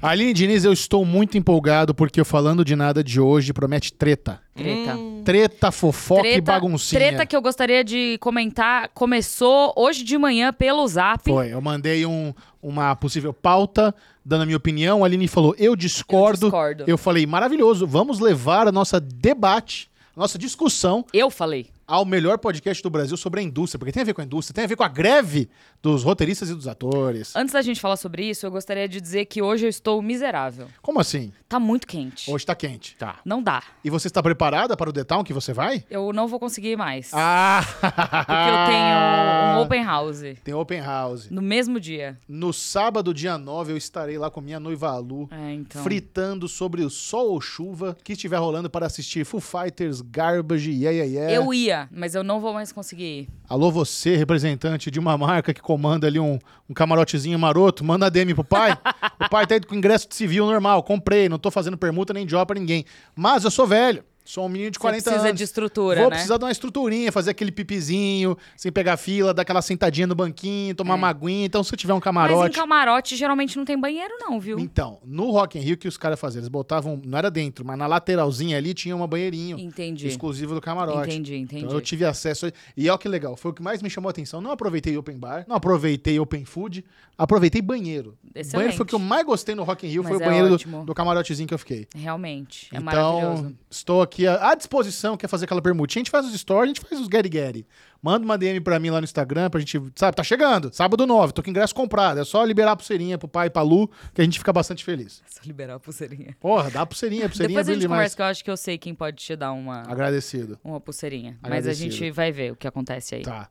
[0.00, 4.40] Aline Diniz, eu estou muito empolgado porque o Falando de Nada de hoje promete treta.
[4.54, 4.96] Treta.
[5.24, 7.00] Treta, fofoca e baguncinha.
[7.00, 11.24] Treta que eu gostaria de comentar começou hoje de manhã pelo Zap.
[11.24, 12.32] Foi, eu mandei um,
[12.62, 15.02] uma possível pauta, dando a minha opinião.
[15.02, 16.46] A Aline falou, eu discordo.
[16.46, 16.84] Eu discordo.
[16.86, 21.68] Eu falei, maravilhoso, vamos levar a nossa debate, a nossa discussão Eu falei.
[21.86, 24.54] Ao melhor podcast do Brasil sobre a indústria, porque tem a ver com a indústria,
[24.54, 25.48] tem a ver com a greve
[25.82, 27.34] dos roteiristas e dos atores.
[27.36, 30.66] Antes da gente falar sobre isso, eu gostaria de dizer que hoje eu estou miserável.
[30.82, 31.32] Como assim?
[31.48, 32.30] Tá muito quente.
[32.30, 32.96] Hoje tá quente.
[32.96, 33.20] Tá.
[33.24, 33.62] Não dá.
[33.84, 35.84] E você está preparada para o The Town que você vai?
[35.88, 37.10] Eu não vou conseguir mais.
[37.12, 37.62] Ah!
[37.80, 41.30] Porque eu tenho um open house Tem open house.
[41.30, 42.18] no mesmo dia.
[42.28, 45.82] No sábado, dia 9, eu estarei lá com minha noiva Lu, É, então.
[45.82, 50.90] fritando sobre o sol ou chuva que estiver rolando para assistir Foo Fighters, Garbage, Yeah
[50.90, 51.32] Yeah Yeah.
[51.34, 53.28] Eu ia, mas eu não vou mais conseguir ir.
[53.48, 58.34] Alô, você, representante de uma marca que comanda ali um, um camarotezinho maroto, manda DM
[58.34, 58.72] pro pai.
[59.20, 62.26] o pai tá indo com ingresso de civil normal, comprei, não tô fazendo permuta nem
[62.26, 62.84] job pra ninguém.
[63.14, 64.02] Mas eu sou velho.
[64.26, 65.38] Sou um menino de Você 40 precisa anos.
[65.38, 66.16] de estrutura, Vou né?
[66.16, 70.74] precisar de uma estruturinha, fazer aquele pipizinho, sem pegar fila, dar aquela sentadinha no banquinho,
[70.74, 70.96] tomar É.
[70.96, 71.46] uma aguinha.
[71.46, 72.56] Então, se eu tiver um Mas em camarote.
[72.56, 74.58] camarote geralmente não tem banheiro, não, viu?
[74.58, 76.40] Então, no Rock in Rio, o que os caras faziam?
[76.40, 80.08] Eles botavam, não era dentro, mas na lateralzinha ali tinha uma banheirinho Entendi.
[80.08, 81.08] exclusivo do camarote.
[81.08, 81.64] Entendi, entendi.
[81.64, 82.50] Então eu tive acesso.
[82.76, 84.40] E olha que legal, foi o que mais me chamou a atenção.
[84.40, 86.84] Não aproveitei open bar, não aproveitei open food,
[87.16, 88.16] aproveitei banheiro.
[88.34, 88.52] Excelente.
[88.52, 90.26] Banheiro foi o que eu mais gostei no Rock in Rio, Mas foi o é
[90.26, 91.86] banheiro do, do camarotezinho que eu fiquei.
[91.94, 92.68] Realmente.
[92.74, 96.38] É então, estou aqui à, à disposição, quer fazer aquela permutinha, a gente faz os
[96.38, 97.66] stories, a gente faz os Gary Gary.
[98.02, 101.32] Manda uma DM pra mim lá no Instagram pra gente, sabe, tá chegando, sábado 9,
[101.32, 104.20] tô com ingresso comprado, é só liberar a pulseirinha pro pai e pra Lu, que
[104.20, 105.22] a gente fica bastante feliz.
[105.26, 106.36] Só liberar a pulseirinha.
[106.38, 107.98] Porra, dá a pulseirinha, a pulseirinha Depois a gente demais.
[107.98, 110.58] conversa, que eu acho que eu sei quem pode te dar uma, Agradecido.
[110.62, 111.38] uma pulseirinha.
[111.42, 111.90] Mas a Agradecido.
[111.92, 113.22] gente vai ver o que acontece aí.
[113.22, 113.48] Tá.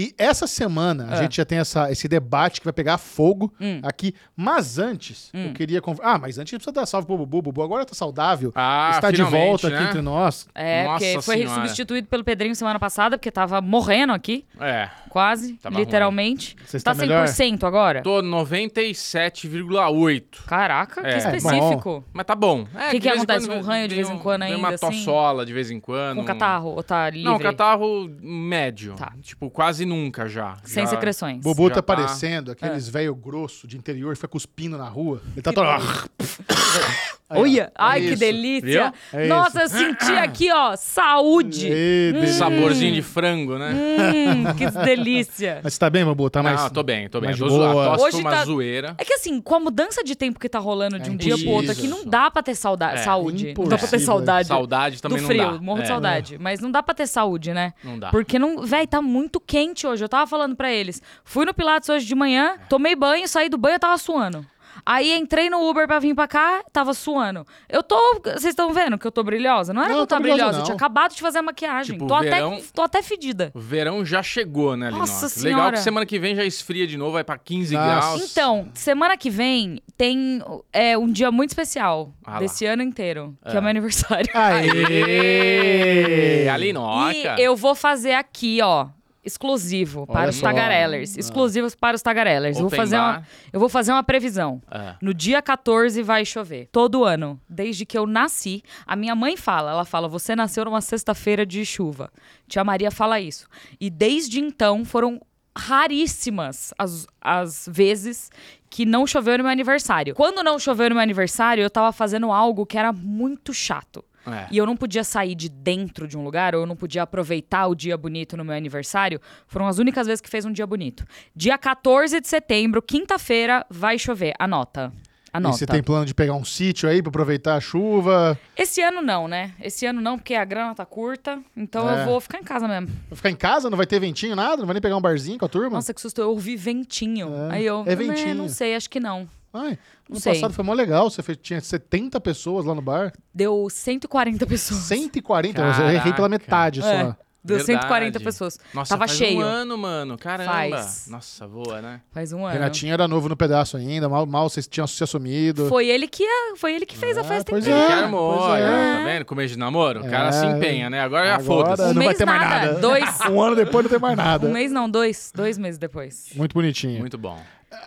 [0.00, 1.16] E essa semana a Ah.
[1.22, 3.80] gente já tem essa, esse debate que vai pegar fogo Hum.
[3.82, 4.14] aqui.
[4.36, 5.82] Mas antes, eu queria.
[5.82, 7.42] conv- Ah, mas antes a gente precisa dar salve pro Bubu.
[7.42, 8.52] Bubu agora tá saudável.
[8.54, 9.76] Ah, está de volta né?
[9.76, 10.46] aqui entre nós.
[10.54, 11.62] É, Nossa porque foi Senhora.
[11.62, 14.88] substituído pelo Pedrinho semana passada, porque tava morrendo aqui, É.
[15.08, 16.54] quase, Tava literalmente.
[16.64, 17.26] Você Tá está melhor?
[17.26, 18.00] 100% agora?
[18.02, 20.44] Tô 97,8.
[20.46, 21.18] Caraca, que É.
[21.18, 22.04] específico.
[22.12, 22.66] Mas tá bom.
[22.74, 23.46] É, Que que de acontece?
[23.46, 24.86] quando Um ranho de vem vez em quando ainda, uma assim?
[24.86, 26.16] tossola de vez em quando.
[26.18, 27.24] Com um- catarro, ou tá livre?
[27.24, 28.94] Não, catarro médio.
[28.94, 29.12] Tá.
[29.22, 30.56] Tipo, quase nunca já.
[30.62, 31.42] Sem Já- secreções.
[31.42, 31.96] Bubu Já tá tá.
[31.96, 35.20] parecendo aqueles velho grosso de interior que fica cuspindo na rua.
[35.32, 35.66] Ele tá todo.
[37.30, 38.20] Olha, ai, que Isso.
[38.20, 38.92] delícia.
[39.12, 41.66] É Nossa, eu senti aqui, ó, saúde.
[41.70, 42.34] Ê, delícia.
[42.38, 43.70] Saborzinho de frango, né?
[43.74, 45.60] Hum, que delícia.
[45.62, 46.30] Mas você tá bem, Bubu?
[46.30, 46.58] Tá mais.
[46.62, 47.28] Não, tô bem, tô bem.
[47.28, 48.94] mais Tô Hoje foi uma tá- zoeira.
[48.96, 51.36] É que assim, com a mudança de tempo que tá rolando de É um dia
[51.36, 53.52] pro outro aqui, não dá pra ter sauda É, saúde.
[53.58, 54.48] Não dá pra ter saudade.
[54.48, 55.58] Saudade também do não frio, dá.
[55.60, 56.38] morro de É, saudade.
[56.40, 57.74] Mas não dá pra ter saúde, né?
[57.84, 58.08] Não dá.
[58.10, 60.04] Porque não, véi, tá muito quente hoje.
[60.04, 61.02] Eu tava falando pra eles.
[61.24, 64.44] Fui no Pilates hoje de manhã, tomei banho, saí do banho, eu tava suando.
[64.86, 67.46] Aí entrei no Uber pra vir pra cá, tava suando.
[67.68, 67.98] Eu tô.
[68.24, 69.74] Vocês estão vendo que eu tô brilhosa?
[69.74, 70.64] Não era Não, que eu tava brilhosa, brilhosa, eu não.
[70.66, 71.96] tinha acabado de fazer a maquiagem.
[71.98, 73.50] Tipo, tô, verão- até, tô até fedida.
[73.54, 75.00] O verão já chegou, né, Linoca?
[75.10, 75.76] Nossa Legal Senhora.
[75.76, 77.86] que semana que vem já esfria de novo, vai pra 15 Nossa.
[77.86, 78.30] graus.
[78.30, 80.40] Então, semana que vem tem
[80.72, 82.38] é, um dia muito especial Ah lá.
[82.38, 84.30] desse ano inteiro, que é o meu aniversário.
[84.32, 86.48] Aê!
[86.48, 87.12] A Linoca.
[87.38, 88.86] E eu vou fazer aqui, ó,
[89.24, 90.46] exclusivo Olha para os só.
[90.46, 91.16] tagarellers.
[91.16, 92.56] Exclusivos para os tagarellers.
[92.56, 94.62] Eu vou, fazer uma, eu vou fazer uma previsão.
[94.70, 94.94] É.
[95.00, 96.68] No dia 14 vai chover.
[96.72, 97.40] Todo ano.
[97.48, 98.62] Desde que eu nasci.
[98.86, 102.10] A minha mãe fala, ela fala, você nasceu numa sexta-feira de chuva.
[102.46, 103.46] Tia Maria fala isso.
[103.80, 105.20] E desde então foram
[105.56, 108.30] raríssimas as, as vezes
[108.70, 110.14] que não choveu no meu aniversário.
[110.14, 114.04] Quando não choveu no meu aniversário, eu tava fazendo algo que era muito chato.
[114.32, 114.46] É.
[114.50, 117.66] E eu não podia sair de dentro de um lugar, ou eu não podia aproveitar
[117.66, 119.20] o dia bonito no meu aniversário.
[119.46, 121.04] Foram as únicas vezes que fez um dia bonito.
[121.34, 124.34] Dia 14 de setembro, quinta-feira, vai chover.
[124.38, 124.92] Anota.
[124.94, 125.58] E Anota.
[125.58, 128.38] você tem plano de pegar um sítio aí pra aproveitar a chuva?
[128.56, 129.52] Esse ano não, né?
[129.60, 131.38] Esse ano não, porque a grana tá curta.
[131.54, 132.00] Então É.
[132.00, 132.86] eu vou ficar em casa mesmo.
[133.10, 133.68] Vai ficar em casa?
[133.68, 134.56] Não vai ter ventinho, nada?
[134.56, 135.70] Não vai nem pegar um barzinho com a turma?
[135.76, 136.20] Nossa, que susto.
[136.20, 137.28] Eu ouvi ventinho.
[137.50, 137.54] É.
[137.56, 137.82] Aí eu.
[137.86, 139.28] É "Né, ventinho." Não sei, acho que não.
[139.52, 139.78] Ai,
[140.08, 140.34] Não no sei.
[140.34, 141.08] passado foi mó legal.
[141.10, 143.12] Você fez- tinha 70 pessoas lá no bar.
[143.34, 144.80] Deu 140 pessoas.
[144.80, 145.60] 140.
[145.60, 146.28] eu errei pela Caraca.
[146.28, 146.88] metade só.
[146.88, 147.16] É.
[147.42, 147.78] Deu Verdade.
[147.80, 148.58] 140 pessoas.
[148.74, 149.38] Nossa, Tava faz cheio.
[149.38, 150.18] um ano, mano.
[150.18, 150.50] Caramba.
[150.52, 151.06] Faz.
[151.08, 152.00] Nossa, voa, né?
[152.10, 152.52] Faz um ano.
[152.52, 155.66] Renatinho era novo no pedaço ainda, mal, mal vocês tinham se assumido.
[155.68, 156.24] Foi ele que,
[156.56, 157.80] foi ele que fez a Ah, festa pois inteira.
[157.84, 157.86] é.
[157.86, 158.66] que armou, pois é.
[158.98, 159.24] tá vendo?
[159.24, 160.32] Começo de namoro, o cara É.
[160.32, 161.00] se empenha, né?
[161.00, 161.82] Agora já Agora foda-se.
[161.84, 162.80] não Um vai mês ter mais nada, nada.
[162.80, 163.04] dois.
[163.30, 164.46] Um ano depois não tem mais nada.
[164.46, 165.32] Um mês não, dois.
[165.34, 166.26] Dois meses depois.
[166.34, 166.98] Muito bonitinho.
[166.98, 167.40] Muito bom.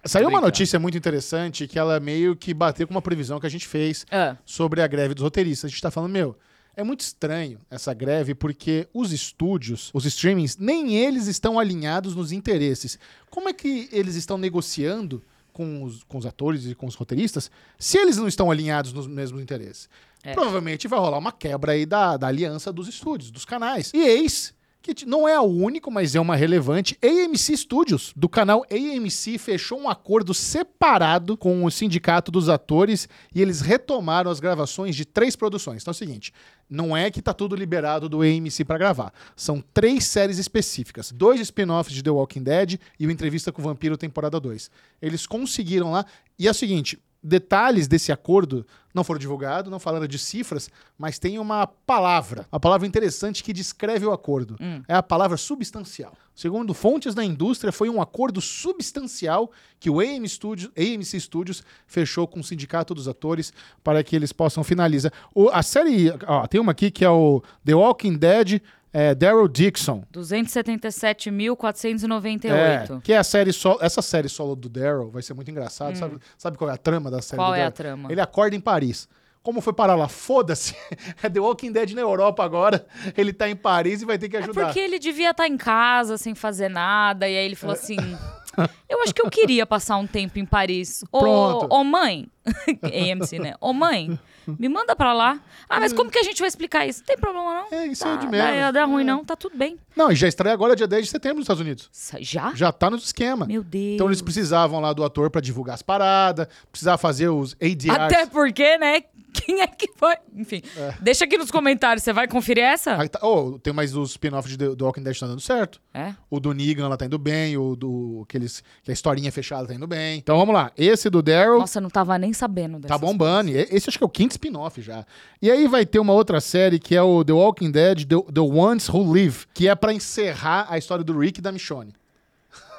[0.06, 3.50] Saiu uma notícia muito interessante que ela meio que bateu com uma previsão que a
[3.50, 5.70] gente fez Ah, sobre a greve dos roteiristas.
[5.70, 6.38] A gente tá falando, meu,
[6.76, 12.32] é muito estranho essa greve porque os estúdios, os streamings, nem eles estão alinhados nos
[12.32, 12.98] interesses.
[13.30, 17.52] Como é que eles estão negociando com os, com os atores e com os roteiristas
[17.78, 19.90] se eles não estão alinhados nos mesmos interesses.
[20.24, 20.34] É.
[20.34, 23.92] Provavelmente vai rolar uma quebra aí da, da aliança dos estúdios, dos canais.
[23.94, 26.98] E eis que não é o único, mas é uma relevante.
[27.04, 33.42] AMC Studios, do canal AMC, fechou um acordo separado com o sindicato dos atores e
[33.42, 35.82] eles retomaram as gravações de três produções.
[35.84, 36.34] Então é o seguinte,
[36.70, 39.14] não é que tá tudo liberado do AMC para gravar.
[39.36, 41.12] São três séries específicas.
[41.12, 44.72] Dois spin-offs de The Walking Dead e o Entrevista com o Vampiro temporada 2.
[45.02, 46.06] Eles conseguiram lá.
[46.40, 51.18] E é o seguinte, detalhes desse acordo não foram divulgados, não falaram de cifras, mas
[51.18, 54.58] tem uma palavra, uma palavra interessante que descreve o acordo.
[54.88, 56.14] É a palavra substancial.
[56.36, 62.28] Segundo fontes da indústria, foi um acordo substancial que o AM Studios, AMC Studios fechou
[62.28, 63.54] com o sindicato dos atores
[63.84, 65.12] para que eles possam finalizar.
[65.34, 68.62] O- a série, ó, tem uma aqui que é o The Walking Dead,
[68.94, 70.04] é, Daryl Dixon.
[70.14, 72.98] 277.498.
[72.98, 75.96] É, que é a série solo, essa série solo do Daryl vai ser muito engraçado.
[75.98, 77.46] Sabe, sabe qual é a trama da série Hum.
[77.46, 78.12] Qual é a trama?
[78.12, 79.08] Ele acorda em Paris.
[79.44, 80.08] Como foi parar lá?
[80.08, 80.76] Foda-se.
[81.24, 82.86] É The Walking Dead na Europa agora.
[83.18, 84.66] Ele tá em Paris e vai ter que É ajudar.
[84.66, 87.58] porque ele devia estar em casa sem fazer nada, e aí ele É.
[87.58, 87.98] falou assim:
[88.90, 91.04] Eu acho que eu queria passar um tempo em Paris.
[91.12, 91.68] Ô, Pronto.
[91.74, 92.28] ô mãe,
[92.84, 93.54] AMC, né?
[93.62, 94.20] Ô mãe,
[94.60, 95.40] me manda pra lá.
[95.70, 97.00] Ah, mas como que a gente vai explicar isso?
[97.00, 97.78] Não tem problema, não.
[97.80, 98.74] É, isso Tá, é de dá- menos.
[98.74, 99.06] Dá, ruim, É.
[99.06, 99.24] não.
[99.24, 99.78] Tá tudo bem.
[99.96, 101.90] Não, e já estreia agora dia 10 de setembro nos Estados Unidos.
[102.20, 102.52] Já?
[102.54, 103.46] Já tá no esquema.
[103.46, 103.96] Meu Deus.
[103.96, 107.90] Então eles precisavam lá do ator pra divulgar as paradas, precisava fazer os ADRs.
[108.00, 109.04] Até porque, né?
[109.46, 110.16] Quem é que foi?
[110.36, 110.62] Enfim,
[111.02, 112.04] deixa aqui nos comentários.
[112.04, 113.00] Você vai conferir essa?
[113.02, 115.82] Aí tá- oh, tem mais os spin-offs de The Walking Dead tá dando certo.
[115.94, 116.14] É?
[116.30, 119.74] O do Negan lá tá indo bem, o do aqueles que a historinha fechada tá
[119.74, 120.18] indo bem.
[120.18, 120.72] Então vamos lá.
[120.78, 122.94] Esse do Daryl Nossa, eu não tava nem sabendo dessa.
[122.94, 123.50] tá bombando.
[123.52, 125.06] E Esse acho que é o quinto spin-off já.
[125.42, 128.42] E aí vai ter uma outra série que é o The Walking Dead, The, The
[128.42, 131.94] Ones Who Live, que é pra encerrar a história do Rick e da Michonne.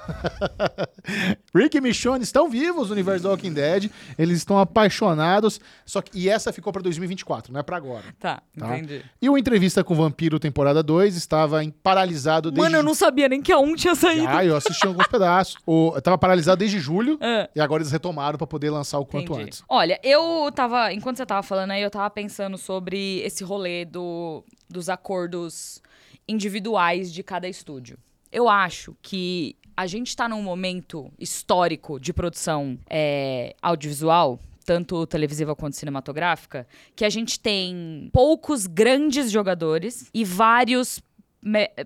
[1.54, 6.18] Rick e Michonne estão vivos no universo do Walking Dead, eles estão apaixonados, só que
[6.18, 8.04] e essa ficou pra 2024, não é pra agora.
[8.18, 8.78] Tá, Tá?
[8.78, 9.04] entendi.
[9.20, 12.94] E o Entrevista com o Vampiro temporada 2 estava em paralisado desde Mano, eu não
[12.94, 14.28] sabia nem que a 1 tinha saído.
[14.28, 15.56] Ah, eu assisti alguns pedaços.
[15.66, 17.48] O, tava paralisado desde julho É.
[17.54, 19.42] e agora eles retomaram pra poder lançar o quanto Entendi.
[19.44, 19.62] antes.
[19.68, 20.92] Olha, eu tava.
[20.92, 25.82] Enquanto você tava falando aí, eu tava pensando sobre esse rolê do, dos acordos
[26.26, 27.98] individuais de cada estúdio.
[28.30, 34.38] Eu acho que a gente tá num momento histórico de produção é, audiovisual.
[34.64, 41.02] Tanto televisiva quanto cinematográfica, que a gente tem poucos grandes jogadores e vários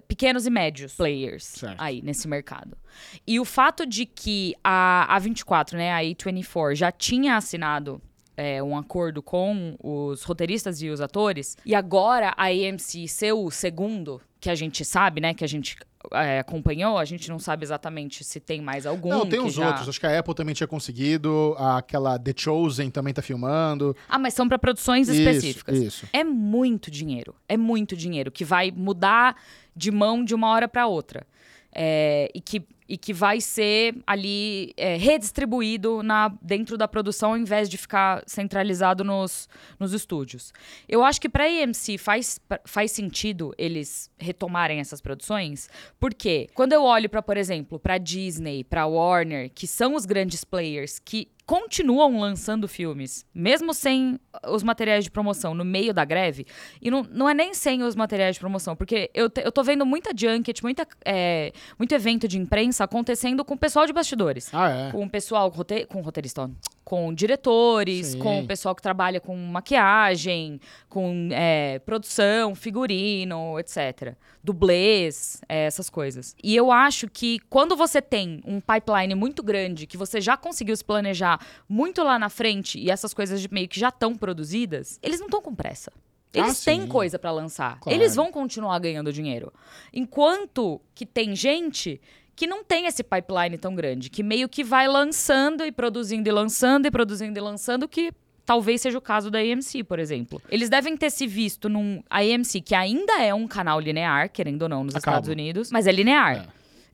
[0.06, 1.80] pequenos e médios players Certo.
[1.80, 2.76] aí nesse mercado.
[3.26, 7.98] E o fato de que a, a 24, né, a A24, já tinha assinado
[8.36, 13.50] é, um acordo com os roteiristas e os atores, e agora a AMC ser o
[13.50, 15.76] segundo, que a gente sabe, né, que a gente
[16.12, 19.08] é, acompanhou, a gente não sabe exatamente se tem mais algum.
[19.08, 19.88] não, tem os já- outros.
[19.88, 23.96] Acho que a Apple também tinha conseguido, aquela The Chosen também tá filmando.
[24.08, 25.76] Ah, mas são para produções Isso, específicas.
[25.78, 26.06] isso.
[26.12, 27.34] É muito dinheiro.
[27.48, 29.34] É muito dinheiro que vai mudar
[29.74, 31.26] de mão de uma hora para outra.
[31.74, 37.36] É, e, que, e que vai ser ali é, redistribuído na, dentro da produção ao
[37.36, 39.48] invés de ficar centralizado nos,
[39.78, 40.52] nos estúdios.
[40.88, 45.68] Eu acho que para a AMC faz, faz sentido eles retomarem essas produções,
[45.98, 50.44] porque quando eu olho para, por exemplo, para Disney, para Warner, que são os grandes
[50.44, 56.44] players que continuam lançando filmes, mesmo sem os materiais de promoção no meio da greve.
[56.82, 59.62] E não, não é nem sem os materiais de promoção, porque eu, te- eu tô
[59.62, 64.52] vendo muita junket, muita, é, muito evento de imprensa acontecendo com o pessoal de bastidores.
[64.52, 64.90] Ah, é.
[64.90, 66.50] Com o pessoal, rote- com roteirista,
[66.86, 68.20] com diretores, Sim.
[68.20, 74.14] com o pessoal que trabalha com maquiagem, com é, produção, figurino, etc.
[74.42, 76.36] Dublês, é, essas coisas.
[76.40, 80.76] E eu acho que quando você tem um pipeline muito grande, que você já conseguiu
[80.76, 85.00] se planejar muito lá na frente e essas coisas de- meio que já estão produzidas,
[85.02, 85.92] eles não estão com pressa.
[86.32, 86.86] Eles Ah, têm sim.
[86.86, 87.80] coisa pra lançar.
[87.80, 87.98] Claro.
[87.98, 89.52] Eles vão continuar ganhando dinheiro.
[89.92, 92.00] Enquanto que tem gente
[92.36, 96.32] que não tem esse pipeline tão grande, que meio que vai lançando e produzindo e
[96.32, 98.12] lançando e produzindo e lançando, que
[98.44, 100.40] talvez seja o caso da AMC, por exemplo.
[100.48, 104.62] Eles devem ter se visto num a AMC, que ainda é um canal linear, querendo
[104.62, 105.28] ou não, nos Estados.
[105.28, 106.46] Unidos, mas é linear.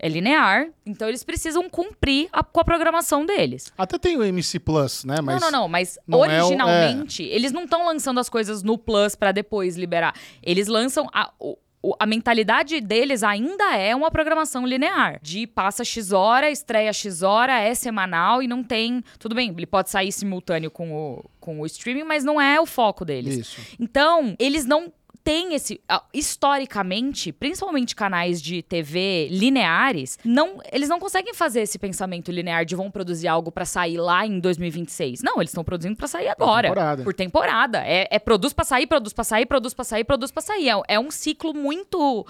[0.05, 0.09] É.
[0.09, 3.73] linear, então eles precisam cumprir a- com a programação deles.
[3.79, 5.21] Até tem o MC Plus, né?
[5.23, 8.65] Mas não, não, não, mas não é o- originalmente, eles não estão lançando as coisas
[8.65, 10.13] no Plus pra depois liberar.
[10.43, 11.57] Eles lançam a, o-
[11.99, 15.19] a mentalidade deles ainda é uma programação linear.
[15.21, 19.03] De passa X hora, estreia X hora, é semanal e não tem.
[19.19, 22.67] Tudo bem, ele pode sair simultâneo com o, com o streaming, mas não é o
[22.67, 23.37] foco deles.
[23.37, 23.61] Isso.
[23.81, 24.93] Então, eles não
[25.25, 25.81] tem esse.
[25.89, 32.65] ah, Historicamente, principalmente canais de TV lineares, não, eles não conseguem fazer esse pensamento linear
[32.65, 35.23] de vão produzir algo pra sair lá em 2026.
[35.23, 36.69] Não, eles estão produzindo pra sair agora.
[36.69, 37.03] temporada.
[37.05, 37.79] Por temporada.
[37.87, 40.69] É, é produz pra sair, produz pra sair, produz pra sair, produz pra sair.
[40.69, 42.27] É, é um ciclo muito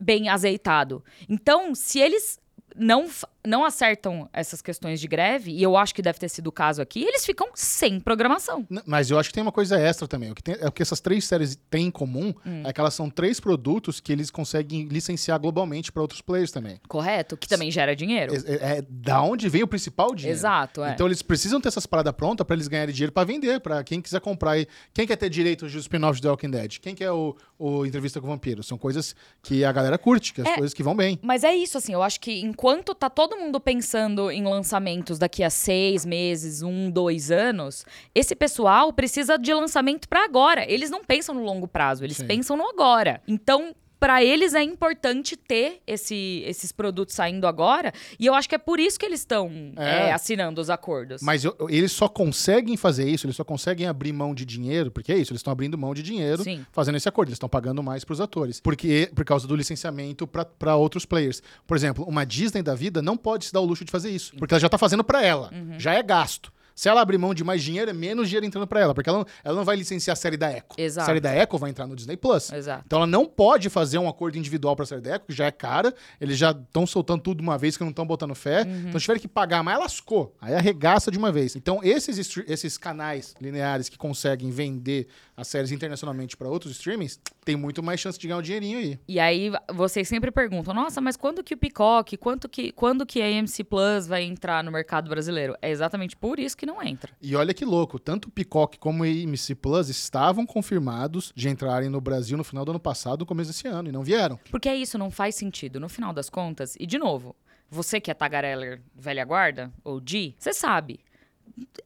[0.00, 1.02] bem azeitado.
[1.28, 2.38] Então, se eles
[2.78, 3.06] não,
[3.46, 6.82] não acertam essas questões de greve, e eu acho que deve ter sido o caso
[6.82, 8.66] aqui, eles ficam sem programação.
[8.70, 10.30] N- Mas eu acho que tem uma coisa extra também.
[10.30, 12.62] O que, tem- é o que essas três séries têm em comum Hum.
[12.64, 16.80] é que elas são três produtos que eles conseguem licenciar globalmente para outros players também.
[16.88, 17.36] Correto?
[17.36, 18.34] Que também gera dinheiro.
[18.46, 20.36] É, é- da onde vem o principal dinheiro.
[20.36, 20.92] Exato, é.
[20.92, 24.00] Então eles precisam ter essas paradas prontas para eles ganharem dinheiro para vender, para quem
[24.00, 24.58] quiser comprar.
[24.58, 26.78] E quem quer ter direito aos spin-offs de The Walking Dead?
[26.80, 28.62] Quem quer o, o Entrevista com o Vampiro?
[28.62, 30.54] São coisas que a galera curte, que as É.
[30.54, 31.18] coisas que vão bem.
[31.22, 35.42] Mas é isso, assim, eu acho que enquanto tá todo mundo pensando em lançamentos daqui
[35.44, 40.64] a seis meses, um, dois anos, esse pessoal precisa de lançamento pra agora.
[40.70, 42.26] Eles não pensam no longo prazo, eles Sim.
[42.26, 43.20] pensam no agora.
[43.26, 43.74] Então.
[43.98, 48.58] Pra eles é importante ter esse- esses produtos saindo agora, e eu acho que é
[48.58, 50.08] por isso que eles estão É.
[50.08, 51.22] é, assinando os acordos.
[51.22, 55.12] Mas eu- eles só conseguem fazer isso, eles só conseguem abrir mão de dinheiro, porque
[55.12, 56.64] é isso, eles estão abrindo mão de dinheiro Sim.
[56.72, 58.60] fazendo esse acordo, eles estão pagando mais pros atores.
[58.60, 61.42] Porque por causa do licenciamento para outros players.
[61.66, 64.34] Por exemplo, uma Disney da vida não pode se dar o luxo de fazer isso,
[64.36, 65.80] porque ela já tá fazendo para ela, Uhum.
[65.80, 66.52] já é gasto.
[66.76, 69.20] Se ela abrir mão de mais dinheiro, é menos dinheiro entrando para ela, porque ela
[69.20, 70.66] não, ela não vai licenciar a série da Echo.
[70.76, 71.04] Exato.
[71.04, 72.52] A série da Echo vai entrar no Disney Plus.
[72.52, 72.82] Exato.
[72.84, 75.50] Então ela não pode fazer um acordo individual pra série da Echo, que já é
[75.50, 75.94] cara.
[76.20, 78.62] Eles já estão soltando tudo de uma vez que não estão botando fé.
[78.62, 78.88] Uhum.
[78.88, 80.36] Então tiveram que pagar, mas lascou.
[80.38, 81.56] Aí arregaça de uma vez.
[81.56, 87.56] Então esses, esses canais lineares que conseguem vender as séries internacionalmente pra outros streamings, tem
[87.56, 88.98] muito mais chance de ganhar um dinheirinho aí.
[89.06, 93.20] E aí vocês sempre perguntam, nossa, mas quando que o Peacock, quanto que, quando que
[93.20, 95.54] a AMC Plus vai entrar no mercado brasileiro?
[95.60, 97.12] É exatamente por isso que não entra.
[97.22, 101.88] E olha que louco, tanto o Peacock como o AMC Plus estavam confirmados de entrarem
[101.88, 104.38] no Brasil no final do ano passado, no começo desse ano, e não vieram.
[104.50, 105.80] Porque é isso, não faz sentido.
[105.80, 107.34] No final das contas, e de novo,
[107.70, 111.00] você que é tagareller velha guarda, ou G, você sabe.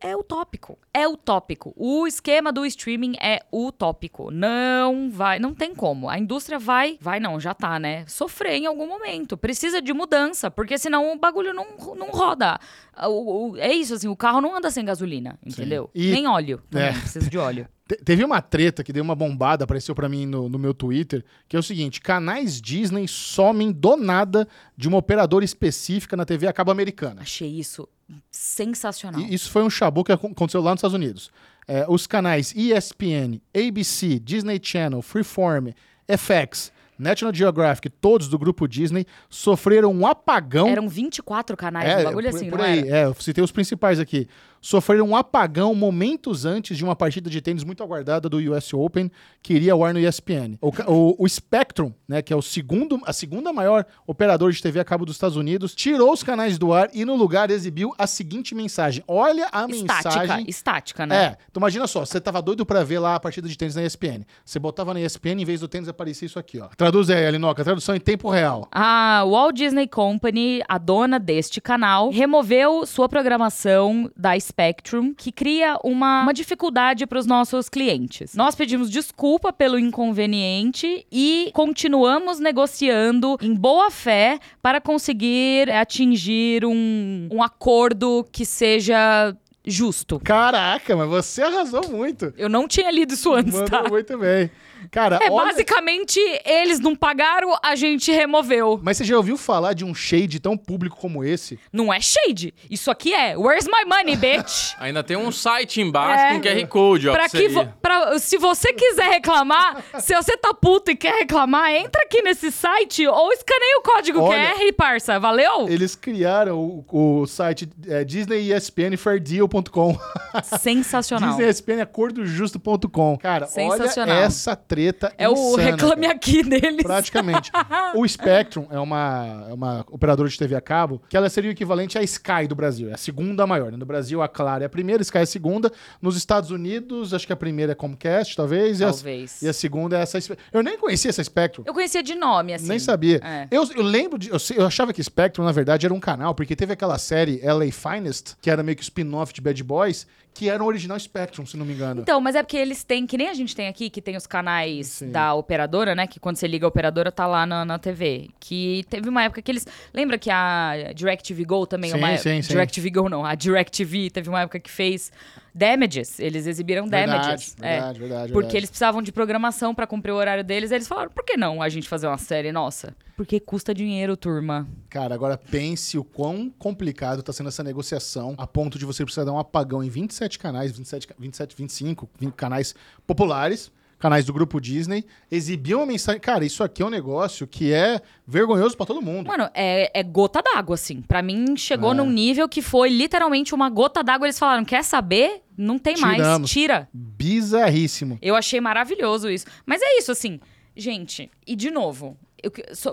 [0.01, 0.79] É utópico.
[0.95, 1.75] É utópico.
[1.77, 4.31] O esquema do streaming é utópico.
[4.31, 6.09] Não vai, não tem como.
[6.09, 8.05] A indústria vai, vai não, já tá, né?
[8.07, 9.37] Sofrer em algum momento.
[9.37, 12.59] Precisa de mudança, porque senão o bagulho não, não roda.
[13.07, 15.91] O- o- é isso, assim, o carro não anda sem gasolina, entendeu?
[15.95, 16.63] E- Nem óleo.
[16.75, 16.93] É.
[16.93, 17.69] precisa de óleo.
[17.87, 21.25] Te- Teve uma treta que deu uma bombada, apareceu pra mim no, no meu Twitter,
[21.49, 26.47] que é o seguinte: canais Disney somem do nada de uma operadora específica na TV
[26.47, 27.21] a cabo americana.
[27.23, 27.87] Achei isso
[28.31, 29.21] sensacional.
[29.21, 31.31] E isso foi um chabu que acon- aconteceu lá nos Estados Unidos.
[31.69, 35.69] É, os canais ESPN, ABC, Disney Channel, Freeform,
[36.09, 40.69] FX, National Geographic, todos do grupo Disney, sofreram um apagão.
[40.69, 42.89] Eram 24 canais, um bagulho por, assim, por não aí.
[42.89, 44.29] É, eu citei os principais aqui.
[44.61, 49.11] Sofreram um apagão momentos antes de uma partida de tênis muito aguardada do US Open,
[49.43, 50.57] que iria ao ar no ESPN.
[50.61, 54.79] O, o- o Spectrum, né, que é o segundo, a segunda maior operadora de TV
[54.81, 58.07] a cabo dos Estados Unidos, tirou os canais do ar e no lugar exibiu a
[58.07, 59.03] seguinte mensagem.
[59.09, 60.45] Olha a Estática, mensagem.
[60.49, 61.17] estática, né?
[61.25, 63.83] É, então imagina só, você tava doido pra ver lá a partida de tênis na
[63.85, 64.25] ESPN.
[64.45, 66.69] Você botava na ESPN, em vez do tênis aparecia isso aqui, ó.
[66.77, 68.69] Traduz aí, Alinoca, tradução em tempo real.
[68.71, 75.79] A Walt Disney Company, a dona deste canal, removeu sua programação da Spectrum, que cria
[75.83, 78.35] uma, uma dificuldade para os nossos clientes.
[78.35, 87.29] Nós pedimos desculpa pelo inconveniente e continuamos negociando em boa fé para conseguir atingir um,
[87.33, 90.21] um acordo que seja justo.
[90.21, 92.33] Caraca, mas você arrasou muito.
[92.37, 93.89] Eu não tinha lido isso antes, Mandou tá?
[93.89, 94.51] muito bem.
[94.91, 98.79] Cara, É, olha- basicamente, eles não pagaram, a gente removeu.
[98.83, 101.59] Mas você já ouviu falar de um shade tão público como esse?
[101.73, 102.55] Não é shade.
[102.71, 104.75] Isso aqui é Where's my money, bitch?
[104.81, 106.35] Ainda tem um site embaixo É.
[106.35, 107.13] com QR Code, ó.
[107.13, 111.71] pra que vo- pra- se você quiser reclamar, se você tá puto e quer reclamar,
[111.73, 115.19] entra aqui nesse site ou escaneia o código Olha- QR, parça.
[115.19, 115.69] Valeu?
[115.69, 116.85] Eles criaram o,
[117.23, 119.99] o site é, DisneyESPNFairDeal.com.
[120.61, 121.31] Sensacional.
[121.31, 123.19] DisneyESPNAcordojusto.com.
[123.19, 124.17] Cara, Sensacional.
[124.17, 126.15] olha essa treta É o insana, reclame cara.
[126.15, 126.83] aqui deles.
[126.85, 127.51] Praticamente.
[127.97, 131.53] o Spectrum é uma, é uma operadora de TV a cabo que ela seria o
[131.53, 132.89] equivalente à Sky do Brasil.
[132.89, 133.73] É a segunda maior.
[133.73, 133.77] né?
[133.77, 135.73] No Brasil, a Claro é a primeira, a Sky é a segunda.
[136.01, 138.79] Nos Estados Unidos, acho que a primeira é Comcast, talvez.
[138.79, 139.43] e a- Talvez.
[139.43, 140.19] E a, segunda é essa.
[140.53, 141.65] Eu nem conhecia essa Spectrum.
[141.67, 142.69] Eu conhecia de nome, assim.
[142.69, 143.21] Nem sabia.
[143.25, 143.49] É.
[143.51, 144.29] Eu, eu lembro de.
[144.31, 147.73] Eu, eu achava que Spectrum, na verdade, era um canal, porque teve aquela série LA
[147.73, 150.07] Finest, que era meio que o spin-off de Bad Boys,
[150.41, 152.01] que era um original Spectrum, se não me engano.
[152.01, 154.27] Então, mas é porque eles têm, que nem a gente tem aqui, que tem os
[154.27, 155.11] canais Sim.
[155.11, 156.07] da operadora, né?
[156.07, 158.31] Que quando você liga a operadora, tá lá na, na TV.
[158.41, 159.67] Que teve uma época que eles.
[159.93, 162.49] Lembra que a DirecTV Go também é Sim, uma sim, sim.
[162.49, 165.13] DirecTV Go não, a DirecTV teve uma época que fez
[165.55, 166.19] Damages.
[166.21, 167.55] Eles exibiram Damages.
[167.55, 167.71] Verdade, É.
[167.77, 168.33] verdade, verdade.
[168.33, 168.57] Porque verdade.
[168.57, 170.71] eles precisavam de programação pra cumprir o horário deles.
[170.73, 172.95] Aí eles falaram, por que não a gente fazer uma série nossa?
[173.17, 174.67] Porque custa dinheiro, turma.
[174.89, 179.25] Cara, agora pense o quão complicado tá sendo essa negociação a ponto de você precisar
[179.25, 182.75] dar um apagão em 27 canais, 27, ca- 27 25 20 canais
[183.07, 186.21] populares, canais do grupo Disney, exibir uma mensagem.
[186.21, 189.29] Cara, isso aqui é um negócio que é vergonhoso pra todo mundo.
[189.29, 191.03] Mano, é, é gota d'água, assim.
[191.03, 191.95] Pra mim, chegou É.
[191.95, 194.27] num nível que foi literalmente uma gota d'água.
[194.27, 195.43] Eles falaram, quer saber?
[195.57, 196.51] Não tem mais, Tiramos.
[196.51, 196.89] tira.
[196.93, 198.19] Bizarríssimo.
[198.21, 199.47] Eu achei maravilhoso isso.
[199.67, 200.41] Mas é isso, assim.
[200.75, 202.17] Gente, e de novo,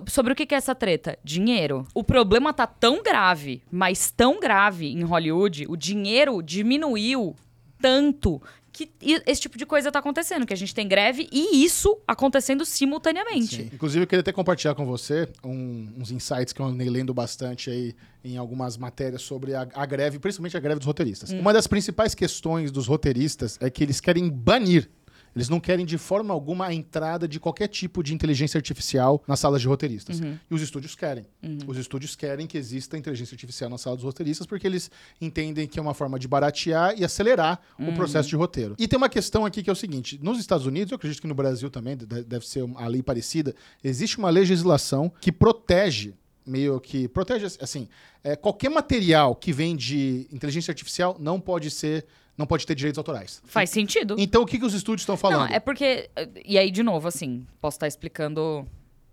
[0.07, 1.17] sobre o que que é essa treta?
[1.23, 1.87] Dinheiro.
[1.93, 7.33] O problema tá tão grave, mas tão grave em Hollywood, o dinheiro diminuiu
[7.79, 8.41] tanto
[8.77, 8.91] que
[9.25, 13.55] esse tipo de coisa tá acontecendo, que a gente tem greve e isso acontecendo simultaneamente.
[13.63, 13.69] Sim.
[13.73, 17.69] Inclusive, eu queria até compartilhar com você um- uns insights que eu andei lendo bastante
[17.69, 21.31] aí em algumas matérias sobre a, a greve, principalmente a greve dos roteiristas.
[21.31, 24.89] Uma das principais questões dos roteiristas é que eles querem banir.
[25.37, 29.39] Eles não querem de forma alguma a entrada de qualquer tipo de inteligência artificial nas
[29.39, 30.19] salas de roteiristas.
[30.19, 31.25] E os estúdios querem.
[31.67, 34.89] Os estúdios querem que exista inteligência artificial na sala dos roteiristas porque eles
[35.21, 38.75] entendem que é uma forma de baratear e acelerar o processo de roteiro.
[38.79, 41.27] E tem uma questão aqui que é o seguinte: nos Estados Unidos, eu acredito que
[41.27, 43.53] no Brasil também de- deve ser uma lei parecida,
[43.83, 46.13] existe uma legislação que protege
[46.45, 47.89] meio que protege assim
[48.23, 52.05] é, qualquer material que vem de inteligência artificial não pode ser
[52.37, 54.15] não pode ter direitos autorais Faz sentido.
[54.19, 56.09] então o que, que os estúdios estão falando Não, é porque.
[56.45, 58.67] E aí, de novo, assim, posso estar explicando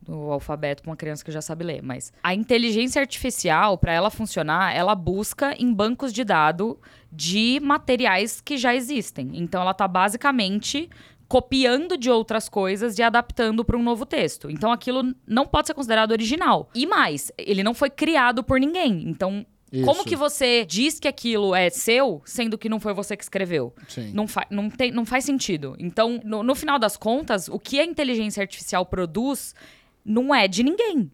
[0.07, 4.11] o alfabeto pra uma criança que já sabe ler, mas a inteligência artificial, para ela
[4.11, 6.77] funcionar, ela busca em bancos de dados
[7.11, 9.31] de materiais que já existem.
[9.35, 10.91] Então, ela tá basicamente
[11.27, 14.51] copiando de outras coisas e adaptando para um novo texto.
[14.51, 16.69] Então, aquilo não pode ser considerado original.
[16.75, 19.09] E mais, ele não foi criado por ninguém.
[19.09, 19.45] Então,
[19.83, 20.09] como Isso.
[20.09, 23.75] que você diz que aquilo é seu, sendo que não foi você que escreveu?
[23.89, 24.13] Sim.
[24.13, 25.75] Não, fa não, tem, não faz sentido.
[25.79, 29.55] Então, no, no final das contas, o que a inteligência artificial produz
[30.05, 31.11] não é de ninguém.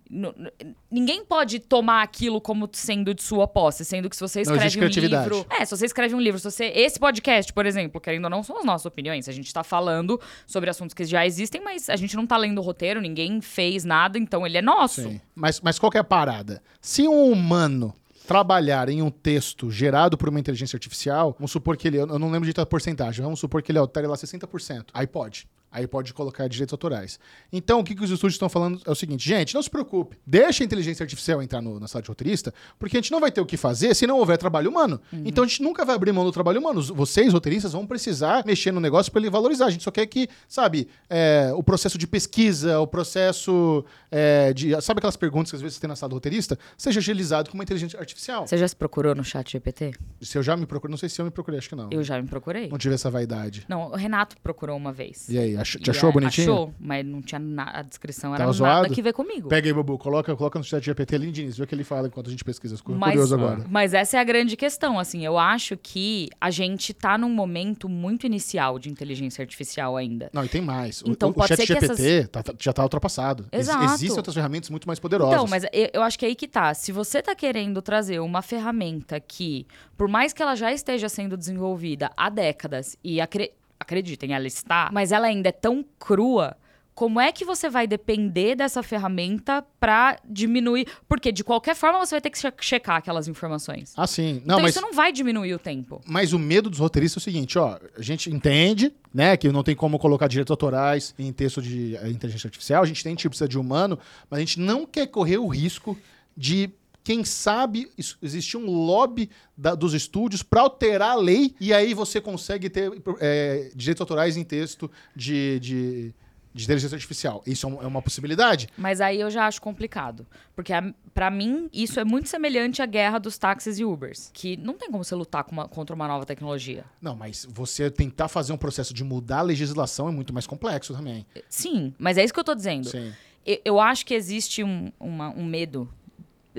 [0.90, 4.88] Ninguém pode tomar aquilo como sendo de sua posse, sendo que se você escreve um
[4.88, 5.46] livro.
[5.48, 6.66] É, se você escreve um livro, se você.
[6.74, 9.28] Esse podcast, por exemplo, querendo ou não, são as nossas opiniões.
[9.28, 12.58] A gente tá falando sobre assuntos que já existem, mas a gente não tá lendo
[12.58, 15.02] o roteiro, ninguém fez nada, então ele é nosso.
[15.02, 15.20] Sim.
[15.36, 16.60] Mas, mas qual que é a parada?
[16.80, 17.94] Se um humano
[18.30, 22.30] trabalhar em um texto gerado por uma inteligência artificial, vamos supor que ele, eu não
[22.30, 24.84] lembro de porcentagem, vamos supor que ele altere lá 60%.
[24.94, 25.48] Aí pode.
[25.72, 27.18] Aí pode colocar direitos autorais.
[27.52, 30.16] Então, o que, que os estúdios estão falando é o seguinte, gente, não se preocupe.
[30.26, 33.30] Deixa a inteligência artificial entrar no- na sala de roteirista, porque a gente não vai
[33.30, 35.00] ter o que fazer se não houver trabalho humano.
[35.24, 36.82] Então, a gente nunca vai abrir mão do trabalho humano.
[36.82, 39.66] Vocês, roteiristas, vão precisar mexer no negócio para ele valorizar.
[39.66, 44.80] A gente só quer que, sabe, é, o processo de pesquisa, o processo é, de...
[44.82, 46.58] Sabe aquelas perguntas que às vezes você tem na sala do roteirista?
[46.76, 48.46] Seja agilizado com uma inteligência artificial.
[48.46, 49.92] Você já se procurou no chat GPT?
[50.20, 51.88] Se eu já me procurei, não sei se eu me procurei, acho que não.
[51.90, 52.68] Eu já me procurei.
[52.68, 53.64] Não tive essa vaidade.
[53.68, 55.28] Não, o Renato procurou uma vez.
[55.28, 56.52] E aí, ach- te achou é, bonitinho?
[56.52, 57.78] Achou, mas não tinha nada.
[57.78, 58.94] A descrição era Tava nada zoado?
[58.94, 59.48] que ver comigo.
[59.48, 62.08] Pega aí, Babu, coloca, coloca no chat GPT ali, Diniz, vê o que ele fala
[62.08, 62.76] enquanto a gente pesquisa.
[62.76, 63.64] Fico Mas- curioso agora.
[63.68, 65.24] Mas essa é a grande questão, assim.
[65.24, 70.30] Eu acho que a gente tá num momento muito inicial de inteligência artificial ainda.
[70.32, 71.02] Não, e tem mais.
[71.02, 73.46] O- Então, o, o pode chat ser que GPT tá- tá- já tá ultrapassado.
[73.52, 73.84] Ex- Exato.
[73.84, 75.34] existem outras ferramentas muito mais poderosas.
[75.34, 76.72] Então, mas eu, acho que é aí que tá.
[76.74, 81.36] Se você tá querendo trazer uma ferramenta que, por mais que ela já esteja sendo
[81.36, 83.52] desenvolvida há décadas, e acre-
[83.90, 86.56] acreditem, ela está, mas ela ainda é tão crua.
[86.94, 90.86] Como é que você vai depender dessa ferramenta pra diminuir?
[91.08, 93.94] Porque de qualquer forma você vai ter que che- checar aquelas informações.
[93.96, 94.34] Ah, sim.
[94.44, 96.02] Não, então mas, isso não vai diminuir o tempo.
[96.06, 97.78] mas o medo dos roteiristas é o seguinte, ó.
[97.96, 102.08] A gente entende, né, que não tem como colocar direitos autorais em texto de eh,
[102.10, 102.82] inteligência artificial.
[102.82, 105.96] A gente tem que precisa de humano, mas a gente não quer correr o risco
[106.36, 106.68] de
[107.02, 107.90] quem sabe
[108.22, 112.90] existir um lobby da- dos estúdios para alterar a lei e aí você consegue ter
[113.20, 116.14] eh, direitos autorais em texto de, de,
[116.54, 117.42] de inteligência artificial.
[117.46, 118.68] Isso é é uma possibilidade?
[118.76, 120.26] Mas aí eu já acho complicado.
[120.54, 124.30] Porque a- pra mim, isso é muito semelhante à guerra dos táxis e Ubers.
[124.34, 126.84] Que não tem como você lutar com uma- contra uma nova tecnologia.
[127.00, 130.92] Não, mas você tentar fazer um processo de mudar a legislação é muito mais complexo
[130.94, 131.26] também.
[131.48, 132.88] Sim, mas é isso que eu tô dizendo.
[132.90, 133.12] Sim.
[133.46, 135.88] Eu, eu acho que existe um, uma- um medo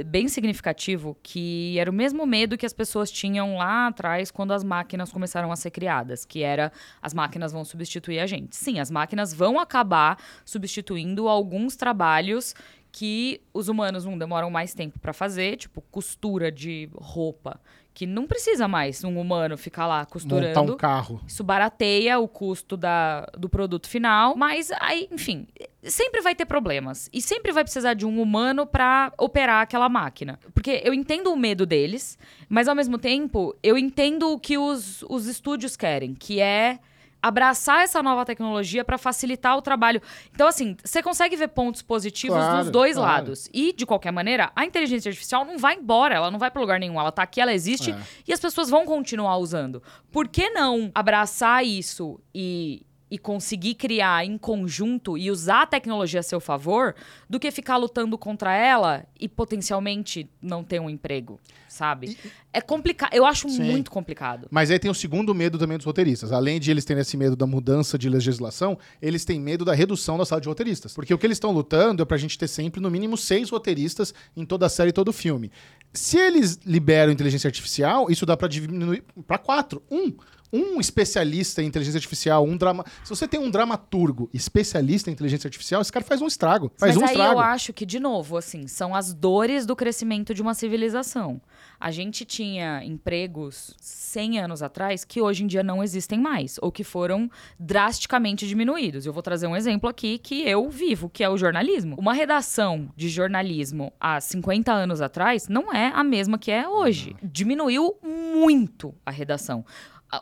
[0.05, 4.63] bem significativo que era o mesmo medo que as pessoas tinham lá atrás quando as
[4.63, 8.55] máquinas começaram a ser criadas, que era as máquinas vão substituir a gente.
[8.55, 12.55] Sim, as máquinas vão acabar substituindo alguns trabalhos
[12.91, 17.59] que os humanos demoram mais tempo pra fazer, tipo costura de roupa,
[17.93, 20.59] que não precisa mais um humano ficar lá costurando.
[20.59, 21.21] Montar um carro.
[21.27, 25.47] Isso barateia o custo da, do produto final, mas aí, enfim,
[25.83, 30.39] sempre vai ter problemas e sempre vai precisar de um humano pra operar aquela máquina.
[30.53, 35.03] Porque eu entendo o medo deles, mas ao mesmo tempo eu entendo o que os,
[35.09, 36.79] os estúdios querem, que é
[37.21, 40.01] abraçar essa nova tecnologia pra facilitar o trabalho.
[40.33, 43.11] Então, assim, você consegue ver pontos positivos Claro, dos dois claro.
[43.11, 43.49] lados.
[43.53, 46.79] E, de qualquer maneira, a inteligência artificial não vai embora, ela não vai pra lugar
[46.79, 46.99] nenhum.
[46.99, 47.99] Ela tá aqui, ela existe É.
[48.27, 49.81] e as pessoas vão continuar usando.
[50.11, 56.21] Por que não abraçar isso e, e conseguir criar em conjunto e usar a tecnologia
[56.21, 56.95] a seu favor
[57.29, 62.17] do que ficar lutando contra ela e potencialmente não ter um emprego, sabe?
[62.53, 63.13] É complicado.
[63.13, 63.63] Eu acho Sim.
[63.63, 64.47] muito complicado.
[64.49, 66.31] Mas aí tem o segundo medo também dos roteiristas.
[66.31, 70.17] Além de eles terem esse medo da mudança de legislação, eles têm medo da redução
[70.17, 70.93] da sala de roteiristas.
[70.93, 74.13] Porque o que eles estão lutando é pra gente ter sempre, no mínimo, seis roteiristas
[74.37, 75.51] em toda a série e todo filme.
[75.93, 79.83] Se eles liberam inteligência artificial, isso dá pra diminuir pra quatro.
[79.91, 80.13] Um.
[80.51, 82.85] Um especialista em inteligência artificial, um drama.
[83.03, 86.71] Se você tem um dramaturgo especialista em inteligência artificial, esse cara faz um estrago.
[86.77, 87.33] Faz Mas um aí estrago.
[87.33, 91.41] eu acho que, de novo, assim, são as dores do crescimento de uma civilização.
[91.79, 96.71] A gente tinha empregos 100 anos atrás que hoje em dia não existem mais, ou
[96.71, 99.05] que foram drasticamente diminuídos.
[99.05, 101.95] Eu vou trazer um exemplo aqui que eu vivo, que é o jornalismo.
[101.97, 107.15] Uma redação de jornalismo há 50 anos atrás não é a mesma que é hoje.
[107.23, 109.65] Diminuiu muito a redação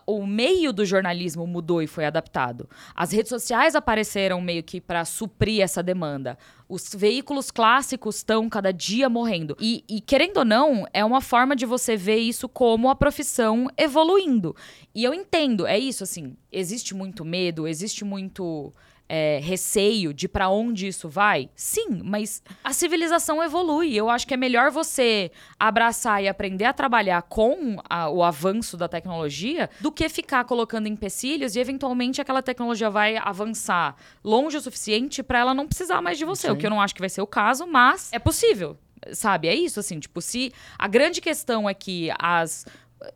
[0.05, 2.69] o meio do jornalismo mudou e foi adaptado.
[2.95, 6.37] As redes sociais apareceram meio que para suprir essa demanda.
[6.67, 9.57] Os veículos clássicos estão cada dia morrendo.
[9.59, 13.67] E, e, querendo ou não, é uma forma de você ver isso como a profissão
[13.75, 14.55] evoluindo.
[14.93, 18.73] E eu entendo, é isso, assim, existe muito medo, existe muito.
[19.09, 21.49] É, receio de pra onde isso vai?
[21.55, 23.95] Sim, mas a civilização evolui.
[23.95, 28.77] Eu acho que é melhor você abraçar e aprender a trabalhar com a- o avanço
[28.77, 34.61] da tecnologia do que ficar colocando empecilhos e eventualmente aquela tecnologia vai avançar longe o
[34.61, 36.47] suficiente pra ela não precisar mais de você.
[36.47, 36.53] Sim.
[36.53, 38.77] O que eu não acho que vai ser o caso, mas é possível.
[39.13, 39.47] Sabe?
[39.47, 42.65] É isso, assim, tipo, se a grande questão é que as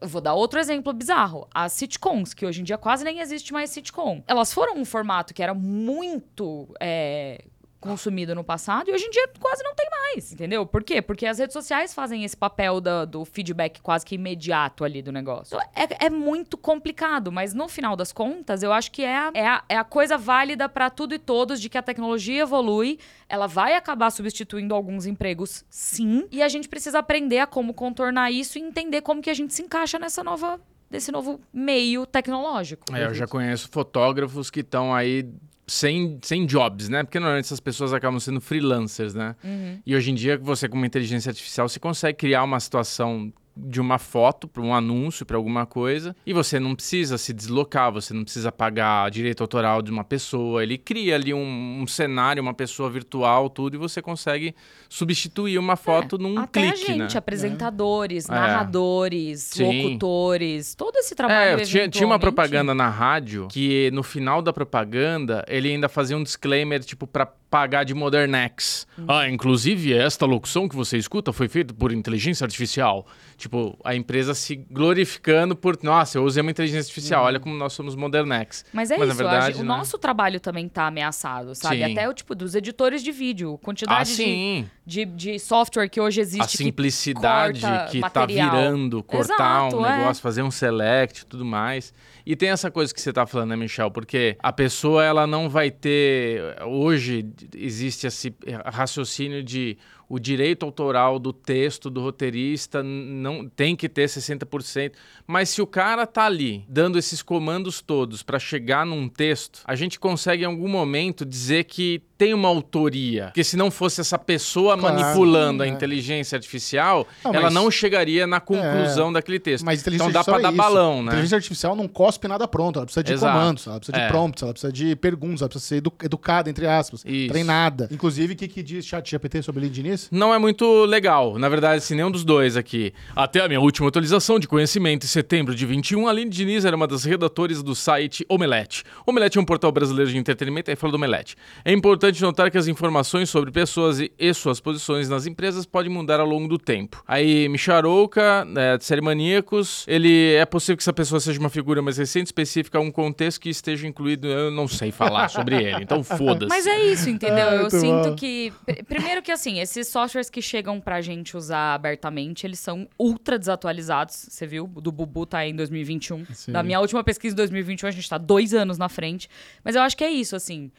[0.02, 1.48] vou dar outro exemplo bizarro.
[1.54, 4.24] As sitcoms, que hoje em dia quase nem existe mais sitcom.
[4.28, 7.44] Elas foram um formato que era muito é,
[7.84, 10.66] consumido no passado e hoje em dia quase não tem mais, entendeu?
[10.66, 11.02] Por quê?
[11.02, 15.12] Porque as redes sociais fazem esse papel da- do feedback quase que imediato ali do
[15.12, 15.58] negócio.
[15.58, 19.48] Então, É, é muito complicado, mas no final das contas, eu acho que é é
[19.48, 23.48] a, é a coisa válida para tudo e todos de que a tecnologia evolui, ela
[23.48, 28.58] vai acabar substituindo alguns empregos, sim, e a gente precisa aprender a como contornar isso
[28.58, 32.84] e entender como que a gente se encaixa nessa nova desse novo meio tecnológico.
[32.96, 35.28] É, eu já conheço fotógrafos que estão aí
[35.66, 37.04] sem, sem jobs, né?
[37.04, 39.36] Porque normalmente essas pessoas acabam sendo freelancers, né?
[39.44, 39.80] Uhum.
[39.86, 43.80] E hoje em dia, você com uma inteligência artificial, você consegue criar uma situação de
[43.80, 48.14] uma foto para um anúncio, para alguma coisa, e você não precisa se deslocar, você
[48.14, 50.64] não precisa pagar direito autoral de uma pessoa.
[50.64, 54.56] Ele cria ali um, um cenário, uma pessoa virtual, tudo, e você consegue
[54.90, 57.18] substituir uma foto num É, Até clique, a gente, né?
[57.20, 58.32] apresentadores, É.
[58.34, 59.84] narradores, Sim.
[59.84, 61.62] locutores, todo esse trabalho.
[61.62, 66.18] É, tinha, tinha uma propaganda na rádio que no final da propaganda ele ainda fazia
[66.18, 68.88] um disclaimer, tipo, pra pagar de Modernex.
[68.98, 69.06] Uhum.
[69.08, 73.06] Ah, inclusive esta locução que você escuta foi feita por inteligência artificial.
[73.38, 77.74] Tipo, a empresa se glorificando por, nossa, eu usei uma inteligência artificial, olha como nós
[77.74, 78.66] somos Modernex.
[78.74, 79.66] Mas é Mas, isso, a verdade, o né?
[79.66, 81.78] nosso trabalho também tá ameaçado, sabe?
[81.86, 81.92] Sim.
[81.92, 84.70] Até o tipo dos editores de vídeo, Ah, quantidade de, sim.
[84.84, 87.62] de, de software que hoje A existe que simplicidade
[87.92, 88.50] que tá material.
[88.50, 89.98] virando, cortar Exato, um é.
[90.00, 91.94] negócio, fazer um select e tudo mais.
[92.26, 93.92] E tem essa coisa que você tá falando, né, Michel?
[93.92, 96.56] Porque a pessoa, ela não vai ter...
[96.64, 98.34] Hoje existe esse
[98.66, 104.94] raciocínio de o direito autoral do texto do roteirista não tem que ter 60%.
[105.26, 109.76] Mas se o cara tá ali dando esses comandos todos para chegar num texto, a
[109.76, 113.26] gente consegue em algum momento dizer que tem uma autoria.
[113.26, 115.70] Porque se não fosse essa pessoa Claro, manipulando a é.
[115.70, 119.66] inteligência artificial, Não, ela mas- não chegaria na conclusão daquele texto.
[119.66, 120.76] Mas inteligência então dá pra artificial dar é isso.
[120.76, 121.08] balão, né?
[121.12, 122.78] Inteligência artificial não cospe nada pronto.
[122.80, 123.34] Ela precisa de Exato.
[123.38, 124.08] comandos, ela precisa de É.
[124.08, 127.30] prompts, ela precisa de perguntas, ela precisa ser edu- educada, entre aspas, Isso.
[127.30, 127.88] treinada.
[127.92, 129.84] Inclusive, o que, que diz chat GPT sobre LinkedIn?
[130.12, 132.94] Não é muito legal, na verdade, assim, nenhum dos dois aqui.
[133.16, 136.76] Até a minha última atualização de conhecimento em setembro de 21, a Aline Diniz era
[136.76, 138.84] uma das redatoras do site Omelete.
[139.06, 141.36] Omelete é um portal brasileiro de entretenimento, aí fala do Omelete.
[141.66, 145.92] É importante notar que as informações sobre pessoas e, e suas posições nas empresas podem
[145.92, 147.04] mudar ao longo do tempo.
[147.08, 151.82] Aí, Micharouca, é, de série Maníacos, ele é possível que essa pessoa seja uma figura
[151.82, 155.84] mais recente, específica a um contexto que esteja incluído, eu não sei falar sobre ele,
[155.84, 156.50] então foda-se.
[156.50, 157.48] Mas é isso, entendeu?
[157.48, 158.16] Ah, eu sinto bom.
[158.16, 158.52] que.
[158.66, 163.38] pr- Primeiro que assim, esses softwares que chegam pra gente usar abertamente, eles são ultra
[163.40, 164.28] desatualizados.
[164.30, 164.70] Você viu?
[164.76, 166.26] O do Bubu tá aí em 2021.
[166.34, 166.52] Sim.
[166.52, 169.28] Da minha última pesquisa em 2021, a gente tá dois anos na frente.
[169.64, 170.72] Mas eu acho que é isso, assim.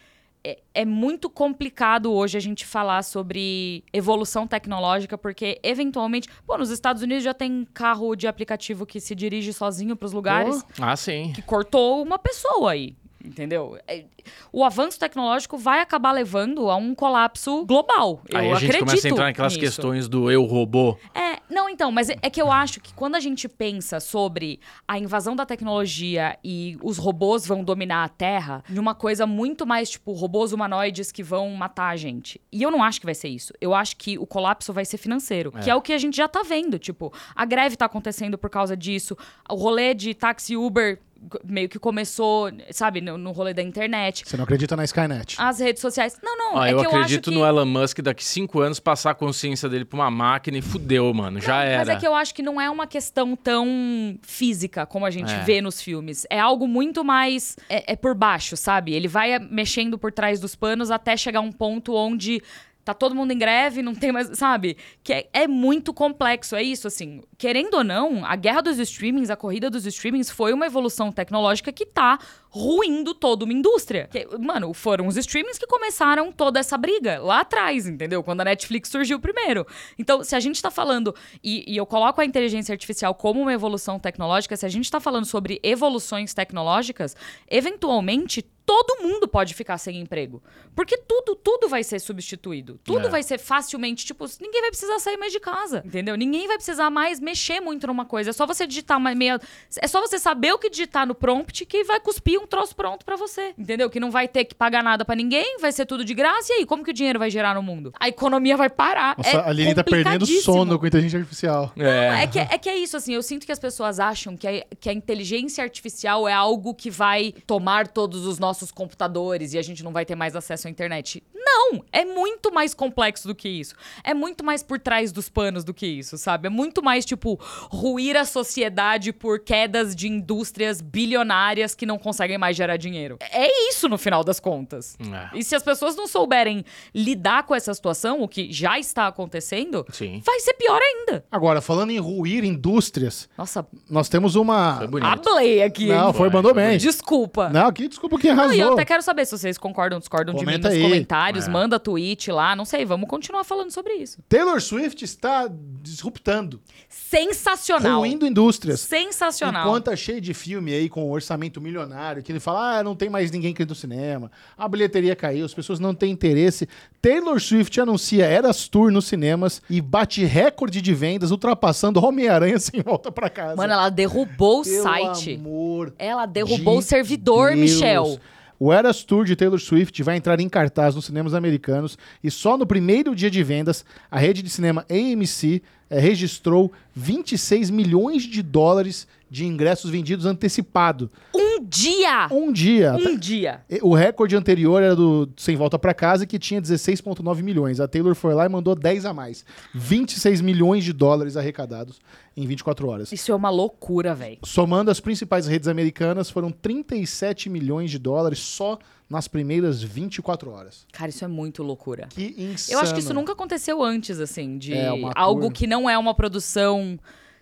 [0.47, 6.29] É, é muito complicado hoje a gente falar sobre evolução tecnológica, porque eventualmente.
[6.45, 10.63] Pô, nos Estados Unidos já tem carro de aplicativo que se dirige sozinho pros lugares
[10.79, 11.33] Ah, sim.
[11.33, 12.95] que cortou uma pessoa aí.
[13.25, 13.77] Entendeu?
[13.87, 14.05] É,
[14.51, 18.21] O avanço tecnológico vai acabar levando a um colapso global.
[18.29, 19.65] Eu Aí a gente começa a entrar naquelas nisso.
[19.65, 20.97] questões do eu robô.
[21.13, 24.59] É, não, então, mas é, é que eu acho que quando a gente pensa sobre
[24.87, 29.65] a invasão da tecnologia e os robôs vão dominar a Terra, de uma coisa muito
[29.65, 32.39] mais tipo robôs humanoides que vão matar a gente.
[32.51, 33.53] E eu não acho que vai ser isso.
[33.59, 36.27] Eu acho que o colapso vai ser financeiro, que é o que a gente já
[36.27, 36.77] tá vendo.
[36.79, 39.17] Tipo, a greve tá acontecendo por causa disso,
[39.49, 40.99] o rolê de táxi Uber
[41.43, 44.23] meio que começou, sabe, no, no rolê da internet.
[44.25, 45.35] Você não acredita na Skynet.
[45.39, 46.17] As redes sociais.
[46.23, 47.35] Não, não, Ah, é eu que eu acho acredito que...
[47.37, 51.13] no Elon Musk daqui cinco anos passar a consciência dele pra uma máquina e fudeu,
[51.13, 51.39] mano.
[51.41, 51.79] Já era.
[51.79, 55.31] Mas é que eu acho que não é uma questão tão física como a gente
[55.33, 55.39] É.
[55.43, 56.25] vê nos filmes.
[56.29, 57.55] É algo muito mais.
[57.69, 58.93] É, é por baixo, sabe?
[58.93, 62.41] Ele vai mexendo por trás dos panos até chegar a um ponto onde.
[62.85, 64.37] Tá todo mundo em greve, não tem mais.
[64.37, 64.77] Sabe?
[65.03, 66.55] Que é, é muito complexo.
[66.55, 67.23] É isso, assim.
[67.35, 71.73] Querendo ou não, a guerra dos streamings, a corrida dos streamings foi uma evolução tecnológica
[71.73, 74.07] que tá ruindo toda uma indústria.
[74.11, 78.21] Que, mano, foram os streamings que começaram toda essa briga lá atrás, entendeu?
[78.21, 79.65] Quando a Netflix surgiu primeiro.
[79.97, 83.51] Então, se a gente tá falando, e, e eu coloco a inteligência artificial como uma
[83.51, 87.15] evolução tecnológica, se a gente tá falando sobre evoluções tecnológicas,
[87.49, 90.41] eventualmente todo mundo pode ficar sem emprego.
[90.75, 92.79] Porque tudo, tudo vai ser substituído.
[92.83, 93.09] Tudo É.
[93.09, 96.15] vai ser facilmente, tipo, ninguém vai precisar sair mais de casa, entendeu?
[96.15, 98.31] Ninguém vai precisar mais mexer muito numa coisa.
[98.31, 99.39] É só você digitar uma meia.
[99.79, 103.05] É só você saber o que digitar no prompt que vai cuspir um troço pronto
[103.05, 103.89] pra você, entendeu?
[103.89, 106.51] Que não vai ter que pagar nada pra ninguém, vai ser tudo de graça.
[106.53, 107.93] E aí, como que o dinheiro vai gerar no mundo?
[107.99, 109.15] A economia vai parar.
[109.17, 111.71] Nossa, é a Aline tá perdendo sono com inteligência artificial.
[111.77, 112.23] É.
[112.23, 114.65] É que, é que é isso, assim, eu sinto que as pessoas acham que a,
[114.79, 119.61] que a inteligência artificial é algo que vai tomar todos os nossos computadores e a
[119.61, 121.23] gente não vai ter mais acesso à internet.
[121.33, 121.83] Não!
[121.91, 123.75] É muito mais complexo do que isso.
[124.03, 126.47] É muito mais por trás dos panos do que isso, sabe?
[126.47, 127.39] É muito mais, tipo,
[127.69, 133.17] ruir a sociedade por quedas de indústrias bilionárias que não conseguem mais gerar dinheiro.
[133.31, 134.97] É isso no final das contas.
[134.99, 135.37] É.
[135.37, 136.63] E se as pessoas não souberem
[136.93, 140.21] lidar com essa situação, o que já está acontecendo, Sim.
[140.25, 141.25] vai ser pior ainda.
[141.31, 144.77] Agora, falando em ruir indústrias, Nossa, nós temos uma.
[144.77, 145.29] Foi bonito.
[145.65, 145.87] Aqui.
[145.87, 146.77] Não, foi, Foi, mandou foi bem.
[146.77, 147.49] Desculpa.
[147.49, 150.33] Não, aqui, desculpa que Não, e eu até quero saber se vocês concordam ou discordam
[150.33, 150.83] de mim Comenta nos aí.
[150.83, 151.47] comentários.
[151.47, 151.49] É.
[151.49, 152.85] Manda tweet lá, não sei.
[152.85, 154.19] Vamos continuar falando sobre isso.
[154.29, 155.49] Taylor Swift está
[155.81, 157.99] disruptando, Sensacional.
[157.99, 158.79] ruindo indústrias.
[158.81, 159.67] Sensacional.
[159.67, 163.09] Enquanto tá cheio de filme aí com orçamento milionário, que ele fala, ah, não tem
[163.09, 166.67] mais ninguém querendo cinema, a bilheteria caiu, as pessoas não têm interesse.
[167.01, 172.81] Taylor Swift anuncia Eras Tour nos cinemas e bate recorde de vendas, ultrapassando Homem-Aranha sem
[172.81, 173.55] volta pra casa.
[173.55, 175.35] Mano, ela derrubou o Pelo site.
[175.35, 177.59] amor Ela derrubou de o servidor, Deus.
[177.59, 178.19] Michel.
[178.57, 182.57] O Eras Tour de Taylor Swift vai entrar em cartaz nos cinemas americanos e só
[182.57, 188.41] no primeiro dia de vendas, a rede de cinema AMC eh, registrou 26 milhões de
[188.41, 191.09] dólares de ingressos vendidos antecipado.
[191.33, 192.27] Um dia!
[192.31, 192.93] Um dia.
[192.95, 193.61] Um dia.
[193.81, 197.79] O recorde anterior era do Sem Volta Pra Casa, que tinha 16,9 milhões.
[197.79, 199.45] A Taylor foi lá e mandou 10 a mais.
[199.73, 201.99] 26 milhões de dólares arrecadados
[202.37, 203.11] em 24 horas.
[203.11, 204.37] Isso é uma loucura, velho.
[204.43, 208.77] Somando as principais redes americanas, foram 37 milhões de dólares só
[209.09, 210.85] nas primeiras 24 horas.
[210.91, 212.07] Cara, isso é muito loucura.
[212.09, 212.77] Que insano.
[212.77, 216.13] Eu acho que isso nunca aconteceu antes, assim, de É, algo que não é uma
[216.13, 216.99] produção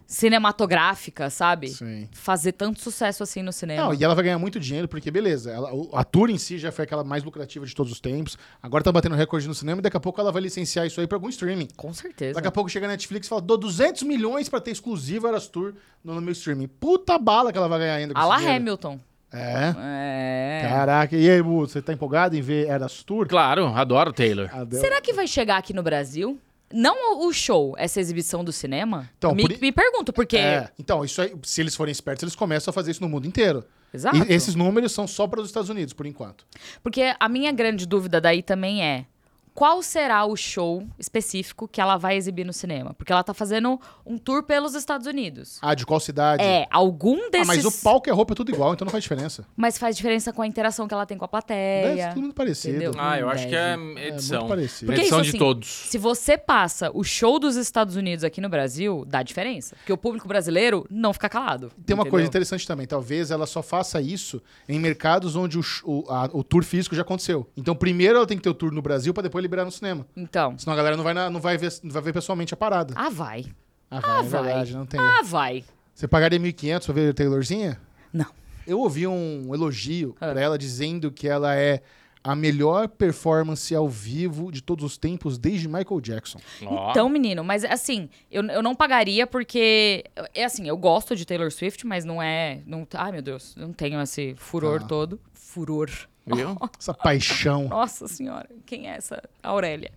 [0.08, 1.70] cinematográfica, sabe?
[1.70, 2.08] Sim.
[2.12, 3.84] Fazer tanto sucesso assim no cinema.
[3.86, 6.72] Não, e ela vai ganhar muito dinheiro, porque beleza, ela- a tour em si já
[6.72, 8.38] foi aquela mais lucrativa de todos os tempos.
[8.62, 11.08] Agora tá batendo recorde no cinema e daqui a pouco ela vai licenciar isso aí
[11.08, 11.68] pra algum streaming.
[11.76, 12.36] Com certeza.
[12.36, 15.48] Daqui a pouco chega a Netflix e fala: dou 200 milhões pra ter exclusivo Eras
[15.48, 16.68] Tour no, meu streaming.
[16.68, 18.56] Puta bala que ela vai ganhar ainda com A dinheiro.
[18.58, 19.00] Hamilton.
[19.36, 19.74] É.
[19.80, 20.68] É.
[20.70, 23.28] Caraca, e aí, Bu, você tá empolgado em ver Eras Tour?
[23.28, 24.48] Claro, adoro Taylor.
[24.54, 26.39] Adel- Será que vai chegar aqui no Brasil?
[26.73, 29.09] Não o- show, essa exibição do cinema?
[29.17, 30.38] Então, me, por me pergunto, porque.
[30.38, 33.27] É, então, isso aí, se eles forem espertos, eles começam a fazer isso no mundo
[33.27, 33.63] inteiro.
[33.93, 34.17] Exato.
[34.17, 36.45] E esses números são só para os Estados Unidos, por enquanto.
[36.81, 39.05] Porque a minha grande dúvida daí também é:
[39.54, 42.94] qual será o show específico que ela vai exibir no cinema.
[42.94, 45.60] Porque ela tá fazendo um tour pelos Estados Unidos.
[45.62, 46.42] Ah, de qual cidade?
[46.44, 47.48] É, algum Ah, desses.
[47.48, 49.46] mas o palco e a roupa é tudo igual, então não faz diferença.
[49.56, 52.04] Mas faz diferença com a interação que ela tem com a Deve plateia.
[52.08, 52.76] ser tudo muito parecido.
[52.78, 52.94] entendeu?
[52.98, 54.39] Ah, eu acho que é É edição.
[54.39, 54.86] muito parecido.
[54.88, 55.68] Porque edição isso, de assim, todos.
[55.68, 59.76] Se você passa o show dos Estados Unidos aqui no Brasil, dá diferença.
[59.76, 61.70] Porque o público brasileiro não fica calado.
[61.86, 62.12] Tem uma entendeu?
[62.12, 62.88] coisa interessante também.
[62.88, 67.02] Talvez ela só faça isso em mercados onde o, o, a- o tour físico já
[67.04, 67.48] aconteceu.
[67.56, 70.08] Então, primeiro ela tem que ter o tour no Brasil pra depois liberar no cinema.
[70.17, 70.58] Então.
[70.58, 72.93] Senão a galera não vai, na- não vai, ver, não vai ver pessoalmente a parada.
[72.97, 73.45] Ah, vai.
[73.91, 74.43] Ah, vai, é vai.
[74.43, 74.99] verdade, não tem.
[74.99, 75.63] Ah, vai.
[75.93, 77.79] Você pagaria 1.500 pra ver a Taylorzinha?
[78.12, 78.25] Não.
[78.65, 80.32] Eu ouvi um elogio Ah.
[80.32, 81.82] pra ela dizendo que ela é
[82.23, 86.39] a melhor performance ao vivo de todos os tempos desde Michael Jackson.
[86.65, 86.89] Ó.
[86.91, 90.06] Então, menino, mas assim, eu, eu não pagaria porque.
[90.34, 92.62] É assim, eu gosto de Taylor Swift, mas não é.
[92.65, 94.88] Não, ai, meu Deus, não tenho esse furor Ah.
[94.88, 95.19] todo.
[95.34, 95.89] Furor.
[96.25, 96.57] Viu?
[96.79, 97.67] Essa paixão.
[97.67, 99.91] Nossa senhora, quem é essa Aurélia?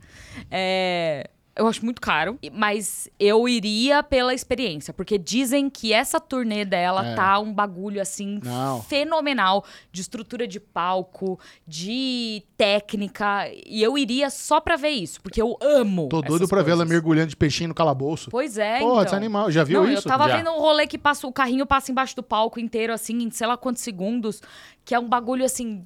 [0.51, 6.65] É, eu acho muito caro, mas eu iria pela experiência, porque dizem que essa turnê
[6.67, 7.15] dela É.
[7.15, 8.83] tá um bagulho assim Não.
[8.83, 15.41] fenomenal de estrutura de palco, de técnica, e eu iria só pra ver isso, porque
[15.41, 16.09] eu amo.
[16.09, 18.31] Tô doido essas pra ver ela mergulhando de peixinho no calabouço.
[18.31, 19.05] Pois é, Porra, então.
[19.05, 19.51] esse animal.
[19.51, 20.07] Já viu Não, isso?
[20.07, 20.37] Eu tava Já.
[20.37, 23.47] vendo um rolê que passa, o carrinho passa embaixo do palco inteiro, assim, em sei
[23.47, 24.43] lá quantos segundos,
[24.85, 25.85] que é um bagulho assim.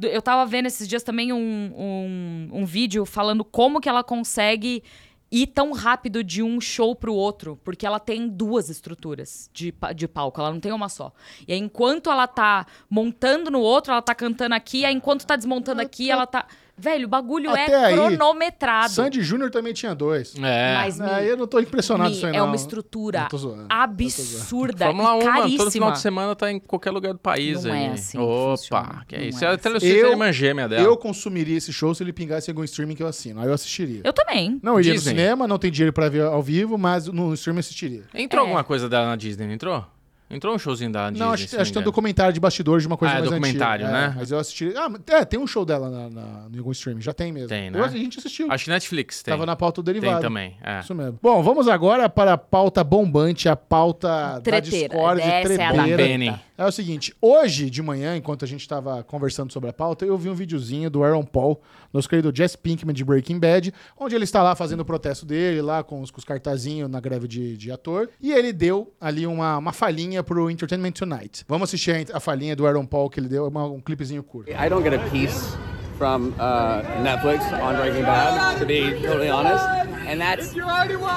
[0.00, 4.82] Eu tava vendo esses dias também um, um, um vídeo falando como que ela consegue
[5.30, 10.06] ir tão rápido de um show pro outro, porque ela tem duas estruturas de, de
[10.06, 11.12] palco, ela não tem uma só.
[11.48, 15.34] E aí, enquanto ela tá montando no outro, ela tá cantando aqui, aí enquanto tá
[15.34, 16.46] desmontando aqui, ela tá.
[16.76, 18.90] Velho, o bagulho Até é aí, cronometrado.
[18.92, 20.34] Sandy Júnior também tinha dois.
[20.42, 20.74] É.
[20.74, 22.46] Mas Mi, eu não tô impressionado com isso aí, é não.
[22.46, 25.58] uma estrutura Eu eu absurda Fórmula e 1, mano, caríssima.
[25.58, 27.84] todo final de semana tá em qualquer lugar do país Não aí.
[27.84, 29.04] é assim Opa, funciona.
[29.06, 29.44] que Não isso.
[29.44, 29.86] é É assim.
[29.86, 30.82] É Eu- a irmã gêmea dela.
[30.82, 33.40] Eu consumiria esse show se ele pingasse em algum streaming que eu assino.
[33.40, 34.00] Aí eu assistiria.
[34.04, 34.58] Eu também.
[34.62, 35.12] Não iria Disney.
[35.12, 38.02] no cinema, não tem dinheiro pra ver ao vivo, mas no streaming eu assistiria.
[38.14, 38.46] Entrou É.
[38.46, 39.84] alguma coisa dela na Disney, não entrou?
[40.30, 41.24] Entrou um showzinho na Disney.
[41.26, 43.30] não, acho, acho que tem um documentário de bastidores de uma coisa Ah, é mais
[43.30, 44.00] documentário, antiga.
[44.00, 44.12] né?
[44.14, 44.72] É, mas eu assisti.
[44.76, 47.48] Ah, é, tem um show dela na, na, em algum streaming, já tem mesmo.
[47.48, 47.78] Tem, né?
[47.78, 48.50] Eu- a gente assistiu.
[48.50, 49.32] Acho que Netflix tem.
[49.32, 50.14] Tava na pauta do derivado.
[50.14, 50.80] Tem também, é.
[50.80, 51.18] Isso mesmo.
[51.22, 54.88] Bom, vamos agora para a pauta bombante, a pauta Treteira.
[54.88, 56.40] da Discord, Essa é a da.
[56.56, 60.16] É o seguinte, hoje de manhã, enquanto a gente estava conversando sobre a pauta, eu
[60.16, 61.60] vi um videozinho do Aaron Paul,
[61.92, 65.60] nosso querido Jesse Pinkman de Breaking Bad, onde ele está lá fazendo o protesto dele,
[65.60, 69.26] lá com os, com os cartazinhos na greve de, de ator, e ele deu ali
[69.26, 69.72] uma, uma
[70.14, 71.44] falinha pro Entertainment Tonight.
[71.48, 74.52] Vamos assistir a, falinha do Aaron Paul que ele deu, um clipezinho curto.
[74.52, 75.56] I don't get a piece
[75.98, 79.64] from uh, Netflix on Breaking Bad, to be totally honest,
[80.06, 80.52] and that's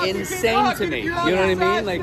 [0.06, 1.02] insane to me.
[1.02, 1.86] You know what I mean?
[1.86, 2.02] Like,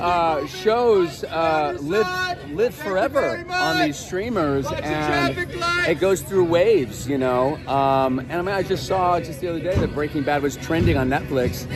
[0.00, 2.06] uh, shows uh, live
[2.52, 5.36] live forever on these streamers, and
[5.86, 7.06] it goes through waves.
[7.06, 10.22] You know, um, and I mean, I just saw just the other day that Breaking
[10.22, 11.66] Bad was trending on Netflix.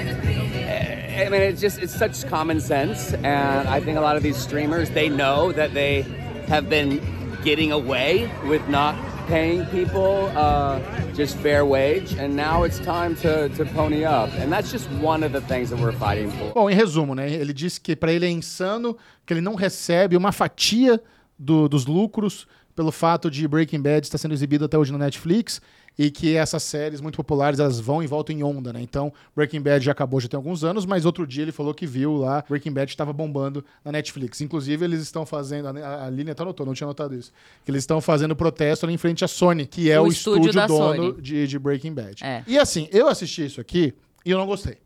[1.17, 4.37] I mean, it's just it's such common sense, and I think a lot of these
[4.37, 6.03] streamers they know that they
[6.49, 7.01] have been
[7.43, 8.95] getting away with not
[9.27, 10.79] paying people uh,
[11.15, 15.25] just fair wage, and now it's time to, to pony up, and that's just one
[15.25, 16.53] of the things that we're fighting for.
[16.55, 17.31] Bom, em resumo, né?
[17.33, 21.01] Ele disse que pra ele é insano que ele não recebe uma fatia
[21.39, 25.61] do- dos lucros pelo fato de Breaking Bad estar sendo exibido até hoje no Netflix
[25.99, 28.81] e que essas séries muito populares elas vão e voltam em onda, né?
[28.83, 31.87] Então, Breaking Bad já acabou já tem alguns anos, mas outro dia ele falou que
[31.87, 34.41] viu lá Breaking Bad estava bombando na Netflix.
[34.41, 37.33] Inclusive, eles estão fazendo, a Aline até anotou, não tinha notado isso,
[37.65, 40.51] que eles estão fazendo protesto ali em frente à Sony, que é O o, estúdio
[40.51, 42.25] estúdio dono de, de Breaking Bad.
[42.25, 42.45] É.
[42.47, 44.79] E assim, eu assisti isso aqui e eu não gostei.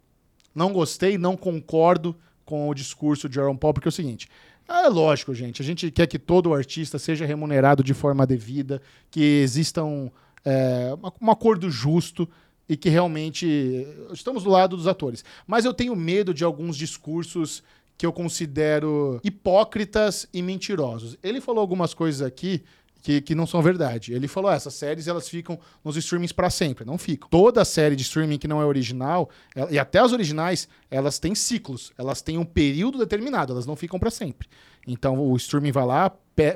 [0.55, 4.29] Não gostei, não concordo com o discurso de Aaron Paul, porque é o seguinte.
[4.69, 5.63] É lógico, gente.
[5.63, 10.11] A gente quer que todo artista seja remunerado de forma devida, que exista um,
[10.45, 12.29] é, um acordo justo
[12.69, 15.25] e que realmente estamos do lado dos atores.
[15.47, 17.63] Mas eu tenho medo de alguns discursos
[17.99, 21.19] que eu considero hipócritas e mentirosos.
[21.23, 22.63] Ele falou algumas coisas aqui
[23.03, 24.13] que, que não são verdade.
[24.13, 26.85] Ele falou: ah, essas séries elas ficam nos streamings para sempre.
[26.85, 27.29] Não ficam.
[27.29, 29.29] Toda série de streaming que não é original,
[29.71, 31.93] e até as originais, elas têm ciclos.
[31.99, 34.49] Elas têm um período determinado, elas não ficam para sempre.
[34.87, 36.13] Então o streaming vai lá,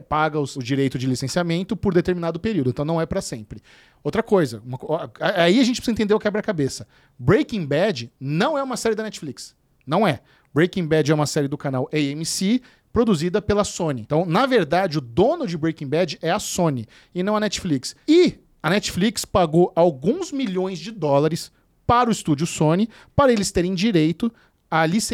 [0.09, 2.71] paga os- o direito de licenciamento por determinado período.
[2.71, 3.61] Então não é para sempre.
[4.03, 4.79] Outra coisa, uma
[5.21, 6.87] aí a gente precisa entender o quebra-cabeça.
[7.19, 9.55] Breaking Bad não é uma série da Netflix.
[9.87, 10.21] Não é.
[10.55, 14.01] Breaking Bad é uma série do canal AMC, produzida pela Sony.
[14.03, 17.95] Então, na verdade, o dono de Breaking Bad é a Sony e não a Netflix.
[18.07, 21.51] E a Netflix pagou alguns milhões de dólares
[21.87, 24.33] para o estúdio Sony, para eles terem direito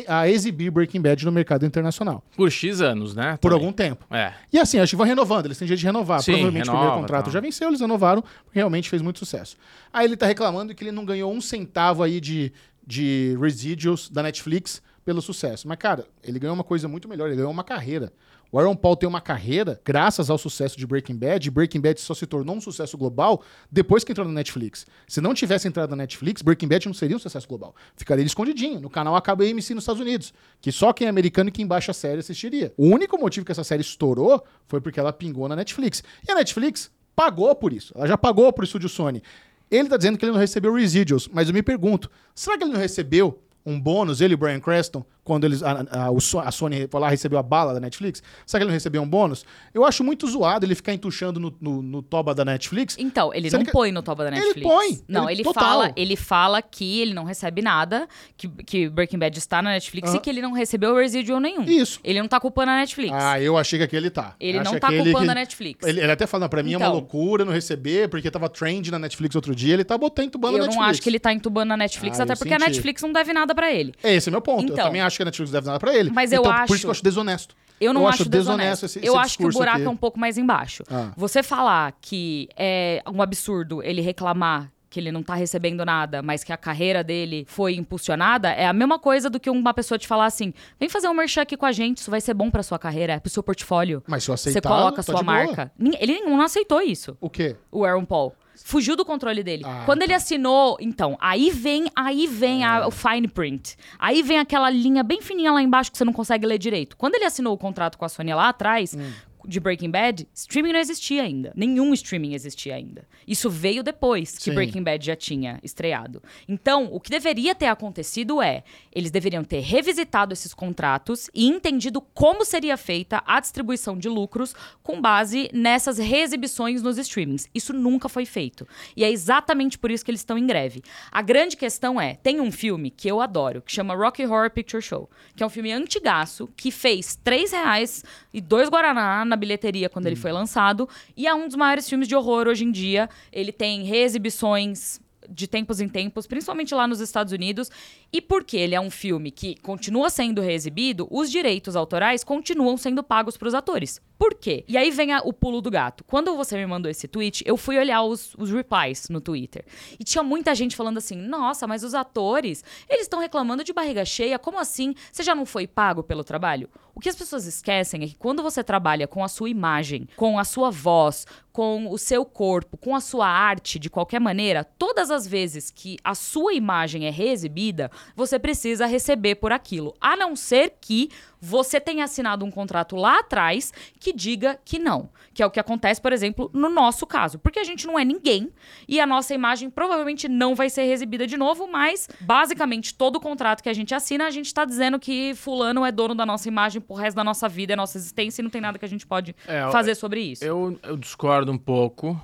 [0.08, 2.24] a, a exibir Breaking Bad no mercado internacional.
[2.36, 3.36] Por X anos, né?
[3.40, 3.64] Por também.
[3.66, 4.06] algum tempo.
[4.10, 4.32] É.
[4.52, 6.22] E assim, acho que vão renovando, eles têm jeito de renovar.
[6.22, 7.32] Sim, Provavelmente o renova, primeiro contrato tal.
[7.32, 9.56] já venceu, eles renovaram, porque realmente fez muito sucesso.
[9.92, 12.52] Aí ele tá reclamando que ele não ganhou um centavo aí de,
[12.86, 15.66] de residuals da Netflix pelo sucesso.
[15.68, 18.12] Mas, cara, ele ganhou uma coisa muito melhor, ele ganhou uma carreira.
[18.52, 22.00] O Aaron Paul tem uma carreira, graças ao sucesso de Breaking Bad, e Breaking Bad
[22.00, 24.86] só se tornou um sucesso global depois que entrou na Netflix.
[25.06, 27.76] Se não tivesse entrado na Netflix, Breaking Bad não seria um sucesso global.
[27.96, 31.64] Ficaria escondidinho no canal AKBMC nos Estados Unidos, que só quem é americano e quem
[31.64, 32.72] baixa a série assistiria.
[32.76, 36.02] O único motivo que essa série estourou foi porque ela pingou na Netflix.
[36.26, 37.92] E a Netflix pagou por isso.
[37.96, 39.22] Ela já pagou pro estúdio Sony.
[39.70, 42.72] Ele tá dizendo que ele não recebeu residuals, mas eu me pergunto, será que ele
[42.72, 46.08] não recebeu um bônus, ele e Brian Creston, quando eles, a, a-
[46.44, 48.20] a Sony foi lá recebeu a bala da Netflix?
[48.44, 49.44] Será que ele não recebeu um bônus?
[49.72, 52.96] Eu acho muito zoado ele ficar entuchando no, no, no toba da Netflix.
[52.98, 54.66] Então, ele não que- põe no toba da Ele Netflix.
[54.68, 59.18] põe, Não, ele- ele, fala, ele fala que ele não recebe nada, que, que Breaking
[59.20, 60.16] Bad está na Netflix Aham.
[60.16, 61.62] e que ele não recebeu residual nenhum.
[61.62, 62.00] Isso.
[62.02, 63.12] Ele não tá culpando a Netflix.
[63.14, 64.34] Ah, eu achei que aquele tá.
[64.40, 65.86] Ele Eu não tá culpando que- a Netflix.
[65.86, 66.94] Ele, ele até fala, pra mim é uma Então.
[66.94, 70.64] loucura não receber, porque tava trend na Netflix outro dia, ele tá botando entubando eu
[70.64, 70.90] a não Netflix.
[70.90, 72.70] acho que ele tá entubando na Netflix, Ah, até eu porque a senti.
[72.70, 73.94] Netflix não deve nada pra ele.
[74.02, 74.64] É, esse é meu ponto.
[74.68, 74.86] eu Então.
[74.86, 76.10] também acho que a Netflix deve nada pra ele.
[76.10, 77.54] Mas eu então, Por acho- isso que eu acho desonesto.
[77.80, 78.58] Eu não Eu acho, acho desonesto.
[78.58, 79.86] desonesto esse- eu esse acho que o buraco aqui.
[79.86, 80.82] é um pouco mais embaixo.
[80.90, 81.12] Ah.
[81.16, 86.42] Você falar que é um absurdo ele reclamar que ele não tá recebendo nada, mas
[86.42, 90.06] que a carreira dele foi impulsionada, é a mesma coisa do que uma pessoa te
[90.06, 92.60] falar assim: vem fazer um merchan aqui com a gente, isso vai ser bom pra
[92.62, 94.02] sua carreira, é pro seu portfólio.
[94.06, 95.36] Mas se eu Você aceitar, coloca tá a sua de boa.
[95.36, 95.72] marca.
[95.78, 97.54] Ninguém- Ele não aceitou isso O quê?
[97.70, 98.34] o Aaron Paul.
[98.64, 99.62] Fugiu do controle dele.
[99.66, 100.16] Ah, Quando ele tá.
[100.16, 102.66] assinou, então, aí vem, aí vem É.
[102.66, 103.76] a- o fine print.
[103.98, 106.96] Aí vem aquela linha bem fininha lá embaixo que você não consegue ler direito.
[106.96, 109.10] Quando ele assinou o contrato com a Sony lá atrás, Hum.
[109.50, 111.52] De Breaking Bad, streaming não existia ainda.
[111.54, 113.06] Nenhum streaming existia ainda.
[113.26, 114.54] Isso veio depois que Sim.
[114.54, 116.22] Breaking Bad já tinha estreado.
[116.48, 122.00] Então, o que deveria ter acontecido é, eles deveriam ter revisitado esses contratos e entendido
[122.00, 127.48] como seria feita a distribuição de lucros com base nessas reexibições nos streamings.
[127.54, 128.66] Isso nunca foi feito.
[128.96, 130.82] E é exatamente por isso que eles estão em greve.
[131.10, 134.82] A grande questão é, tem um filme que eu adoro, que chama Rocky Horror Picture
[134.82, 139.88] Show, que é um filme antigaço, que fez 3 reais e dois Guaraná na bilheteria
[139.88, 143.08] quando ele foi lançado, e é um dos maiores filmes de horror hoje em dia.
[143.32, 147.70] Ele tem reexibições de tempos em tempos, principalmente lá nos Estados Unidos.
[148.12, 153.02] E porque ele é um filme que continua sendo reexibido, os direitos autorais continuam sendo
[153.02, 154.00] pagos para os atores.
[154.20, 154.66] Por quê?
[154.68, 156.04] E aí vem a- o pulo do gato.
[156.04, 159.64] Quando você me mandou esse tweet, eu fui olhar os, os replies no Twitter.
[159.98, 164.04] E tinha muita gente falando assim: nossa, mas os atores, eles estão reclamando de barriga
[164.04, 164.38] cheia.
[164.38, 164.94] Como assim?
[165.10, 166.68] Você já não foi pago pelo trabalho?
[166.94, 170.38] O que as pessoas esquecem é que quando você trabalha com a sua imagem, com
[170.38, 175.10] a sua voz, com o seu corpo, com a sua arte, de qualquer maneira, todas
[175.10, 179.94] as vezes que a sua imagem é reexibida, você precisa receber por aquilo.
[180.00, 181.08] A não ser que
[181.40, 185.10] você tenha assinado um contrato lá atrás que diga que não.
[185.32, 187.38] Que é o que acontece, por exemplo, no nosso caso.
[187.38, 188.50] Porque a gente não é ninguém
[188.88, 193.62] e a nossa imagem provavelmente não vai ser exibida de novo, mas basicamente todo contrato
[193.62, 196.80] que a gente assina, a gente tá dizendo que fulano é dono da nossa imagem
[196.80, 199.06] pro resto da nossa vida, da nossa existência e não tem nada que a gente
[199.06, 200.44] pode É, fazer sobre isso.
[200.44, 202.20] Eu, eu discordo um pouco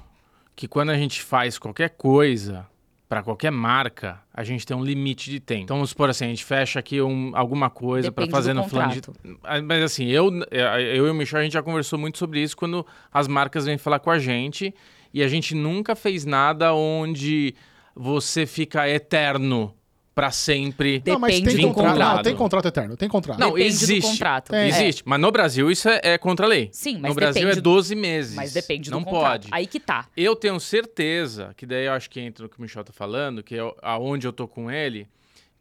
[0.55, 2.67] que quando a gente faz qualquer coisa
[3.09, 5.63] para qualquer marca, a gente tem um limite de tempo.
[5.63, 8.93] Então, vamos supor assim, a gente fecha aqui um- alguma coisa para fazer no plano
[8.95, 9.39] de...
[9.45, 12.57] Ah, Mas assim, eu, eu e o Michel, a gente já conversou muito sobre isso
[12.57, 14.75] quando as marcas vêm falar com a gente
[15.15, 17.55] e a gente nunca fez nada onde
[17.95, 19.73] você fica eterno
[20.17, 21.03] para sempre.
[21.07, 21.99] não, mas tem contrato.
[22.17, 23.39] Não, tem contrato eterno, tem contrato.
[23.39, 24.11] Não, Depende existe.
[24.11, 24.51] contrato.
[24.51, 24.67] Tem.
[24.69, 25.03] Existe.
[25.05, 26.71] Mas no Brasil isso é, é contra a lei.
[26.73, 28.35] Sim, mas No Brasil é do- 12 meses.
[28.35, 29.43] Mas depende Não do contrato.
[29.43, 29.49] pode.
[29.53, 30.09] Aí que tá.
[30.17, 33.43] Eu tenho certeza, que daí eu acho que entra no que o Michel tá falando,
[33.43, 35.07] que é aonde eu tô com ele,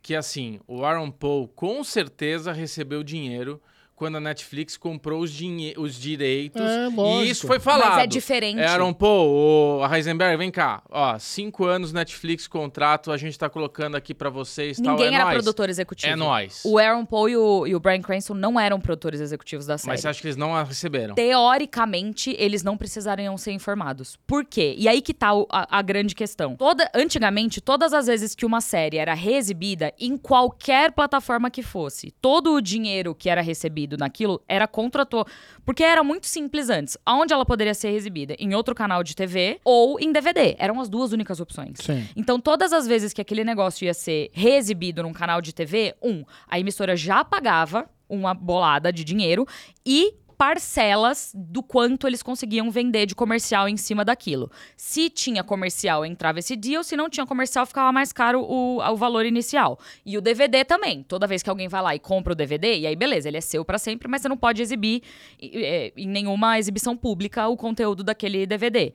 [0.01, 3.61] que assim, o Aaron Paul com certeza recebeu dinheiro
[3.95, 5.31] quando a Netflix comprou os,
[5.77, 6.61] os direitos.
[6.61, 7.23] É, lógico.
[7.25, 7.91] E isso foi falado.
[7.91, 8.61] Mas é diferente.
[8.61, 10.81] Aaron Paul, o Heisenberg, vem cá.
[10.89, 14.77] Ó, cinco anos Netflix, contrato, a gente tá colocando aqui pra vocês.
[14.77, 15.35] tal, Ninguém é era nóis.
[15.35, 16.11] produtor executivo.
[16.11, 16.61] É nóis.
[16.65, 19.89] O Aaron Paul e o, e o Brian Cranston não eram produtores executivos da série.
[19.91, 21.15] Mas você acha que eles não a receberam?
[21.15, 24.17] Teoricamente, eles não precisariam ser informados.
[24.27, 24.75] Por quê?
[24.77, 26.55] E aí que tá o- a, a grande questão.
[26.55, 32.11] Toda, antigamente, todas as vezes que uma série era reexibida, em qualquer plataforma que fosse,
[32.21, 35.27] todo o dinheiro que era recebido naquilo era contrator.
[35.63, 36.97] Porque era muito simples antes.
[37.05, 38.35] Aonde ela poderia ser exibida?
[38.39, 40.55] Em outro canal de TV ou em DVD.
[40.57, 41.77] Eram as duas únicas opções.
[41.81, 42.07] Sim.
[42.15, 46.23] Então, todas as vezes que aquele negócio ia ser reexibido num canal de TV, um,
[46.47, 49.47] a emissora já pagava uma bolada de dinheiro
[49.85, 54.51] e parcelas do quanto eles conseguiam vender de comercial em cima daquilo.
[54.75, 58.95] Se tinha comercial, entrava esse deal, se não tinha comercial, ficava mais caro o, o
[58.95, 59.79] valor inicial.
[60.05, 61.03] E o DVD também.
[61.03, 63.41] Toda vez que alguém vai lá e compra o DVD, e aí beleza, ele é
[63.41, 65.01] seu para sempre, mas você não pode exibir
[65.41, 68.93] é, em nenhuma exibição pública o conteúdo daquele DVD.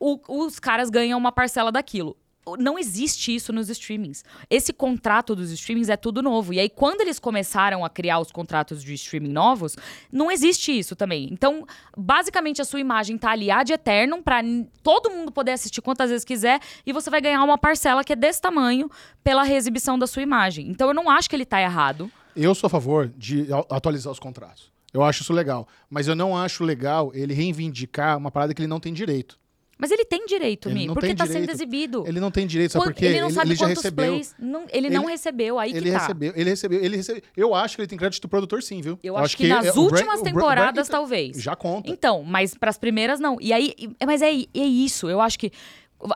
[0.00, 2.16] O, os caras ganham uma parcela daquilo
[2.56, 4.24] não existe isso nos streamings.
[4.48, 6.52] Esse contrato dos streamings é tudo novo.
[6.52, 9.76] E aí, quando eles começaram a criar os contratos de streaming novos,
[10.12, 11.28] não existe isso também.
[11.32, 14.40] Então, basicamente, a sua imagem tá ali ad eternum para
[14.82, 18.16] todo mundo poder assistir quantas vezes quiser e você vai ganhar uma parcela que é
[18.16, 18.90] desse tamanho
[19.22, 20.68] pela reexibição da sua imagem.
[20.68, 22.10] Então, eu não acho que ele tá errado.
[22.34, 24.70] Eu sou a favor de atualizar os contratos.
[24.92, 25.68] Eu acho isso legal.
[25.90, 29.38] Mas eu não acho legal ele reivindicar uma parada que ele não tem direito.
[29.80, 31.46] Mas ele tem direito, Ele Mi, porque tá direito.
[31.46, 32.04] sendo exibido.
[32.06, 33.06] Ele não tem direito, sabe Quant- por quê?
[33.06, 34.06] ele não sabe já quantos recebeu.
[34.06, 34.34] plays.
[34.38, 35.98] Não, ele, não recebeu, aí ele que tá.
[35.98, 37.22] recebeu, ele recebeu, ele recebeu.
[37.36, 38.98] Eu acho que ele tem crédito do produtor, sim, viu?
[39.02, 41.40] Eu acho, que, é- nas Bra- últimas temporadas, Bra- talvez.
[41.40, 41.88] Já conta.
[41.90, 43.36] Então, mas pras primeiras, não.
[43.40, 43.72] E aí,
[44.04, 45.08] mas é, é isso.
[45.08, 45.52] Eu acho que.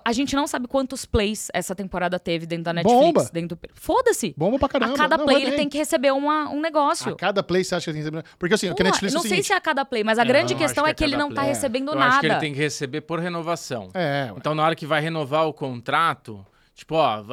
[0.05, 3.01] A gente não sabe quantos plays essa temporada teve dentro da Netflix.
[3.05, 3.31] Bomba.
[3.33, 3.69] Dentro do...
[3.75, 4.33] Foda-se.
[4.37, 4.95] Bomba pra caramba.
[4.95, 5.57] A cada Não, play ele bem.
[5.61, 7.13] tem que receber uma, um negócio.
[7.13, 8.37] A cada play você acha que ele tem que receber?
[8.39, 9.47] Porque assim, o que a Netflix é não o sei seguinte.
[9.49, 11.07] se é a cada play, mas a grande eu questão acho é que que é
[11.09, 11.49] ele não tá play.
[11.49, 12.11] recebendo Eu nada.
[12.13, 13.89] acho que ele tem que receber por renovação.
[13.95, 14.35] É, ué.
[14.37, 16.47] Então, na hora que vai renovar o contrato,
[16.83, 17.25] tipo, ó,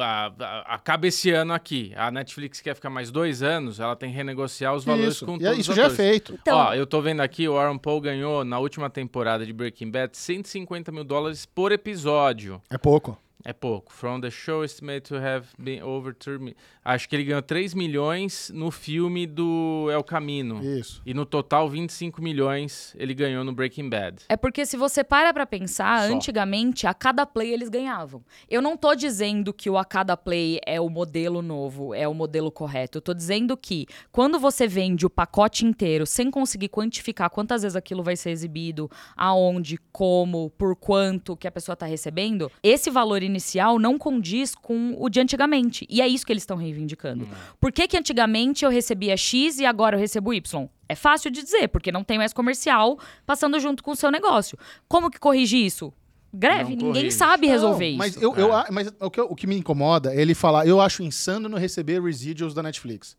[0.66, 1.92] acaba esse ano aqui.
[1.96, 5.26] A Netflix quer ficar mais dois anos, ela tem que renegociar os valores isso.
[5.26, 6.34] com E todos isso os já é feito.
[6.40, 9.90] Então- Ó, eu tô vendo aqui, o Aaron Paul ganhou na última temporada de Breaking
[9.90, 12.60] Bad 150 mil dólares por episódio.
[12.70, 13.18] É pouco.
[13.44, 13.92] É pouco.
[13.92, 17.74] From the show estimated to have been over 3 mi- Acho que ele ganhou 3
[17.74, 20.62] milhões no filme do El Camino.
[20.62, 21.00] Isso.
[21.04, 24.24] E no total, 25 milhões ele ganhou no Breaking Bad.
[24.28, 26.14] É porque se você para pra pensar, Só.
[26.14, 28.22] antigamente a cada play eles ganhavam.
[28.48, 32.14] Eu não tô dizendo que o a cada play é o modelo novo, é o
[32.14, 32.98] modelo correto.
[32.98, 37.76] Eu tô dizendo que quando você vende o pacote inteiro sem conseguir quantificar quantas vezes
[37.76, 43.22] aquilo vai ser exibido, aonde, como, por quanto que a pessoa tá recebendo, esse valor
[43.30, 45.86] inicial não condiz com o de antigamente.
[45.88, 47.26] E é isso que eles estão reivindicando.
[47.60, 50.66] Por que, que antigamente eu recebia X e agora eu recebo Y?
[50.88, 54.58] É fácil de dizer, porque não tem mais comercial passando junto com o seu negócio.
[54.88, 55.92] Como que corrige isso?
[56.32, 57.10] Greve, Não ninguém corrige.
[57.16, 57.98] sabe resolver Não, isso.
[57.98, 60.80] Mas, eu, eu, a- mas o, que, o que me incomoda é ele falar, eu
[60.80, 63.16] acho insano não receber residuals da Netflix.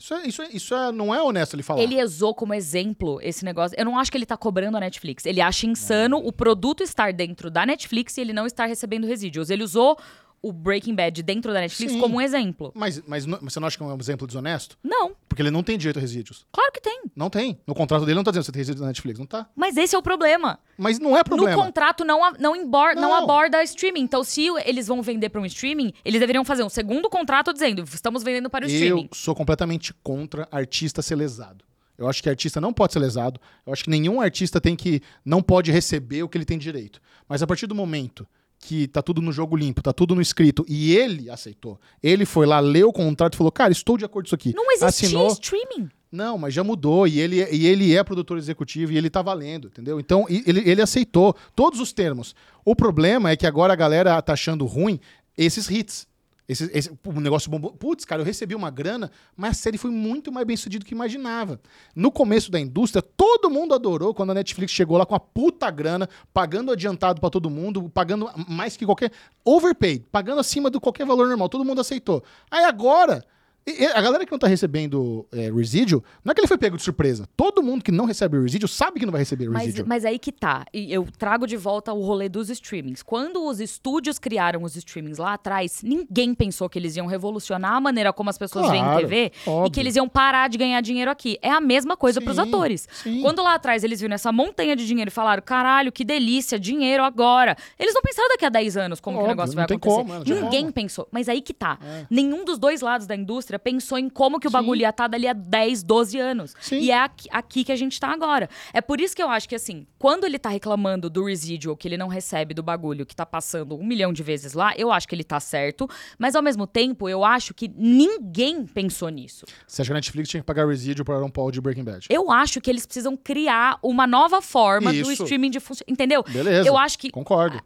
[0.00, 1.82] Isso, é, isso, é, isso é, não é honesto ele falar.
[1.82, 3.78] Ele usou como exemplo esse negócio.
[3.78, 5.26] Eu não acho que ele tá cobrando a Netflix.
[5.26, 9.50] Ele acha insano o produto estar dentro da Netflix e ele não estar recebendo residuals.
[9.50, 9.98] Ele usou
[10.42, 12.00] o Breaking Bad dentro da Netflix Sim.
[12.00, 12.72] como um exemplo.
[12.74, 14.78] Mas, mas, não- mas você não acha que é um exemplo desonesto?
[14.82, 16.46] Não, Porque ele não tem direito a resíduos.
[16.50, 17.02] claro que tem.
[17.14, 17.58] Não tem.
[17.66, 19.18] No contrato dele não tá dizendo que você tem resíduos da Netflix.
[19.18, 19.46] Não tá.
[19.54, 20.58] Mas esse é o problema.
[20.78, 21.56] Mas não é problema.
[21.56, 23.14] No contrato não, não, embor- não Não.
[23.24, 24.00] aborda streaming.
[24.00, 27.82] Então, se eles vão vender para um streaming, eles deveriam fazer um segundo contrato dizendo:
[27.84, 29.08] estamos vendendo para o Eu streaming.
[29.12, 31.64] sou completamente contra artista ser lesado.
[31.98, 33.38] Eu acho que artista não pode ser lesado.
[33.66, 36.98] Eu acho que nenhum artista tem que não pode receber o que ele tem direito.
[37.28, 38.26] Mas a partir do momento
[38.60, 41.80] que tá tudo no jogo limpo, tá tudo no escrito e ele aceitou.
[42.02, 44.54] Ele foi lá, leu o contrato e falou: "Cara, estou de acordo com isso aqui".
[44.54, 45.28] Não existia Assinou.
[45.28, 45.88] streaming.
[46.12, 49.68] Não, mas já mudou e ele, e ele é produtor executivo e ele tá valendo,
[49.68, 50.00] entendeu?
[50.00, 52.34] Então ele, ele aceitou todos os termos.
[52.64, 54.98] O problema é que agora a galera tá achando ruim
[55.38, 56.06] esses hits.
[56.50, 56.90] Esse, esse-
[57.20, 57.72] negócio bombou.
[57.72, 60.86] Putz, cara, eu recebi uma grana, mas a série foi muito mais bem sucedida do
[60.88, 61.60] que imaginava.
[61.94, 65.70] No começo da indústria, todo mundo adorou quando a Netflix chegou lá com a puta
[65.70, 69.12] grana, pagando adiantado pra todo mundo, pagando mais que qualquer.
[69.44, 71.48] Overpaid, pagando acima do qualquer valor normal.
[71.48, 72.22] Todo mundo aceitou.
[72.50, 73.24] Aí agora.
[73.66, 76.58] E- e A galera que não tá recebendo é, residual, não é que ele foi
[76.58, 77.28] pego de surpresa.
[77.36, 79.88] Todo mundo que não recebe residual sabe que não vai receber Mas, residual.
[79.88, 80.64] mas aí que tá.
[80.72, 83.02] E eu trago de volta o rolê dos streamings.
[83.02, 87.80] Quando os estúdios criaram os streamings lá atrás, ninguém pensou que eles iam revolucionar a
[87.80, 89.70] maneira como as pessoas veem Claro, TV e óbvio.
[89.72, 91.38] que eles iam parar de ganhar dinheiro aqui.
[91.42, 92.88] É a mesma coisa pros Sim, atores.
[92.92, 93.20] sim.
[93.22, 97.02] Quando lá atrás eles viram essa montanha de dinheiro e falaram: caralho, que delícia, dinheiro
[97.02, 97.56] agora.
[97.78, 99.76] Eles não pensaram daqui a 10 anos como que o Óbvio, negócio não vai tem
[99.76, 100.08] acontecer.
[100.12, 100.72] como, tinha ninguém como.
[100.72, 101.08] pensou.
[101.10, 101.78] Mas aí que tá.
[101.82, 102.06] É.
[102.10, 104.56] Nenhum dos dois lados da indústria pensou em como que o Sim.
[104.56, 106.54] bagulho ia estar dali a 10, 12 anos.
[106.60, 106.78] Sim.
[106.78, 108.48] E é aqui, aqui que a gente tá agora.
[108.72, 111.88] É por isso que eu acho que, assim, quando ele tá reclamando do residual que
[111.88, 115.08] ele não recebe do bagulho que tá passando um milhão de vezes lá, eu acho
[115.08, 115.88] que ele tá certo.
[116.18, 119.44] Mas, ao mesmo tempo, eu acho que ninguém pensou nisso.
[119.66, 122.06] Você acha que a Netflix tinha que pagar residual para Aaron Paul de Breaking Bad?
[122.10, 125.22] Eu acho que eles precisam criar uma nova forma do Isso.
[125.24, 125.90] streaming de funcionar.
[125.90, 126.22] Entendeu?
[126.22, 126.68] Beleza.
[126.68, 127.60] Eu acho que Concordo.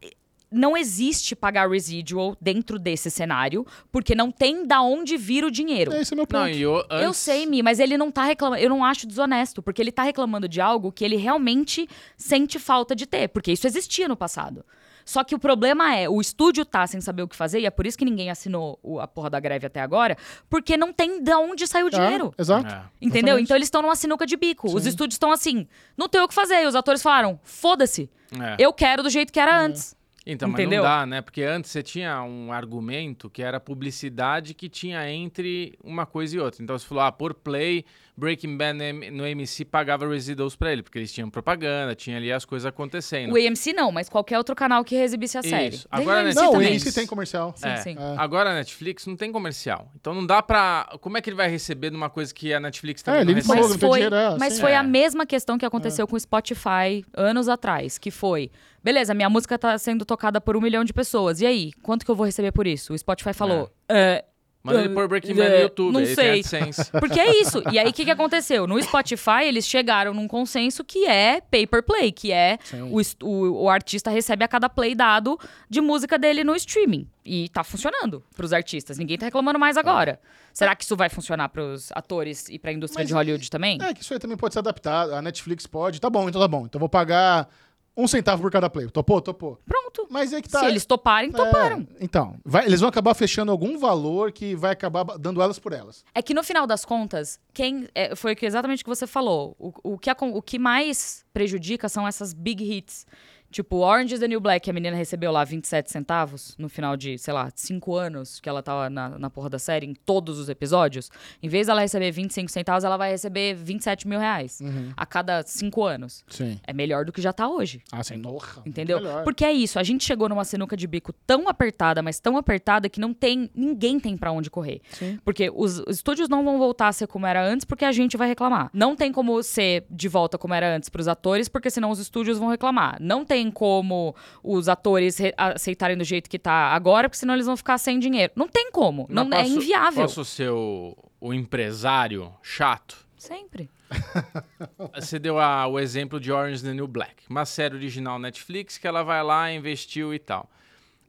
[0.54, 5.92] Não existe pagar residual dentro desse cenário, porque não tem da onde vir o dinheiro.
[5.94, 6.40] Esse é meu ponto.
[6.40, 8.62] Não, e o, antes, Eu sei, Mi, mas ele não tá reclamando.
[8.62, 12.94] Eu não acho desonesto, porque ele tá reclamando de algo que ele realmente sente falta
[12.94, 14.64] de ter, porque isso existia no passado.
[15.06, 17.70] Só que o problema é, o estúdio tá sem saber o que fazer, e é
[17.70, 20.16] por isso que ninguém assinou o- a porra da greve até agora,
[20.48, 22.32] porque não tem de onde sair o dinheiro.
[22.38, 22.72] É, exato.
[22.74, 22.82] É.
[23.02, 23.20] Entendeu?
[23.34, 23.44] Exatamente.
[23.44, 24.66] Então eles estão numa sinuca de bico.
[24.74, 26.62] Os estúdios estão assim, não tem o que fazer.
[26.62, 28.56] E os atores falaram, foda-se, É.
[28.58, 29.94] eu quero do jeito que era antes.
[30.26, 30.82] Então, mas Entendeu?
[30.82, 31.20] não dá, né?
[31.20, 36.40] Porque antes você tinha um argumento que era publicidade que tinha entre uma coisa e
[36.40, 36.62] outra.
[36.62, 37.84] Então você falou, ah, por play,
[38.16, 38.78] Breaking Bad
[39.10, 43.32] no AMC pagava residuals pra ele, porque eles tinham propaganda, tinha ali as coisas acontecendo.
[43.32, 45.74] O AMC não, mas qualquer outro canal que exibisse a série.
[45.76, 45.88] Isso.
[45.92, 46.56] Nem Agora, né, AMC Não, o.
[46.56, 47.52] AMC tem comercial.
[47.56, 47.96] Sim, É, sim.
[48.16, 49.90] Agora a Netflix não tem comercial.
[49.96, 50.96] Então não dá pra.
[51.00, 53.30] Como é que ele vai receber de uma coisa que a Netflix também É, não
[53.32, 53.60] ele recebe?
[53.60, 54.60] Mas foi, dinheiro, é, mas sim.
[54.60, 54.76] foi É.
[54.76, 58.50] a mesma questão que aconteceu com o Spotify anos atrás, que foi,
[58.82, 62.10] beleza, minha música tá sendo tocada por um milhão de pessoas, e aí, quanto que
[62.10, 62.92] eu vou receber por isso?
[62.92, 64.24] O Spotify falou, "É,
[64.64, 66.42] Manda ele pôr Breaking Bad no É, YouTube, não tem sei.
[66.98, 67.62] Porque é isso.
[67.70, 68.66] E aí, o que, que aconteceu?
[68.66, 72.58] No Spotify, eles chegaram num consenso que é pay per play, que é
[72.90, 75.38] o, o, o artista recebe a cada play dado
[75.68, 77.06] de música dele no streaming.
[77.26, 78.96] E tá funcionando pros artistas.
[78.96, 80.18] Ninguém tá reclamando mais agora.
[80.50, 83.78] Será que isso vai funcionar pros atores e pra indústria Mas de Hollywood também?
[83.82, 85.12] É, que isso aí também pode ser adaptado.
[85.14, 86.00] A Netflix pode.
[86.00, 86.64] Tá bom, então tá bom.
[86.64, 87.48] Então vou pagar
[87.96, 88.88] um centavo por cada play.
[88.88, 89.20] Topou?
[89.20, 89.58] Topou.
[89.64, 90.06] Pronto.
[90.10, 90.60] Mas é que tá.
[90.60, 91.86] Se eles toparem, É, toparam.
[92.00, 96.04] então, vai- eles vão acabar fechando algum valor que vai acabar dando elas por elas.
[96.14, 99.54] É que no final das contas, quem é, foi exatamente o que você falou.
[99.58, 103.06] O, o que, o que mais prejudica são essas big hits.
[103.54, 106.96] Tipo, Orange is the New Black, que a menina recebeu lá 27 centavos no final
[106.96, 110.40] de, sei lá, 5 anos que ela tava na, na porra da série, em todos
[110.40, 111.08] os episódios.
[111.40, 114.60] Em vez dela receber 25 centavos, ela vai receber 27 mil reais
[114.96, 116.24] a cada 5 anos.
[116.26, 116.58] Sim.
[116.66, 117.80] É melhor do que já tá hoje.
[117.92, 118.16] Ah, sim.
[118.16, 118.60] Nossa.
[118.66, 118.98] Entendeu?
[119.22, 122.88] Porque é isso, a gente chegou numa sinuca de bico tão apertada, mas tão apertada
[122.88, 124.80] que não tem, ninguém tem pra onde correr.
[124.90, 125.16] Sim.
[125.24, 128.16] Porque os, os estúdios não vão voltar a ser como era antes, porque a gente
[128.16, 128.68] vai reclamar.
[128.74, 132.36] Não tem como ser de volta como era antes pros atores, porque senão os estúdios
[132.36, 132.96] vão reclamar.
[133.00, 137.46] Não tem como os atores re- aceitarem do jeito que tá agora, porque senão eles
[137.46, 138.32] vão ficar sem dinheiro.
[138.36, 139.06] Não tem como.
[139.08, 140.02] Mas Não, é posso- inviável.
[140.02, 143.04] Posso ser o, o empresário chato?
[143.16, 143.70] Sempre.
[144.94, 148.86] Você deu a- o exemplo de Orange the New Black, uma série original Netflix que
[148.86, 150.50] ela vai lá, investiu e tal.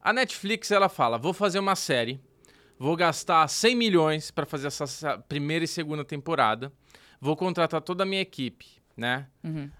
[0.02, 2.20] A Netflix ela fala: vou fazer uma série,
[2.78, 6.72] vou gastar 100 milhões para fazer essa sa- primeira e segunda temporada,
[7.20, 8.66] vou contratar toda a minha equipe,
[8.96, 9.26] né?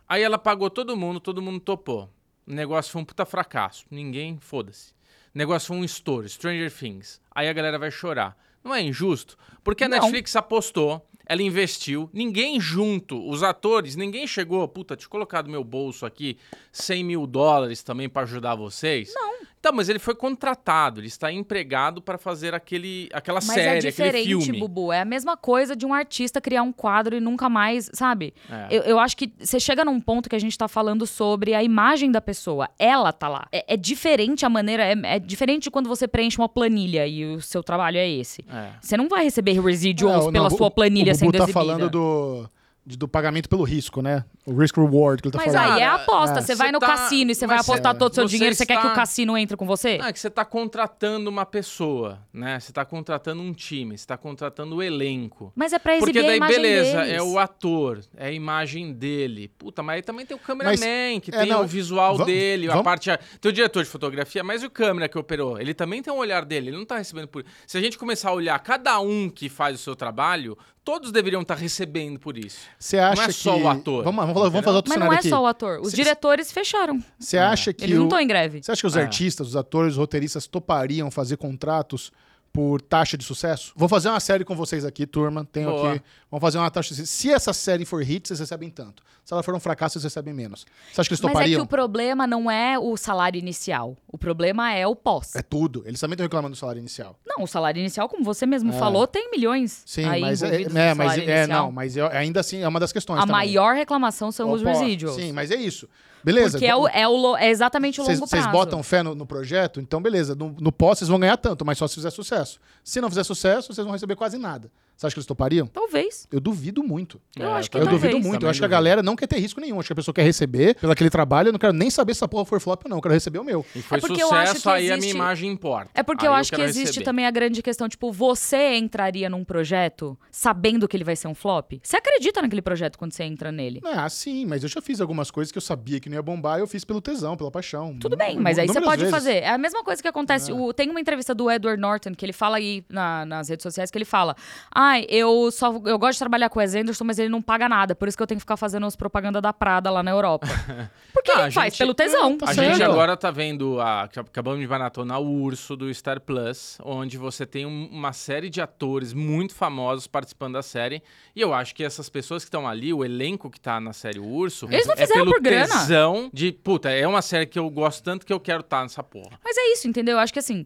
[0.08, 2.10] Aí ela pagou todo mundo, todo mundo topou.
[2.46, 4.92] O negócio foi um puta fracasso, ninguém foda-se.
[5.34, 7.20] O negócio foi um estouro, Stranger Things.
[7.34, 8.36] Aí a galera vai chorar.
[8.62, 9.36] Não é injusto?
[9.62, 9.98] Porque a Não.
[9.98, 15.62] Netflix apostou, ela investiu, ninguém junto, os atores, ninguém chegou, puta, te colocar do meu
[15.64, 16.38] bolso aqui
[16.72, 19.12] 100 mil dólares também pra ajudar vocês.
[19.14, 19.36] Não.
[19.66, 23.70] Então, mas ele foi contratado, ele está empregado para fazer aquele, aquela Mas série, é
[23.78, 24.60] aquele diferente, filme.
[24.60, 24.92] Bubu.
[24.92, 28.32] É a mesma coisa de um artista criar um quadro e nunca mais, sabe?
[28.48, 28.68] É.
[28.70, 31.64] Eu, eu acho que você chega num ponto que a gente tá falando sobre a
[31.64, 32.68] imagem da pessoa.
[32.78, 33.48] Ela tá lá.
[33.50, 34.84] É, é diferente a maneira.
[34.84, 38.44] É, é diferente de quando você preenche uma planilha e o seu trabalho é esse.
[38.48, 38.68] É.
[38.80, 41.38] Você não vai receber residuals É, o- pela não, sua o- planilha o sendo Bubu
[41.38, 41.60] tá exibida.
[41.60, 42.48] falando do,
[42.86, 44.24] do pagamento pelo risco, né?
[44.46, 45.72] O risk reward que ele tá Mas falando.
[45.72, 46.38] aí é Cara, aposta.
[46.38, 46.42] é.
[46.42, 48.36] Você vai no tá- cassino e você vai mas apostar é, todo o seu você
[48.36, 48.54] dinheiro.
[48.54, 49.98] Você quer que está- o cassino entre com você?
[49.98, 52.60] Não, é que você está contratando uma pessoa, né?
[52.60, 55.52] Você está contratando um time, você está contratando o elenco.
[55.56, 57.12] Mas é pra exibir Porque a daí, imagem beleza, deles.
[57.14, 59.48] é o ator, é a imagem dele.
[59.58, 62.82] Puta, mas aí também tem o cameraman, que é, tem não, o visual dele, a
[62.84, 63.10] parte.
[63.40, 65.58] Tem o diretor de fotografia, mas e o câmera que operou?
[65.60, 67.44] Ele também tem um olhar dele, ele não tá recebendo por.
[67.66, 70.56] Se a gente começar a olhar cada um que faz o seu trabalho,
[70.86, 72.58] todos deveriam estar recebendo por isso.
[72.78, 73.32] Você acha Não é que...
[73.32, 75.28] só o ator, Vamos, vamos, vamos fazer outro Mas não é aqui.
[75.28, 75.80] só o ator.
[75.80, 77.02] Os Cê- diretores fecharam.
[77.18, 78.62] Você acha que Eles não o- estão em greve.
[78.62, 79.02] Você acha que os É.
[79.02, 82.12] artistas, os atores, os roteiristas topariam fazer contratos
[82.52, 83.72] por taxa de sucesso?
[83.76, 85.44] Vou fazer uma série com vocês aqui, turma.
[85.44, 85.92] Tenho Boa.
[85.94, 86.02] aqui.
[86.30, 87.12] Vamos fazer uma taxa de sucesso.
[87.18, 89.02] Se essa série for hit, vocês recebem tanto.
[89.26, 90.64] Se ela for um fracasso, vocês recebem menos.
[90.92, 91.58] Você acha que eles Mas é topariam?
[91.58, 93.96] que o problema não é o salário inicial.
[94.06, 95.34] O problema é o pós.
[95.34, 95.82] É tudo.
[95.84, 97.18] Eles também estão reclamando do salário inicial.
[97.26, 100.94] Não, o salário inicial, como você mesmo falou, tem milhões Sim, mas é, envolvidos é,
[100.94, 103.18] mas é, não, mas é- ainda assim é uma das questões.
[103.18, 103.32] A também.
[103.34, 105.16] maior reclamação são os residuals.
[105.16, 105.88] Sim, mas é isso.
[106.22, 106.52] Beleza.
[106.52, 108.56] Porque é, o, é, o é exatamente o Vocês longo vocês prazo.
[108.56, 109.80] botam fé no, no projeto?
[109.80, 110.36] Então, beleza.
[110.36, 112.60] No, no pós, vocês vão ganhar tanto, mas só se fizer sucesso.
[112.84, 114.70] Se não fizer sucesso, vocês vão receber quase nada.
[114.96, 115.66] Você acha que eles topariam?
[115.66, 116.26] Talvez.
[116.32, 117.20] Eu duvido muito.
[117.38, 118.00] Eu acho que Eu talvez.
[118.00, 118.32] duvido muito.
[118.32, 119.78] Também Eu acho que a galera não quer ter risco nenhum.
[119.78, 121.48] Acho que a pessoa quer receber pelo aquele trabalho.
[121.48, 122.96] Eu não quero nem saber se essa porra for flop ou não.
[122.96, 123.64] Eu quero receber o meu.
[123.74, 125.90] E foi É porque eu acho sucesso, que aí a minha existe- imagem importa.
[125.94, 127.04] É porque Aí eu acho que quero existe receber.
[127.04, 131.34] também a grande questão, tipo, você entraria num projeto sabendo que ele vai ser um
[131.34, 131.72] flop?
[131.82, 133.80] Você acredita naquele projeto quando você entra nele?
[133.84, 136.58] Ah, sim, mas eu já fiz algumas coisas que eu sabia que não ia bombar.
[136.58, 137.98] Eu fiz pelo tesão, pela paixão.
[138.00, 139.10] Tudo bem, mas aí você pode vezes.
[139.14, 139.34] fazer.
[139.42, 140.52] É a mesma coisa que acontece.
[140.52, 143.90] O- tem uma entrevista do Edward Norton que ele fala aí na- nas redes sociais
[143.90, 144.34] que ele fala:
[144.74, 147.42] Ah, ai, eu só eu gosto de trabalhar com o Wes Anderson, mas ele não
[147.42, 150.02] paga nada, por isso que eu tenho que ficar fazendo as propaganda da Prada lá
[150.02, 150.46] na Europa.
[151.12, 152.36] Porque Ah, ele faz gente- pelo tesão.
[152.38, 152.70] Tá a certo.
[152.74, 157.44] gente agora tá vendo, a, acabamos de maratonar o Urso do Star Plus, onde você
[157.44, 161.02] tem um- uma série de atores muito famosos participando da série.
[161.34, 164.18] E eu acho que essas pessoas que estão ali, o elenco que tá na série
[164.20, 165.66] Urso, Eles não é fizeram pelo por grana.
[165.68, 169.02] tesão de, puta, é uma série que eu gosto tanto que eu quero estar nessa
[169.02, 169.38] porra.
[169.44, 170.14] Mas é isso, entendeu?
[170.16, 170.64] Eu acho que assim,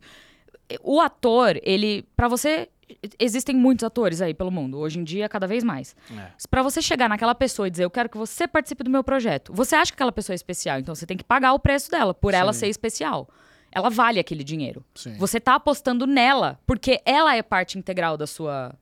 [0.83, 2.05] o ator, ele.
[2.17, 2.69] Pra você.
[3.19, 5.95] Existem muitos atores aí pelo mundo, hoje em dia, cada vez mais.
[6.11, 6.31] É.
[6.51, 9.53] Pra você chegar naquela pessoa e dizer, eu quero que você participe do meu projeto,
[9.53, 12.13] você acha que aquela pessoa é especial, então você tem que pagar o preço dela,
[12.15, 13.29] por ela ser especial.
[13.73, 14.85] Ela vale aquele dinheiro.
[14.95, 15.15] Sim.
[15.15, 18.75] Você tá apostando nela, porque ela é parte integral da sua.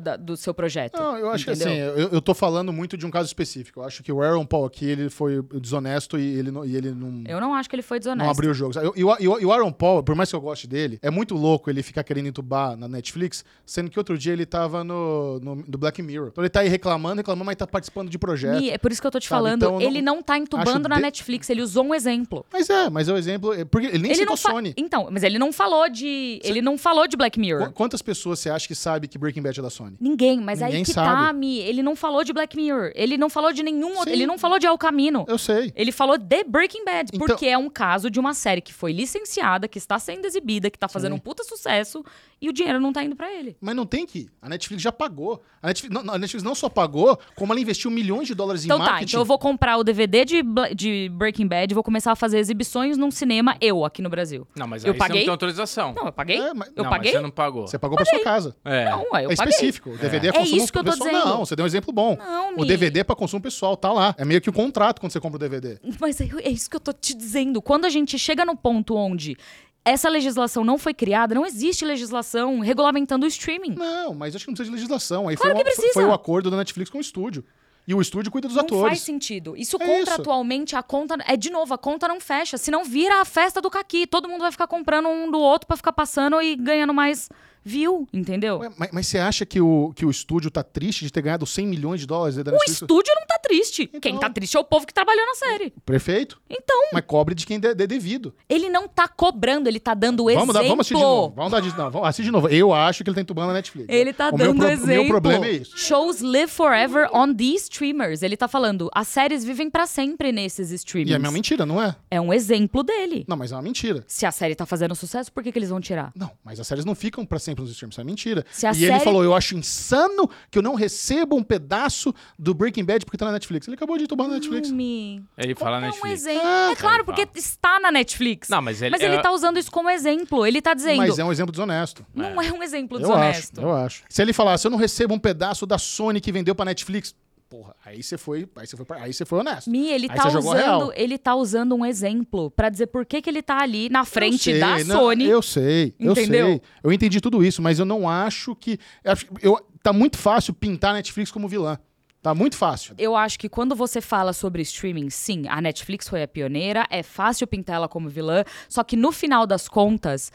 [0.00, 0.96] Da- do seu projeto.
[0.98, 1.66] Não, eu acho entendeu?
[1.66, 3.80] que assim, eu, eu tô falando muito de um caso específico.
[3.80, 6.90] Eu acho que o Aaron Paul aqui, ele foi desonesto e ele não, e ele
[6.92, 8.30] não, Eu não acho que ele foi não desonesto.
[8.30, 8.72] abriu o jogo.
[8.96, 11.68] E o, e e Aaron Paul, por mais que eu goste dele, é muito louco
[11.70, 15.78] ele ficar querendo entubar na Netflix, sendo que outro dia ele tava no, no, no
[15.78, 16.28] Black Mirror.
[16.32, 18.60] Então ele tá aí reclamando, reclamando, mas tá participando de projeto.
[18.60, 19.62] Mi, é por isso que eu tô te Sabe, falando.
[19.62, 22.44] então eu não- ele não tá entubando na de- Netflix, ele usou um exemplo.
[22.52, 23.52] Mas é, mas é o exemplo.
[23.52, 24.74] é Porque ele nem ele citou não fa- Sony.
[24.76, 26.40] Então, mas ele não falou de.
[26.42, 27.68] Ele não falou de Black Mirror.
[27.68, 29.96] Qu- Quantas pessoas você acha que sabe que Breaking Bad é da Sony?
[30.00, 31.08] Ninguém, mas Ninguém aí que sabe.
[31.26, 31.58] tá, Mi.
[31.58, 32.92] Ele não falou de Black Mirror.
[32.94, 34.04] Ele não falou de nenhum outro.
[34.04, 34.12] Sim.
[34.12, 35.24] Ele não falou de El Camino.
[35.28, 35.72] Eu sei.
[35.74, 38.92] Ele falou de Breaking Bad, Então- porque é um caso de uma série que foi
[38.92, 41.16] licenciada, que está sendo exibida, que tá fazendo Sim.
[41.18, 42.04] um puta sucesso
[42.40, 43.56] e o dinheiro não tá indo pra ele.
[43.60, 44.30] Mas não tem que ir.
[44.40, 45.42] A Netflix já pagou.
[45.62, 48.76] A Netflix não, a Netflix não só pagou, como ela investiu milhões de dólares Então
[48.76, 49.10] em tá, marketing.
[49.10, 50.42] então eu vou comprar o DVD de,
[50.74, 54.46] de Breaking Bad e vou começar a fazer exibições num cinema, eu, aqui no Brasil.
[54.56, 55.16] Não, mas Eu aí você paguei?
[55.20, 55.94] não tem autorização.
[55.94, 56.38] Não, eu paguei?
[56.38, 57.12] É, mas- eu não, paguei?
[57.12, 57.66] mas você não pagou.
[57.66, 58.54] Você pagou pra sua casa.
[58.64, 58.90] É.
[58.90, 59.52] Não, eu é paguei.
[59.64, 59.90] Específico.
[59.90, 61.10] O DVD é, É consumo isso que eu tô pessoal.
[61.10, 61.28] dizendo.
[61.28, 62.16] Não, você deu um exemplo bom.
[62.16, 62.66] Não, o Mi.
[62.66, 64.14] DVD é pra consumo pessoal, tá lá.
[64.18, 65.78] É meio que o contrato quando você compra o DVD.
[66.00, 67.60] Mas é, é isso que eu tô te dizendo.
[67.62, 69.36] Quando a gente chega no ponto onde
[69.84, 73.74] essa legislação não foi criada, não existe legislação regulamentando o streaming.
[73.74, 75.28] Não, mas acho que não precisa de legislação.
[75.28, 75.92] Aí Claro foi, que o- precisa.
[75.94, 77.44] foi o acordo da Netflix com o estúdio.
[77.86, 78.86] E o estúdio cuida dos Não atores.
[78.86, 79.54] faz sentido.
[79.54, 79.94] Isso É isso.
[80.06, 81.16] contratualmente, a conta.
[81.28, 82.56] É de novo, a conta não fecha.
[82.56, 84.06] Senão vira a festa do caqui.
[84.06, 87.28] Todo mundo vai ficar comprando um do outro pra ficar passando e ganhando mais
[87.64, 88.58] view, entendeu?
[88.58, 91.46] Ué, mas, mas você acha que o, que o estúdio tá triste de ter ganhado
[91.46, 92.72] 100 milhões de dólares da o Netflix?
[92.82, 93.82] estúdio não tá triste.
[93.88, 95.72] Então- Quem tá triste é o povo que trabalhou na série.
[95.84, 96.40] Perfeito.
[96.50, 98.34] Então, Mas cobre de quem der der devido.
[98.48, 100.52] ele não tá cobrando, ele tá dando Vamos, exemplo.
[100.52, 101.34] dar, vamos assistir de novo.
[101.34, 102.48] Vamos dar de, não, vamos assistir de novo.
[102.48, 103.88] Eu acho que ele tá entubando a Netflix.
[103.88, 104.92] Ele tá o dando meu, exemplo.
[104.94, 105.76] O meu problema é isso.
[105.78, 108.22] Shows live forever on these streamers.
[108.22, 111.10] Ele tá falando, as séries vivem pra sempre nesses streamers.
[111.10, 111.94] E é uma mentira, não é?
[112.10, 113.24] É um exemplo dele.
[113.28, 114.04] Não, mas é uma mentira.
[114.06, 116.12] Se a série tá fazendo sucesso, por que, que eles vão tirar?
[116.14, 118.44] Não, mas as séries não ficam pra sempre nos streams, isso é mentira.
[118.50, 122.14] Se a e ele série- falou, eu acho insano que eu não receba um pedaço
[122.38, 123.66] do Breaking Bad porque tá na Netflix.
[123.68, 124.70] Ele acabou de entubar na Netflix.
[124.70, 125.22] Me...
[125.38, 126.20] Ele fala é um Netflix.
[126.26, 126.42] exemplo.
[126.46, 127.38] Ah, é claro, ele porque fala.
[127.38, 128.48] está na Netflix.
[128.48, 130.46] Não, mas ele- Mas ele é- tá usando isso como exemplo.
[130.46, 130.98] Ele tá dizendo.
[130.98, 132.04] Mas é um exemplo desonesto.
[132.14, 133.58] Não é um exemplo Eu desonesto.
[133.60, 134.02] acho, eu acho.
[134.08, 137.14] Se ele falasse, eu não recebo um pedaço da Sony que vendeu pra Netflix,
[137.48, 139.70] porra, aí você foi, aí você foi, aí você foi honesto.
[139.70, 143.30] Mi, ele Aí tá usando, ele tá usando um exemplo pra dizer por que, que
[143.30, 145.24] ele tá ali na frente Eu sei, da não, Sony.
[145.26, 146.46] Eu sei, eu Entendeu?
[146.46, 146.62] sei.
[146.82, 148.78] Eu entendi tudo isso, mas eu não acho que.
[149.02, 151.78] Eu, eu- tá muito fácil pintar a Netflix como vilã.
[152.22, 152.94] Tá muito fácil.
[152.96, 157.02] Eu acho que quando você fala sobre streaming, sim, a Netflix foi a pioneira, é
[157.02, 160.32] fácil pintar ela como vilã, só que no final das contas,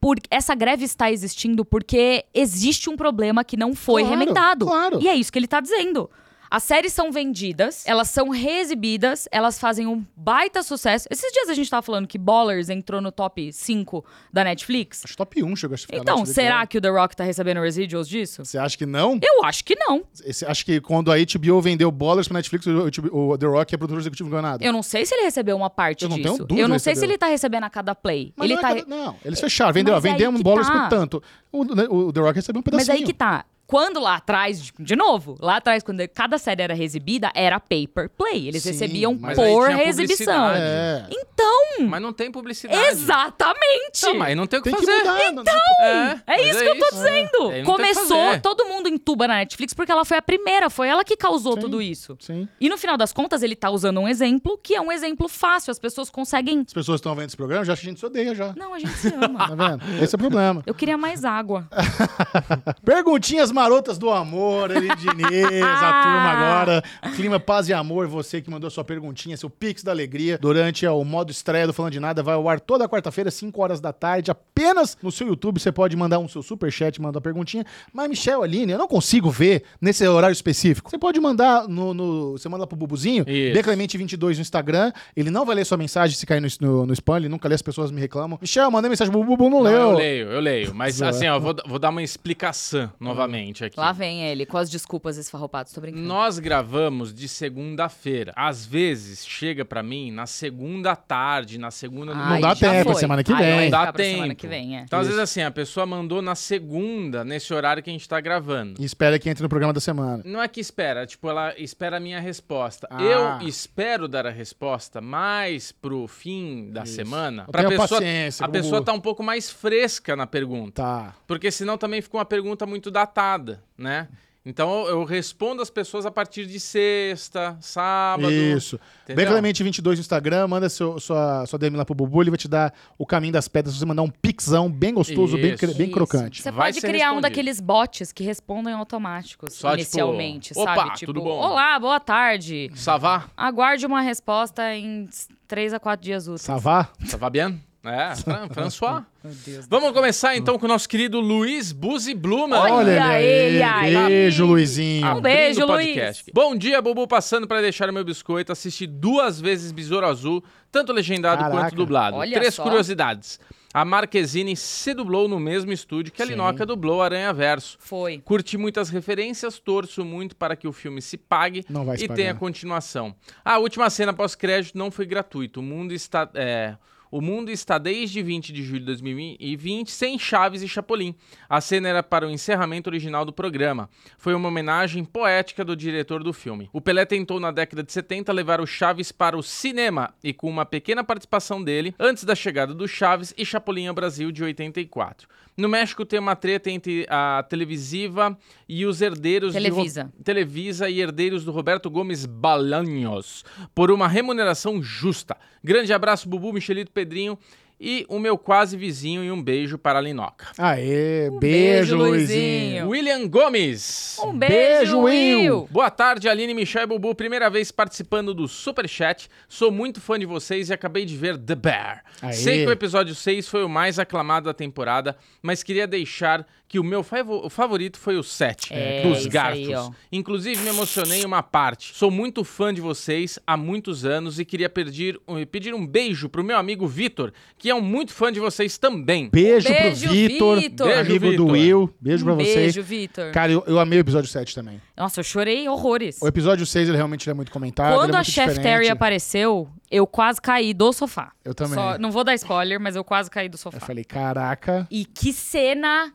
[0.00, 4.66] por, essa greve está existindo porque existe um problema que não foi Claro, remendado.
[4.66, 4.98] claro.
[5.00, 6.10] E é isso que ele tá dizendo.
[6.50, 11.06] As séries são vendidas, elas são reexibidas, elas fazem um baita sucesso.
[11.08, 15.02] Esses dias a gente tava falando que Ballers entrou no top 5 da Netflix.
[15.04, 16.66] Acho que top 1 chegou a ficar Então, será né?
[16.66, 18.44] que o The Rock tá recebendo residuals disso?
[18.44, 19.20] Você acha que não?
[19.22, 20.02] Eu acho que não.
[20.12, 24.00] Você acha que quando a HBO vendeu Ballers pra Netflix, o, The Rock é produtor
[24.00, 24.64] executivo nada?
[24.64, 26.96] Eu não sei se ele recebeu uma parte Eu não tenho dúvida eu não sei
[26.96, 28.32] se ele tá recebendo a cada play.
[28.36, 28.70] Mas ele não, tá.
[28.70, 30.80] é cada- não, eles fecharam, vendeu, vendemos Ballers tá.
[30.80, 31.22] por tanto.
[31.52, 32.88] O, o The Rock recebeu um pedacinho.
[32.88, 33.44] Mas aí que tá.
[33.70, 38.08] Quando lá atrás, de- novo, lá atrás, quando cada série era exibida, era pay per
[38.10, 38.48] play.
[38.48, 40.58] Eles Sim, recebiam mas aí por publicidade.
[40.60, 41.06] É.
[41.10, 42.84] Então, Mas não tem publicidade.
[42.88, 44.02] exatamente!
[44.02, 45.30] Não, mas não tem o que Tem que fazer.
[45.30, 45.52] mudar.
[45.54, 46.94] não- É, É isso que eu tô isso.
[46.96, 47.52] dizendo.
[47.52, 51.04] É, que Começou, todo mundo entuba na Netflix porque ela foi a primeira, foi ela
[51.04, 51.60] que causou Sim.
[51.60, 52.16] tudo isso.
[52.20, 52.48] Sim.
[52.60, 55.70] E no final das contas, ele tá usando um exemplo que é um exemplo fácil.
[55.70, 56.64] As pessoas conseguem.
[56.66, 58.52] As pessoas estão vendo esse programa, já que a gente se odeia já.
[58.56, 59.46] Não, a gente se ama.
[59.50, 60.02] Tá vendo?
[60.02, 60.62] Esse é o problema.
[60.66, 61.68] Eu queria mais água.
[62.84, 66.82] Perguntinhas marotas do amor, Eli Diniz, a turma agora.
[67.14, 70.98] Clima, paz e amor, você que mandou sua perguntinha, seu Pix da Alegria, durante ó,
[70.98, 73.92] o modo estreia do Falando de Nada, vai ao ar toda quarta-feira, 5 horas da
[73.92, 75.60] tarde, apenas no seu YouTube.
[75.60, 77.64] Você pode mandar um seu superchat, mandar uma perguntinha.
[77.92, 80.88] Mas, Michel, Aline, eu não consigo ver nesse horário específico.
[80.90, 81.92] Você pode mandar no.
[81.92, 83.58] no- você manda pro Bubuzinho, Isso.
[83.58, 84.90] Declemente22 no Instagram.
[85.14, 87.54] Ele não vai ler sua mensagem se cair no, no, no spam, ele nunca lê,
[87.54, 88.38] as pessoas me reclamam.
[88.40, 89.72] Michel, mandei mensagem pro Bubu, não Não, leu.
[89.80, 90.74] eu leio, eu leio.
[90.74, 93.49] Mas assim, ó, vou, vou dar uma explicação novamente.
[93.50, 93.78] Novamente aqui.
[93.78, 96.04] Lá vem ele, com as desculpas esfarropadas, tô brincando.
[96.06, 98.32] Nós gravamos de segunda-feira.
[98.36, 102.90] Às vezes chega pra mim na segunda tarde, na segunda no Ai, Não dá tempo,
[102.92, 103.00] foi.
[103.00, 103.54] semana que Ai, vem.
[103.54, 104.40] vai Não dá pra semana tempo.
[104.40, 104.82] que vem, é.
[104.82, 105.16] Então, às Isso.
[105.16, 108.80] vezes, assim, a pessoa mandou na segunda, nesse horário que a gente tá gravando.
[108.80, 110.22] E espera que entre no programa da semana.
[110.24, 112.86] Não é que espera, tipo, ela espera a minha resposta.
[112.90, 113.02] Ah.
[113.02, 116.94] Eu espero dar a resposta mais pro fim da Isso.
[116.94, 117.44] semana.
[117.50, 120.82] Pra tenho pessoa, paciência, a pessoa tá um pouco mais fresca na pergunta.
[120.82, 121.14] Tá.
[121.26, 123.30] Porque senão também fica uma pergunta muito datada,
[123.76, 124.08] né?
[124.44, 128.32] Então eu respondo as pessoas a partir de sexta, sábado.
[128.32, 128.80] Isso.
[129.04, 129.16] entendeu?
[129.16, 132.38] Bem Clemente 22 no Instagram, manda seu, sua, sua DM lá pro Bubu, ele vai
[132.38, 135.74] te dar o caminho das pedras, você mandar um pixão bem gostoso, bem, Isso.
[135.74, 135.92] bem Isso.
[135.94, 136.40] crocante.
[136.42, 137.22] Você Vai pode criar um respondido.
[137.22, 140.94] daqueles bots que respondem automáticos Só, tipo, inicialmente, "Opa, sabe?
[140.94, 142.70] Tipo, tudo bom?" olá, boa tarde.
[142.74, 143.26] Savá?
[143.36, 145.06] Aguarde uma resposta em
[145.46, 146.40] 3 a 4 dias úteis.
[146.40, 146.88] Savá?
[147.06, 147.60] Savá bien?
[147.82, 149.02] É, Fran- François.
[149.24, 149.66] Meu Deus.
[149.68, 152.58] Vamos começar então com o nosso querido Luiz Buzi Bluman.
[152.58, 153.94] Olha Olha ele aí.
[154.06, 155.16] Beijo, Luizinho.
[155.16, 155.86] Um beijo, Luiz.
[155.86, 156.30] podcast.
[156.34, 158.52] Bom dia, Bubu, passando para deixar o meu biscoito.
[158.52, 161.56] Assisti duas vezes Besouro Azul, tanto legendado Caraca.
[161.58, 162.16] quanto dublado.
[162.18, 162.62] Olha Três só.
[162.62, 163.40] curiosidades.
[163.72, 166.32] A Marquezine se dublou no mesmo estúdio que a Sim.
[166.32, 167.78] Linoca dublou Aranha Verso.
[167.80, 168.18] Foi.
[168.18, 172.08] Curti muitas referências, torço muito para que o filme se pague Não vai se e
[172.08, 172.16] pagar.
[172.16, 173.14] tenha continuação.
[173.44, 175.60] A última cena pós-crédito não foi gratuito.
[175.60, 176.28] O mundo está.
[176.34, 176.74] é,
[177.10, 181.14] o mundo está desde 20 de julho de 2020 sem Chaves e Chapolin.
[181.48, 183.88] A cena era para o encerramento original do programa.
[184.18, 186.68] Foi uma homenagem poética do diretor do filme.
[186.72, 190.48] O Pelé tentou na década de 70 levar o Chaves para o cinema e com
[190.48, 195.28] uma pequena participação dele antes da chegada do Chaves e Chapolin ao Brasil de 84.
[195.56, 198.38] No México tem uma treta entre a televisiva
[198.68, 200.12] e os herdeiros de Ro- Televisa.
[200.24, 203.44] Televisa e herdeiros do Roberto Gomes Balanhos
[203.74, 205.36] por uma remuneração justa.
[205.62, 207.38] Grande abraço, Bubu, Michelito, Pedrinho
[207.80, 210.48] e o meu quase vizinho e um beijo para a Linoca.
[210.58, 212.88] Aê, Um beijo, beijo, Luizinho.
[212.88, 214.18] William Gomes.
[214.22, 215.68] Um Beijo, beijo, Will.
[215.70, 217.14] Boa tarde, Aline, Michel e Bubu.
[217.14, 219.30] Primeira vez participando do Superchat.
[219.48, 222.04] Sou muito fã de vocês e acabei de ver The Bear.
[222.20, 222.32] Aê.
[222.34, 226.78] Sei que o episódio 6 foi o mais aclamado da temporada, mas queria deixar que
[226.78, 229.90] o meu favorito foi o 7, É, dos aí, ó.
[230.12, 231.92] Inclusive, me emocionei em uma parte.
[231.96, 235.18] Sou muito fã de vocês há muitos anos e queria pedir,
[235.50, 239.28] pedir um beijo pro meu amigo Vitor, que é um muito fã de vocês também.
[239.30, 240.14] Beijo, Beijo, pro
[240.56, 241.46] Vitor, amigo do.
[241.46, 241.92] Will.
[242.00, 242.54] Beijo pra Um vocês.
[242.56, 243.30] beijo, Vitor.
[243.32, 244.80] Cara, eu, eu amei o episódio 7 também.
[244.96, 246.20] Nossa, eu chorei horrores.
[246.20, 247.94] O episódio 6, ele realmente é muito comentado.
[247.94, 248.62] Quando ele é a Chef diferente.
[248.62, 251.32] Terry apareceu, eu quase caí do sofá.
[251.44, 251.74] Eu também.
[251.74, 253.78] Só- não vou dar spoiler, mas eu quase caí do sofá.
[253.78, 254.86] Eu falei, caraca.
[254.90, 256.12] E que cena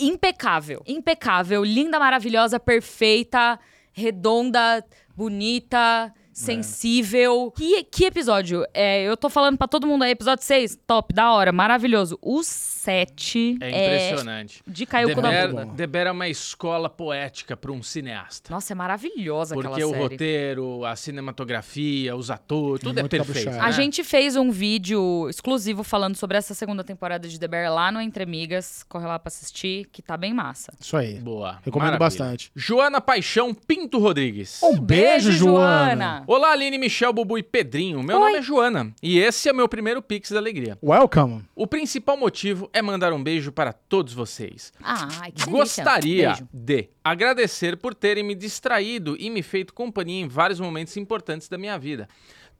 [0.00, 0.82] impecável.
[0.86, 3.58] Impecável, linda, maravilhosa, perfeita,
[3.92, 4.84] redonda,
[5.16, 7.52] bonita, sensível.
[7.56, 8.64] Que, que episódio?
[8.72, 12.18] É, eu tô falando pra todo mundo aí, episódio 6, top, da hora, maravilhoso.
[12.22, 14.62] O 7 É é, impressionante.
[14.66, 15.22] de cair o cu.
[15.76, 18.52] The Bear é uma escola poética para um cineasta.
[18.52, 20.02] Nossa, é maravilhosa Porque aquela o série.
[20.02, 23.50] roteiro, a cinematografia, os atores, tudo é Muito perfeito.
[23.50, 23.60] né?
[23.60, 27.92] A gente fez um vídeo exclusivo falando sobre essa segunda temporada de The Bear lá
[27.92, 28.82] no Entre Amigas.
[28.88, 30.72] Corre lá pra assistir, que tá bem massa.
[30.80, 31.14] Isso aí.
[31.20, 31.58] Boa.
[31.64, 31.98] Recomendo maravilha.
[31.98, 32.50] bastante.
[32.54, 34.60] Joana Paixão Pinto Rodrigues.
[34.62, 36.21] Um beijo, Joana.
[36.26, 38.02] Olá, Aline, Michel, Bubu e Pedrinho.
[38.02, 38.24] Meu Oi.
[38.24, 40.78] nome é Joana e esse é meu primeiro Pix da Alegria.
[40.82, 41.44] Welcome.
[41.54, 44.72] O principal motivo é mandar um beijo para todos vocês.
[44.82, 45.50] Ai, que delícia.
[45.50, 46.48] Gostaria Beijo.
[46.52, 51.58] de agradecer por terem me distraído e me feito companhia em vários momentos importantes da
[51.58, 52.08] minha vida.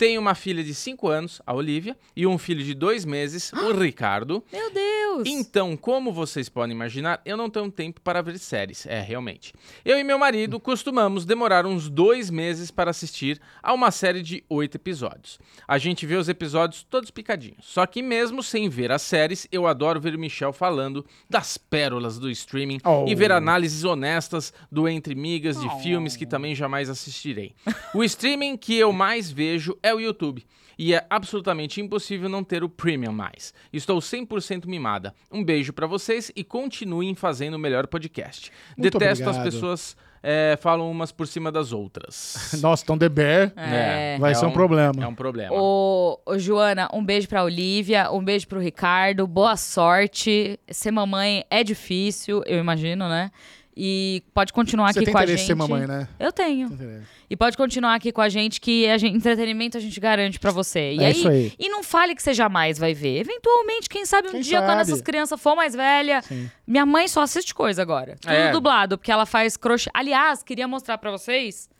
[0.02, 3.70] Tenho uma filha de 5 anos, a Olivia, e um filho de 2 meses, o
[3.80, 4.42] Ricardo.
[4.52, 5.22] Meu Deus.
[5.26, 8.84] Então, como vocês podem imaginar, eu não tenho tempo para ver séries.
[8.86, 9.52] É, realmente.
[9.84, 14.42] Eu e meu marido costumamos demorar uns dois meses para assistir a uma série de
[14.48, 15.38] oito episódios.
[15.68, 17.58] A gente vê os episódios todos picadinhos.
[17.64, 22.18] Só que mesmo sem ver as séries, eu adoro ver o Michel falando das pérolas
[22.18, 23.04] do streaming Oh.
[23.06, 25.78] e ver análises honestas do Entre Migas de Oh.
[25.78, 27.54] filmes que também jamais assistirei.
[27.94, 30.44] o streaming que eu mais vejo é o YouTube.
[30.78, 33.52] E é absolutamente impossível não ter o Premium mais.
[33.72, 35.14] Estou 100% mimada.
[35.30, 38.50] Um beijo pra vocês e continuem fazendo o melhor podcast.
[38.76, 39.52] Muito Detesto as obrigado.
[39.52, 42.52] pessoas é, falam umas por cima das outras.
[42.62, 44.16] Nossa, então The Bear É.
[44.18, 45.02] vai É ser um, problema.
[45.02, 45.54] É um problema.
[45.54, 50.58] Ô, ô, Joana, um beijo pra Olivia, um beijo pro Ricardo, boa sorte.
[50.70, 53.30] Ser mamãe é difícil, eu imagino, né?
[53.76, 55.40] E pode continuar Você aqui tem com a gente.
[55.42, 56.06] em ser mamãe, né?
[56.20, 56.68] Eu tenho.
[56.76, 57.00] Tem.
[57.30, 60.50] E pode continuar aqui com a gente, que a gente, entretenimento a gente garante pra
[60.50, 60.92] você.
[60.92, 61.52] E É aí, isso aí.
[61.58, 63.20] E não fale que você jamais vai ver.
[63.20, 64.80] Eventualmente, quem sabe um Quem dia, quando sabe?
[64.82, 66.24] essas crianças for mais velhas.
[66.26, 66.50] Sim.
[66.66, 68.16] Minha mãe só assiste coisa agora.
[68.20, 68.50] Tudo É.
[68.52, 69.88] dublado, porque ela faz crochê.
[69.94, 71.70] Aliás, queria mostrar pra vocês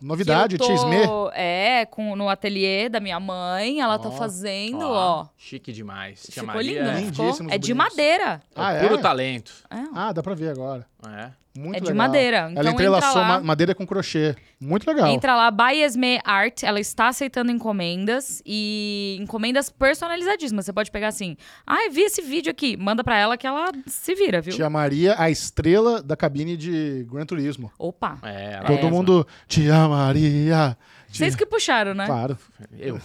[0.00, 3.80] Novidade, tô, É, com, no ateliê da minha mãe.
[3.80, 5.26] Ela tá Ó, fazendo, ó.
[5.36, 6.22] Chique demais.
[6.24, 8.40] Tia Ficou Maria lindo, é É de madeira.
[8.56, 8.80] Ah, é?
[8.80, 9.52] puro talento.
[9.70, 10.84] É, Ah, dá pra ver agora.
[11.06, 11.30] É.
[11.54, 11.96] Muito É de legal.
[12.06, 13.28] madeira, então Ela entrelaçou entra lá.
[13.28, 14.34] ma- madeira com crochê.
[14.58, 15.06] Muito legal.
[15.08, 16.62] Entra lá, by Esme Art.
[16.62, 20.64] Ela está aceitando encomendas e encomendas personalizadíssimas.
[20.64, 21.36] Você pode pegar assim,
[21.66, 22.74] ah, vi esse vídeo aqui.
[22.76, 24.54] Manda pra ela que ela se vira, viu?
[24.54, 27.70] Tia Maria, a estrela da cabine de Gran Turismo.
[27.78, 28.18] Opa.
[28.22, 28.90] É, ela Todo mesma.
[28.90, 30.76] mundo, Tia Maria.
[31.12, 32.06] Vocês que puxaram, né?
[32.06, 32.36] Claro.
[32.78, 32.98] Eu.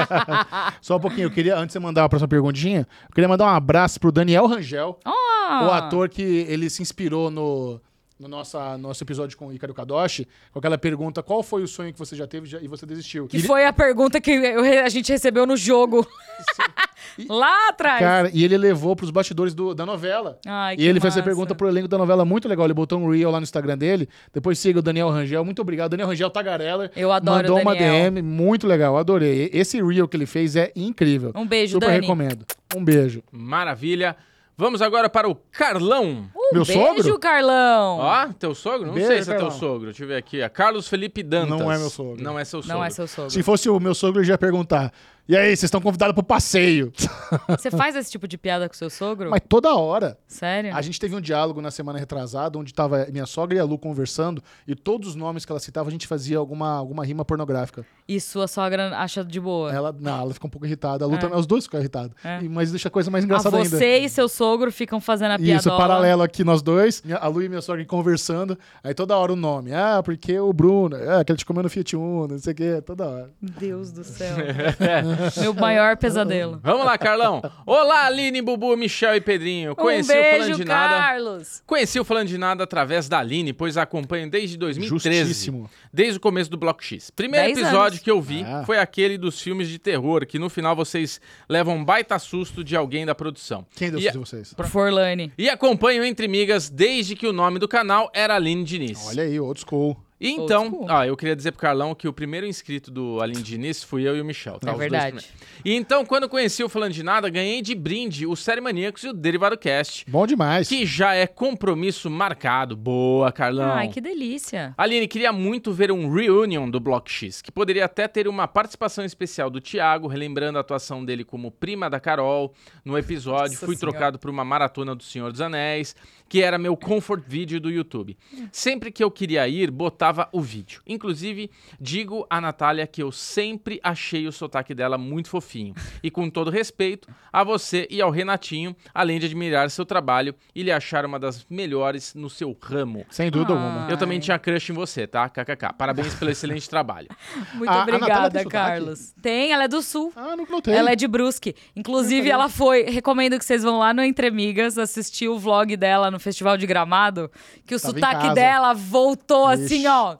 [0.80, 3.46] Só um pouquinho, eu queria, antes de você mandar a próxima perguntinha, eu queria mandar
[3.46, 7.80] um abraço pro Daniel Rangel, Ah, o ator que ele se inspirou no,
[8.18, 11.92] no nossa, nosso episódio com o Ícaro Kadoshi, com aquela pergunta, qual foi o sonho
[11.92, 13.26] que você já teve já- e você desistiu?
[13.28, 16.06] Que Ele- foi a pergunta que eu a gente recebeu no jogo.
[17.28, 17.98] Lá atrás.
[18.00, 20.38] Cara, e ele levou pros bastidores do- da novela.
[20.46, 21.24] Ai, E que ele fez essa massa.
[21.28, 22.64] pergunta pro elenco da novela muito legal.
[22.66, 24.08] Ele botou um reel lá no Instagram dele.
[24.32, 25.44] Depois siga o Daniel Rangel.
[25.44, 25.90] Muito obrigado.
[25.90, 26.90] Daniel Rangel Tagarela.
[26.94, 27.74] Eu adoro Mandou o uma.
[27.74, 28.22] DM.
[28.22, 28.96] Muito legal.
[28.96, 29.50] Adorei.
[29.52, 31.32] Esse reel que ele fez é incrível.
[31.34, 32.00] Um beijo, Super Dani.
[32.00, 32.44] recomendo.
[32.76, 33.22] Um beijo.
[33.32, 34.14] Maravilha.
[34.60, 36.28] Vamos agora para o Carlão.
[36.34, 37.18] Um Meu beijo, sogro?
[37.20, 37.98] Carlão.
[38.00, 38.88] Ó, teu sogro?
[38.88, 39.58] Não Beijo, sei se é teu Carlão.
[39.60, 39.84] sogro.
[39.86, 40.40] Deixa eu ver aqui.
[40.40, 41.60] É Carlos Felipe Dantas.
[41.60, 42.20] Não é meu sogro.
[42.20, 42.76] Não é seu sogro.
[42.76, 43.30] Não é seu sogro.
[43.30, 44.92] Se fosse o meu sogro, ele já ia perguntar.
[45.28, 46.90] E aí, vocês estão convidados pro passeio?
[47.50, 49.28] Você faz esse tipo de piada com seu sogro?
[49.28, 50.16] Mas toda hora.
[50.26, 50.74] Sério?
[50.74, 53.78] A gente teve um diálogo na semana retrasada, onde tava minha sogra e a Lu
[53.78, 57.84] conversando, e todos os nomes que ela citava, a gente fazia alguma, alguma rima pornográfica.
[58.08, 59.70] E sua sogra acha de boa?
[59.70, 61.04] Ela, não, ela fica um pouco irritada.
[61.04, 61.18] A Lu É.
[61.18, 62.16] também, os dois ficam irritados.
[62.24, 62.40] É.
[62.48, 63.68] Mas deixa a coisa mais Ah, engraçada ainda.
[63.68, 65.60] você e seu sogro ficam fazendo a piada.
[65.60, 69.36] Isso, paralelo aqui nós dois, a Lu e minha sogra conversando, aí toda hora o
[69.36, 69.74] nome.
[69.74, 72.56] Ah, porque o Bruno, ah, que ele te comeu no Fiat Uno, não sei o
[72.56, 73.30] quê, toda hora.
[73.42, 74.34] Deus do céu.
[75.40, 76.60] Meu maior pesadelo.
[76.62, 77.42] Vamos lá, Carlão.
[77.66, 79.74] Olá, Aline, Bubu, Michel e Pedrinho.
[79.74, 80.94] Conheci um o beijo, Falando de Nada.
[80.98, 81.62] Carlos.
[81.66, 85.18] Conheci o Falando de Nada através da Aline, pois a acompanho desde 2013.
[85.28, 85.70] Justíssimo.
[85.92, 87.10] Desde o começo do Bloco X.
[87.10, 87.98] Primeiro Dez episódio anos.
[88.00, 88.62] que eu vi Ah.
[88.66, 92.76] foi aquele dos filmes de terror, que no final vocês levam um baita susto de
[92.76, 93.66] alguém da produção.
[93.74, 94.54] Quem deu E- isso de vocês?
[94.68, 95.32] Forlane.
[95.38, 99.06] E acompanho Entre Migas desde que o nome do canal era Aline Diniz.
[99.08, 99.96] Olha aí, old school.
[100.20, 103.84] E então, ó, eu queria dizer pro Carlão que o primeiro inscrito do Aline Diniz
[103.84, 104.58] fui eu e o Michel.
[104.58, 104.70] tá?
[104.70, 105.12] É Os dois verdade.
[105.24, 105.62] primeiros.
[105.64, 109.08] E então, quando conheci o Falando de Nada, ganhei de brinde o Série Maníacos e
[109.08, 110.68] o Derivado Cast, Bom demais.
[110.68, 112.76] que já é compromisso marcado.
[112.76, 113.70] Boa, Carlão.
[113.74, 114.74] Ai, que delícia.
[114.76, 119.04] Aline, queria muito ver um reunion do Block X, que poderia até ter uma participação
[119.04, 122.52] especial do Thiago, relembrando a atuação dele como prima da Carol
[122.84, 123.52] no episódio.
[123.54, 123.92] Nossa Fui Senhora.
[123.92, 125.94] trocado por uma maratona do Senhor dos Anéis,
[126.28, 128.16] que era meu comfort vídeo do YouTube.
[128.52, 130.82] Sempre que eu queria ir, botava o vídeo.
[130.86, 131.50] Inclusive,
[131.80, 135.74] digo a Natália que eu sempre achei o sotaque dela muito fofinho.
[136.02, 140.62] E com todo respeito a você e ao Renatinho, além de admirar seu trabalho e
[140.62, 143.06] lhe achar uma das melhores no seu ramo.
[143.10, 143.90] Sem dúvida alguma.
[143.90, 145.28] Eu também tinha crush em você, tá?
[145.28, 145.72] KKK.
[145.78, 147.08] Parabéns pelo excelente trabalho.
[147.54, 148.48] Muito A- a Natália obrigada, tem?
[148.48, 149.14] Carlos.
[149.22, 150.12] Tem, ela é do Sul.
[150.14, 150.74] Ah, não notei.
[150.74, 151.54] Ela é de Brusque.
[151.74, 152.82] Inclusive, ela foi.
[152.82, 156.66] Recomendo que vocês vão lá no Entre Amigas assistir o vlog dela no Festival de
[156.66, 157.30] Gramado.
[157.66, 159.64] Que o Tava sotaque dela voltou Ixi.
[159.64, 160.16] assim, ó.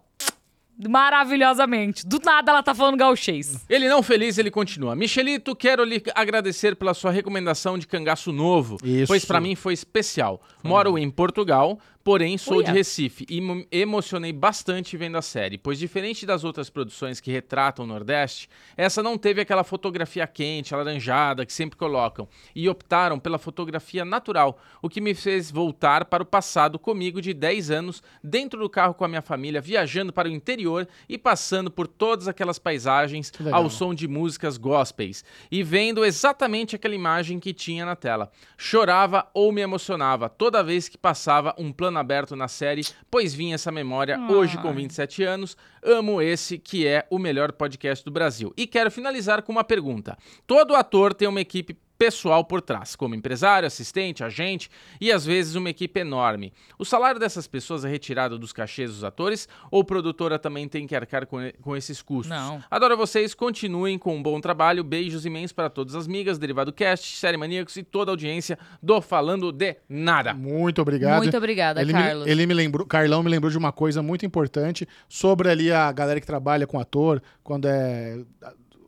[0.88, 2.06] Maravilhosamente.
[2.06, 3.64] Do nada ela tá falando gauchês.
[3.68, 4.94] Ele não feliz, ele continua.
[4.94, 9.08] Michelito, quero lhe agradecer pela sua recomendação de cangaço novo, Isso.
[9.08, 10.40] pois pra mim foi especial.
[10.62, 12.72] Moro em Portugal, porém sou de.
[12.72, 17.84] Recife e me emocionei bastante vendo a série, pois diferente das outras produções que retratam
[17.84, 18.48] o Nordeste,
[18.78, 24.58] essa não teve aquela fotografia quente, alaranjada que sempre colocam, e optaram pela fotografia natural,
[24.80, 28.94] o que me fez voltar para o passado comigo de 10 anos, dentro do carro
[28.94, 33.68] com a minha família, viajando para o interior e passando por todas aquelas paisagens ao
[33.68, 38.30] som de músicas gospels e vendo exatamente aquela imagem que tinha na tela.
[38.56, 43.54] Chorava ou me emocionava toda vez que passava um plano aberto na série, pois vinha
[43.54, 44.74] essa memória hoje com Ai.
[44.74, 45.56] 27 anos.
[45.82, 48.52] Amo esse que é o melhor podcast do Brasil.
[48.56, 50.16] E quero finalizar com uma pergunta.
[50.46, 54.70] Todo ator tem uma equipe pessoal por trás, como empresário, assistente, agente
[55.00, 56.52] e às vezes uma equipe enorme.
[56.78, 60.86] O salário dessas pessoas é retirado dos cachês dos atores ou a produtora também tem
[60.86, 62.30] que arcar com, com esses custos?
[62.30, 62.62] Não.
[62.70, 64.84] Adoro vocês, continuem com um bom trabalho.
[64.84, 69.00] Beijos imensos para todas as migas, Derivado Cast, Série Maníacos e toda a audiência do
[69.02, 70.32] Falando de Nada.
[70.32, 71.18] Muito obrigado.
[71.18, 72.24] Muito obrigada, ele Carlos.
[72.24, 75.90] Me, ele me lembrou, Carlão me lembrou de uma coisa muito importante sobre ali a
[75.90, 78.20] galera que trabalha com ator, quando é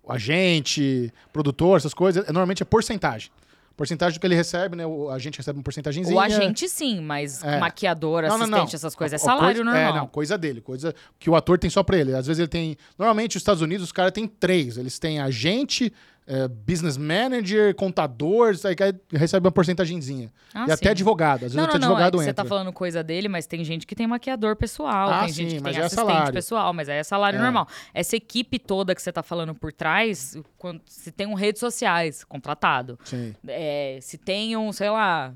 [0.09, 3.31] agente, produtor, essas coisas, é, normalmente é porcentagem.
[3.77, 4.85] Porcentagem do que ele recebe, né?
[4.87, 6.15] O agente recebe uma porcentagemzinha.
[6.15, 7.59] O agente, sim, mas É.
[7.59, 8.75] maquiador, Não, não, assistente, não.
[8.75, 9.95] essas coisas, é salário coisa- normal.
[9.95, 12.15] É, não, coisa dele, coisa que o ator tem só pra ele.
[12.15, 12.77] Às vezes ele tem.
[12.99, 14.77] Normalmente, os Estados Unidos, os caras têm três.
[14.77, 15.91] Eles têm agente,
[16.33, 18.77] é, business manager, contador, aí
[19.19, 20.33] recebe uma porcentagemzinha.
[20.55, 20.91] Ah, e até sim.
[20.91, 21.39] advogado.
[21.47, 21.87] Às vezes Não, até não, não.
[21.89, 22.45] É advogado que você entra.
[22.45, 25.57] tá falando coisa dele, mas tem gente que tem maquiador pessoal, Ah, tem gente sim,
[25.57, 26.33] que mas tem é assistente salário.
[26.33, 27.43] pessoal, mas aí é salário É.
[27.43, 27.67] normal.
[27.93, 32.23] Essa equipe toda que você tá falando por trás, quando, se tem um redes sociais
[32.23, 33.35] contratado, Sim.
[33.49, 35.35] é, se tem um, sei lá,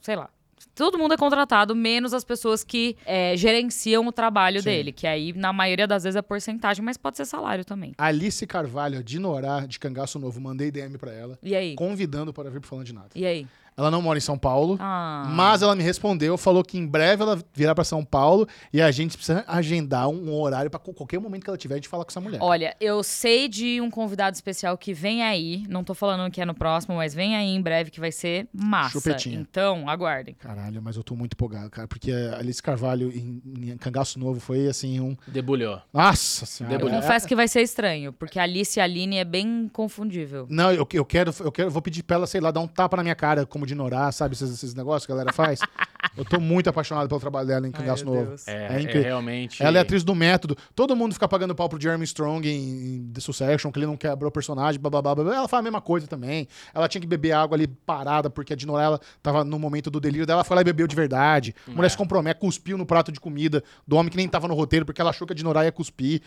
[0.00, 0.30] sei lá.
[0.74, 4.64] Todo mundo é contratado, menos as pessoas que é, gerenciam o trabalho Sim.
[4.70, 7.92] dele, que aí, na maioria das vezes, é porcentagem, mas pode ser salário também.
[7.98, 11.74] Alice Carvalho, de Norá, de Cangaço Novo, mandei DM pra ela, E aí?
[11.76, 13.08] convidando para vir pro Falando de Nada.
[13.14, 13.46] E aí?
[13.76, 15.26] Ela não mora em São Paulo, Ah.
[15.34, 18.90] mas ela me respondeu, falou que em breve ela virá pra São Paulo e a
[18.90, 22.20] gente precisa agendar um horário pra qualquer momento que ela tiver de falar com essa
[22.20, 22.38] mulher.
[22.40, 25.64] Olha, eu sei de um convidado especial que vem aí.
[25.68, 28.46] Não tô falando que é no próximo, mas vem aí em breve que vai ser
[28.52, 28.92] massa.
[28.92, 29.38] Chupetinha.
[29.40, 30.34] Então, aguardem.
[30.38, 34.38] Caralho, mas eu tô muito empolgado, cara, porque a Alice Carvalho em, em Cangaço Novo
[34.38, 35.16] foi assim um.
[35.26, 35.80] Debulhou.
[35.92, 36.74] Nossa senhora.
[36.74, 37.00] Eu Debulhou.
[37.00, 40.46] confesso que vai ser estranho, porque a Alice e a Aline é bem confundível.
[40.48, 42.96] Não, eu, eu quero, eu quero, vou pedir pra ela, sei lá, dar um tapa
[42.96, 44.34] na minha cara, como de Norá, sabe?
[44.34, 45.60] Esses, esses negócios que a galera faz.
[46.16, 48.26] eu tô muito apaixonado pelo trabalho dela em Cangaço Novo.
[48.26, 48.46] Deus.
[48.48, 49.02] É, É é incrível.
[49.02, 49.62] realmente.
[49.62, 50.56] Ela é atriz do método.
[50.74, 53.96] Todo mundo fica pagando pau pro Jeremy Strong em, em The Succession, que ele não
[53.96, 55.34] quebrou o personagem, blá, blá, blá, blá.
[55.36, 56.46] Ela faz a mesma coisa também.
[56.74, 60.26] Ela tinha que beber água ali parada, porque a Dinorella tava no momento do delírio
[60.26, 60.38] dela.
[60.38, 61.54] Ela foi lá e bebeu de verdade.
[61.66, 61.90] A mulher É.
[61.90, 65.00] se compromete, cuspiu no prato de comida do homem que nem tava no roteiro, porque
[65.00, 66.20] ela achou que a Dinorah ia cuspir.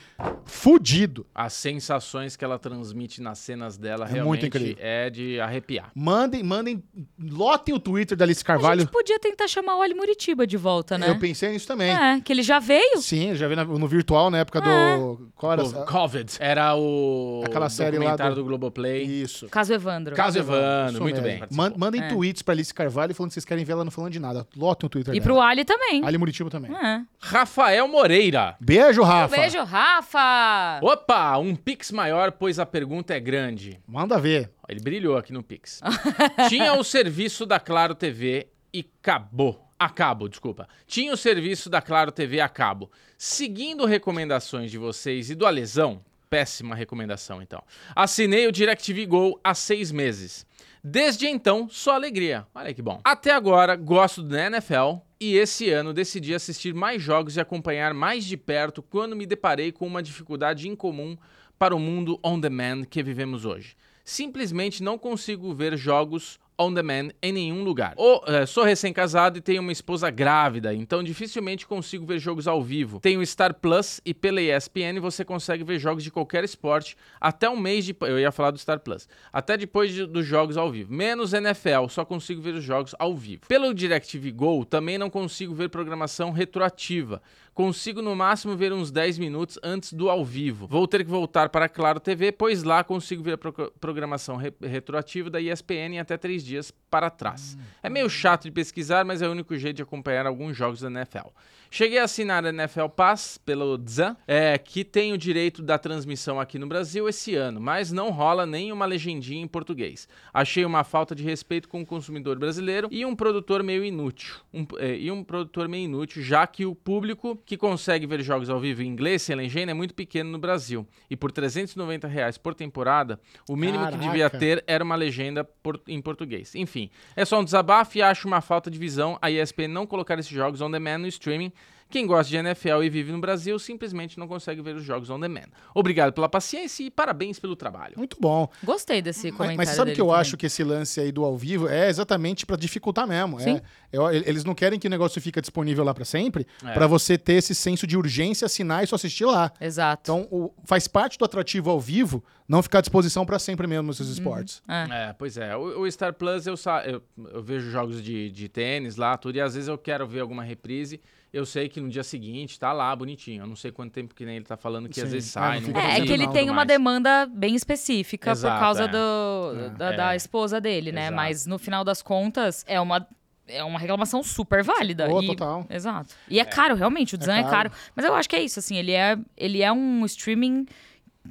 [0.45, 1.25] Fudido.
[1.33, 4.75] As sensações que ela transmite nas cenas dela É realmente muito incrível.
[4.79, 5.91] é de arrepiar.
[5.93, 6.83] Mandem, mandem,
[7.19, 8.81] lotem o Twitter da Alice A Carvalho.
[8.81, 11.09] gente podia tentar chamar o Ali Muritiba de volta, né?
[11.09, 11.91] Eu pensei nisso também.
[11.91, 13.01] É, que ele já veio.
[13.01, 15.29] Sim, já na- no virtual, na época do.
[15.35, 15.63] Qual era?
[15.63, 16.31] Co- Covid.
[16.39, 19.03] Era o Aquela série lá do- do, Globoplay.
[19.03, 19.47] Isso.
[19.49, 20.15] Caso Evandro.
[20.15, 21.39] Caso Evandro, Isso muito mesmo.
[21.47, 21.47] bem.
[21.51, 22.07] Man- mandem É.
[22.09, 24.45] tweets pra Alice Carvalho falando que vocês querem ver ela não falando de nada.
[24.55, 25.23] Lotem o Twitter E dela.
[25.33, 26.03] pro Ali também.
[26.05, 26.71] Ali Muritiba também.
[26.75, 27.01] É.
[27.19, 28.55] Rafael Moreira.
[28.59, 29.35] Beijo, Rafa.
[29.35, 30.79] Beijo, Rafa!
[30.81, 33.79] Opa, um pix maior, pois a pergunta é grande.
[33.87, 34.51] Manda ver.
[34.69, 35.79] Ele brilhou aqui no Pix.
[36.49, 39.67] Tinha o serviço da Claro TV e acabou.
[39.79, 40.67] Acabo, desculpa.
[40.87, 42.91] Tinha o serviço da Claro TV a cabo.
[43.17, 47.63] Seguindo recomendações de vocês e do Alesão, péssima recomendação então,
[47.95, 50.45] assinei o DirecTV Go há seis meses.
[50.83, 52.45] Desde então, só alegria.
[52.55, 53.01] Olha que bom.
[53.03, 58.23] Até agora, gosto da NFL e esse ano decidi assistir mais jogos e acompanhar mais
[58.23, 61.17] de perto quando me deparei com uma dificuldade incomum
[61.57, 63.75] para o mundo on demand que vivemos hoje.
[64.03, 67.93] Simplesmente não consigo ver jogos on demand em nenhum lugar.
[67.97, 72.61] Ou, eh, sou recém-casado e tenho uma esposa grávida, então dificilmente consigo ver jogos ao
[72.63, 72.99] vivo.
[72.99, 77.57] Tenho Star Plus e pela ESPN você consegue ver jogos de qualquer esporte até um
[77.59, 77.95] mês de...
[78.01, 79.07] Eu ia falar do Star Plus.
[79.31, 80.91] Até depois de- dos jogos ao vivo.
[80.93, 83.41] Menos NFL, só consigo ver os jogos ao vivo.
[83.47, 87.21] Pelo DirecTV Go, também não consigo ver programação retroativa.
[87.53, 90.67] Consigo no máximo ver uns 10 minutos antes do ao vivo.
[90.67, 94.53] Vou ter que voltar para Claro TV, pois lá consigo ver a pro- programação re-
[94.61, 97.57] retroativa da ESPN em até 3 dias para trás.
[97.83, 100.89] É meio chato de pesquisar, mas é o único jeito de acompanhar alguns jogos da
[100.89, 101.27] NFL.
[101.69, 106.39] Cheguei a assinar a NFL Pass pelo Dzan, é, que tem o direito da transmissão
[106.39, 110.07] aqui no Brasil esse ano, mas não rola nenhuma legendinha em português.
[110.33, 114.35] Achei uma falta de respeito com o consumidor brasileiro e um produtor meio inútil.
[114.53, 118.49] Um- é, e um produtor meio inútil, já que o público que consegue ver jogos
[118.49, 120.87] ao vivo em inglês sem legenda é muito pequeno no Brasil.
[121.09, 123.97] E por 390 reais por temporada, o mínimo Caraca.
[123.97, 126.55] que devia ter era uma legenda por- em português.
[126.55, 130.17] Enfim, é só um desabafo e acho uma falta de visão a ESPN não colocar
[130.17, 131.51] esses jogos on demand no streaming.
[131.89, 135.19] Quem gosta de NFL e vive no Brasil simplesmente não consegue ver os jogos on
[135.19, 135.47] demand.
[135.73, 137.93] Obrigado pela paciência e parabéns pelo trabalho.
[137.97, 138.49] Muito bom.
[138.63, 140.19] Gostei desse Mas, comentário mas sabe dele que eu também.
[140.21, 143.39] acho que esse lance aí do ao vivo é exatamente pra dificultar mesmo.
[143.39, 143.55] Sim.
[143.91, 146.73] É, eu- eles não querem que o negócio fique disponível lá pra sempre, É.
[146.73, 149.51] pra você ter esse senso de urgência, assinar e só assistir lá.
[149.61, 150.01] Exato.
[150.03, 153.91] Então, o- faz parte do atrativo ao vivo não ficar à disposição pra sempre mesmo
[153.91, 154.61] esses esportes.
[154.67, 155.09] É.
[155.09, 155.55] É, pois é.
[155.55, 157.01] O, o Star Plus, eu, eu,
[157.33, 160.43] eu vejo jogos de, de tênis lá, tudo, e às vezes eu quero ver alguma
[160.43, 160.99] reprise.
[161.37, 163.43] Eu sei que no dia seguinte tá lá, bonitinho.
[163.43, 165.03] Eu não sei quanto tempo que nem ele tá falando que Sim.
[165.03, 165.59] às vezes Ah, sai.
[165.59, 166.67] não não É, é que ele tem tudo uma mais.
[166.67, 168.87] demanda bem específica Exato, por causa é.
[168.87, 170.15] do, da, da É.
[170.15, 171.01] esposa dele, né?
[171.03, 171.15] Exato.
[171.15, 173.07] Mas no final das contas, é uma,
[173.47, 175.07] é uma reclamação super válida.
[175.11, 175.65] Oh, e- total.
[175.69, 176.15] Exato.
[176.27, 177.69] E é, caro, realmente, o design é, caro.
[177.69, 177.83] caro.
[177.95, 180.65] Mas eu acho que é isso, assim, ele é, ele é um streaming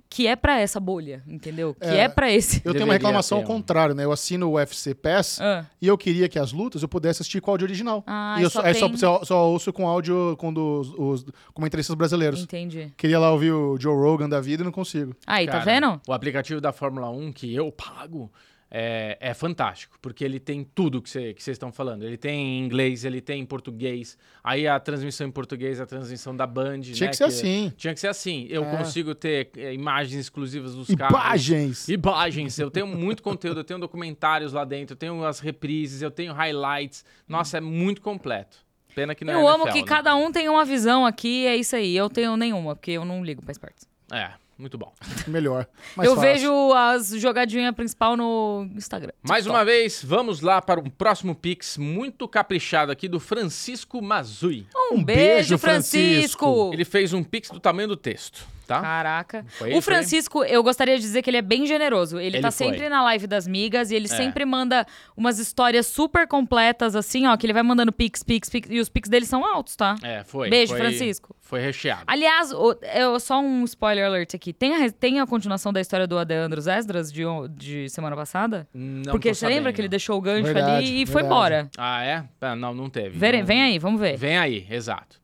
[0.09, 1.75] que é pra essa bolha, entendeu?
[1.75, 1.97] Que É.
[2.01, 2.61] é, pra esse.
[2.65, 3.47] Eu tenho uma reclamação ao um.
[3.47, 4.05] contrário, né?
[4.05, 5.65] Eu assino o UFC Pass Ah.
[5.81, 8.03] e eu queria que as lutas eu pudesse assistir com áudio original.
[8.07, 10.93] Ah, e eu só só, aí só, tem- só, só ouço com áudio com dos,
[10.97, 12.41] os comentaristas brasileiros.
[12.43, 12.93] Entendi.
[12.97, 15.15] Queria lá ouvir o Joe Rogan da vida e não consigo.
[15.27, 16.01] Aí, tá Cara, vendo?
[16.07, 18.31] O aplicativo da Fórmula 1 que eu pago
[18.71, 22.03] é, é fantástico, porque ele tem tudo que vocês que estão falando.
[22.05, 24.19] Ele tem em inglês, ele tem em português.
[24.43, 26.81] Aí a transmissão em português, a transmissão da Band.
[26.81, 27.73] Tinha né, que ser assim.
[27.77, 28.47] Tinha que ser assim.
[28.51, 28.77] Eu É.
[28.77, 31.17] consigo ter é, imagens exclusivas dos carros.
[31.17, 31.89] Imagens.
[31.89, 32.59] Imagens.
[32.59, 36.33] Eu tenho muito conteúdo, eu tenho documentários lá dentro, eu tenho as reprises, eu tenho
[36.33, 37.05] highlights.
[37.29, 38.65] Nossa, é muito completo.
[38.95, 39.87] Pena que não é Eu amo NFL, que né?
[39.87, 41.95] cada um tem uma visão aqui, é isso aí.
[41.97, 43.87] Eu tenho nenhuma, porque eu não ligo pra esportes.
[44.11, 44.93] É, muito bom.
[45.27, 45.67] Melhor.
[45.95, 46.33] Mais eu fácil.
[46.33, 49.13] vejo as jogadinhas principal no Instagram.
[49.23, 49.59] Mais TikTok.
[49.59, 54.67] uma vez, vamos lá para um próximo Pix muito caprichado aqui do Francisco Mazui.
[54.75, 56.45] Um, Um beijo, beijo, Francisco.
[56.47, 56.71] Francisco.
[56.73, 58.81] Ele fez um Pix do tamanho do texto, tá?
[58.81, 59.45] Caraca.
[59.49, 62.19] Foi o Francisco, eu gostaria de dizer que ele é bem generoso.
[62.19, 62.67] Ele, Ele tá foi.
[62.69, 64.09] sempre na live das migas e ele É.
[64.09, 64.87] sempre manda
[65.17, 68.69] umas histórias super completas, assim, ó, que ele vai mandando pix, pix, pix.
[68.71, 69.95] E os pix dele são altos, tá?
[70.03, 70.51] É, foi.
[70.51, 71.35] Beijo, foi- Francisco.
[71.41, 72.03] Foi recheado.
[72.09, 74.53] Aliás, o- eu, só um spoiler alert aqui.
[74.53, 78.67] Tem a, tem a continuação da história do Adeandros Esdras de, de semana passada?
[78.75, 79.75] Não Porque tô você lembra sabendo.
[79.75, 81.27] que ele deixou o gancho Verdade, ali e foi verdade.
[81.27, 81.71] embora.
[81.79, 82.25] Ah, é?
[82.41, 83.17] Ah, não, não teve.
[83.17, 84.17] Vem, Não- vem aí, vamos ver.
[84.17, 85.21] Vem aí, exato.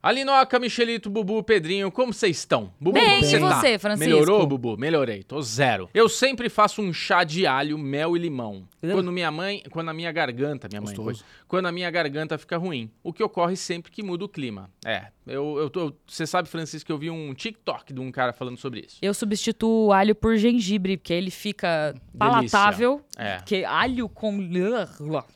[0.00, 2.72] Alinoca, Michelito, Bubu, Pedrinho, como vocês estão?
[2.80, 3.60] Bubu, Bem, como e tá?
[3.60, 4.08] você, Francisco?
[4.08, 4.78] Melhorou, Bubu?
[4.78, 5.90] Melhorei, tô zero.
[5.92, 8.68] Eu sempre faço um chá de alho, mel e limão.
[8.80, 8.92] Ugh.
[8.92, 11.24] Quando minha mãe, quando a minha garganta, minha mãe, Gostoso.
[11.48, 12.88] quando a minha garganta fica ruim.
[13.02, 14.70] O que ocorre sempre que muda o clima.
[14.84, 18.32] É, eu, eu tô, você sabe, Francisco, que eu vi um TikTok de um cara
[18.32, 18.96] falando sobre isso.
[19.02, 23.02] Eu substituo o alho por gengibre, porque ele fica palatável.
[23.16, 23.36] É.
[23.36, 24.38] Porque alho com.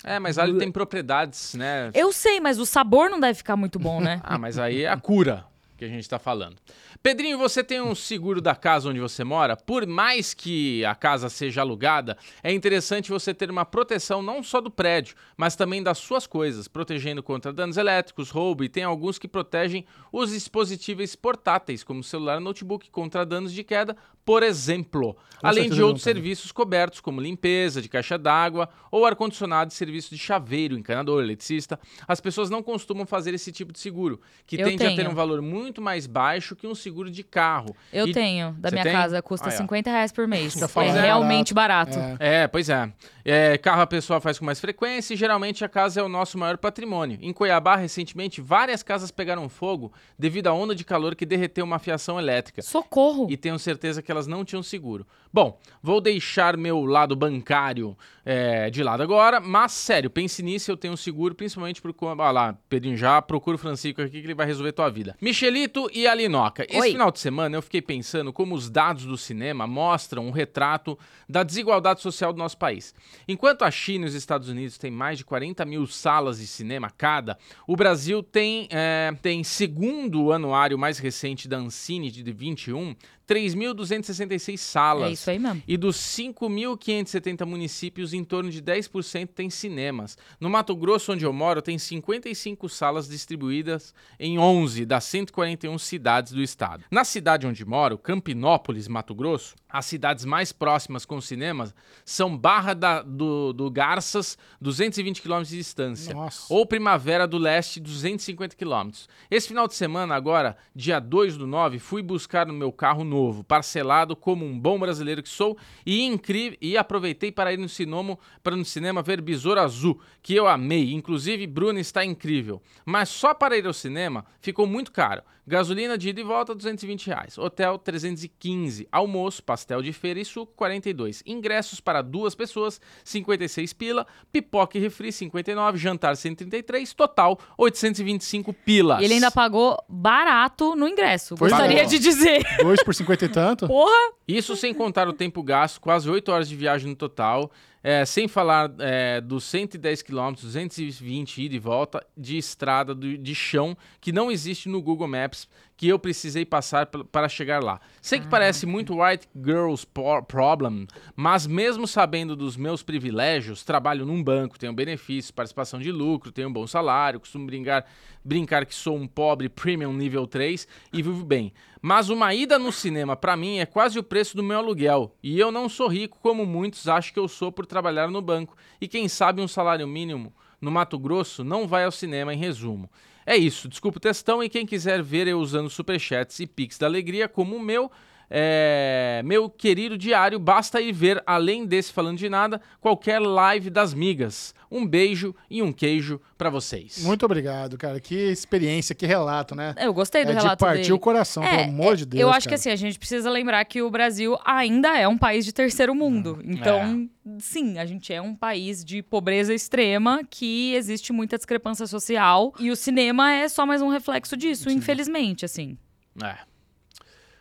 [0.02, 1.90] É, mas alho tem propriedades, né?
[1.94, 4.20] Eu sei, mas o sabor não deve ficar muito bom, né?
[4.32, 5.44] Ah, mas aí é a cura
[5.76, 6.56] que a gente tá falando.
[7.02, 9.56] Pedrinho, você tem um seguro da casa onde você mora?
[9.56, 14.60] Por mais que a casa seja alugada, é interessante você ter uma proteção não só
[14.60, 19.18] do prédio, mas também das suas coisas, protegendo contra danos elétricos, roubo e tem alguns
[19.18, 25.16] que protegem os dispositivos portáteis, como celular e notebook, contra danos de queda, por exemplo.
[25.40, 30.10] Com Além de outros serviços cobertos, como limpeza de caixa d'água ou ar-condicionado e serviço
[30.14, 31.80] de chaveiro, encanador, eletricista.
[32.06, 35.10] As pessoas não costumam fazer esse tipo de seguro, que Eu tende a ter tenho.
[35.10, 37.74] um valor muito mais baixo que um seguro de carro.
[37.92, 38.92] Eu E- tenho, da Você minha tem?
[38.92, 39.56] casa, custa Ah, é.
[39.56, 40.52] 50 reais por mês.
[40.54, 41.98] Fica É falando realmente barato.
[42.20, 42.42] É.
[42.44, 42.92] É, pois é.
[43.24, 46.38] É, Carro a pessoa faz com mais frequência e geralmente a casa é o nosso
[46.38, 47.18] maior patrimônio.
[47.20, 51.78] Em Cuiabá, recentemente, várias casas pegaram fogo devido à onda de calor que derreteu uma
[51.80, 52.62] fiação elétrica.
[52.62, 53.26] Socorro!
[53.30, 55.06] E tenho certeza que elas não tinham seguro.
[55.32, 60.76] Bom, vou deixar meu lado bancário é, de lado agora, mas sério, pense nisso, eu
[60.76, 61.94] tenho seguro, principalmente por...
[62.18, 65.16] Ah lá, Pedrinho, já procura o Francisco aqui que ele vai resolver tua vida.
[65.20, 66.64] Michelito e Alinoca.
[66.68, 66.90] Esse Oi.
[66.92, 71.42] final de semana eu fiquei pensando como os dados do cinema mostram um retrato da
[71.42, 72.94] desigualdade social do nosso país.
[73.26, 76.90] Enquanto a China e os Estados Unidos têm mais de 40 mil salas de cinema
[76.90, 82.94] cada, o Brasil tem, é, tem segundo o anuário mais recente da Ancine de 21,
[83.28, 85.08] 3.266 salas.
[85.08, 85.62] É isso aí mesmo.
[85.66, 90.16] E dos 5.570 municípios, em torno de 10% tem cinemas.
[90.40, 96.32] No Mato Grosso, onde eu moro, tem 55 salas distribuídas em 11 das 141 cidades
[96.32, 96.84] do estado.
[96.90, 101.74] Na cidade onde moro, Campinópolis, Mato Grosso, as cidades mais próximas com cinemas
[102.04, 106.14] são Barra da- do, do Garças, 220 km de distância.
[106.14, 106.52] Nossa.
[106.52, 109.08] Ou Primavera do Leste, 250 quilômetros.
[109.30, 113.42] Esse final de semana, agora, dia 2 do 9, fui buscar no meu carro novo,
[113.44, 115.56] parcelado como um bom brasileiro que sou,
[115.86, 118.01] e incrível e aproveitei para ir no cinema,
[118.42, 120.92] para no cinema ver Besouro Azul, que eu amei.
[120.92, 122.60] Inclusive, Bruna está incrível.
[122.84, 125.22] Mas só para ir ao cinema ficou muito caro.
[125.44, 127.36] Gasolina de ida e volta, 220 reais.
[127.36, 128.86] Hotel, 315.
[128.92, 131.20] Almoço, pastel de feira e suco, 42.
[131.26, 134.06] Ingressos para duas pessoas, 56 pila.
[134.30, 135.78] Pipoca e refri, 59.
[135.78, 136.94] Jantar, 133.
[136.94, 139.00] Total, 825 pilas.
[139.00, 141.36] E ele ainda pagou barato no ingresso.
[141.36, 141.88] Foi Gostaria bom.
[141.88, 142.42] de dizer.
[142.62, 143.66] Dois por cinquenta e tanto?
[143.68, 144.12] Porra!
[144.28, 147.50] Isso sem contar o tempo gasto, quase 8 horas de viagem no total,
[147.82, 153.34] é, sem falar é, dos 110 quilômetros, 220 ida e volta de estrada do- de
[153.34, 155.48] chão que não existe no Google Maps,
[155.82, 157.80] que eu precisei passar para chegar lá.
[158.00, 159.84] Sei que parece muito White Girls
[160.28, 160.86] Problem,
[161.16, 166.48] mas mesmo sabendo dos meus privilégios, trabalho num banco, tenho benefícios, participação de lucro, tenho
[166.48, 167.84] um bom salário, costumo brincar,
[168.24, 171.52] brincar que sou um pobre premium nível 3 e vivo bem.
[171.80, 175.16] Mas uma ida no cinema, pra mim, é quase o preço do meu aluguel.
[175.20, 178.56] E eu não sou rico como muitos acham que eu sou por trabalhar no banco.
[178.80, 182.88] E quem sabe um salário mínimo no Mato Grosso não vai ao cinema, em resumo.
[183.24, 186.86] É isso, desculpa o textão e quem quiser ver eu usando superchats e pix da
[186.86, 187.90] alegria como o meu,
[188.34, 193.92] É, meu querido diário, basta ir ver, além desse falando de nada, qualquer live das
[193.92, 194.54] migas.
[194.70, 197.02] Um beijo e um queijo pra vocês.
[197.04, 198.00] Muito obrigado, cara.
[198.00, 199.74] Que experiência, que relato, né?
[199.78, 200.92] Eu gostei do é de relato partir dele.
[200.94, 202.22] o coração, pelo É, amor é, de Deus.
[202.22, 202.54] Eu acho que cara.
[202.54, 206.38] assim, a gente precisa lembrar que o Brasil ainda é um país de terceiro mundo.
[206.42, 207.38] Hum, Então, é.
[207.38, 212.54] sim, a gente é um país de pobreza extrema que existe muita discrepância social.
[212.58, 215.76] E o cinema é só mais um reflexo disso, infelizmente, assim.
[216.24, 216.36] É.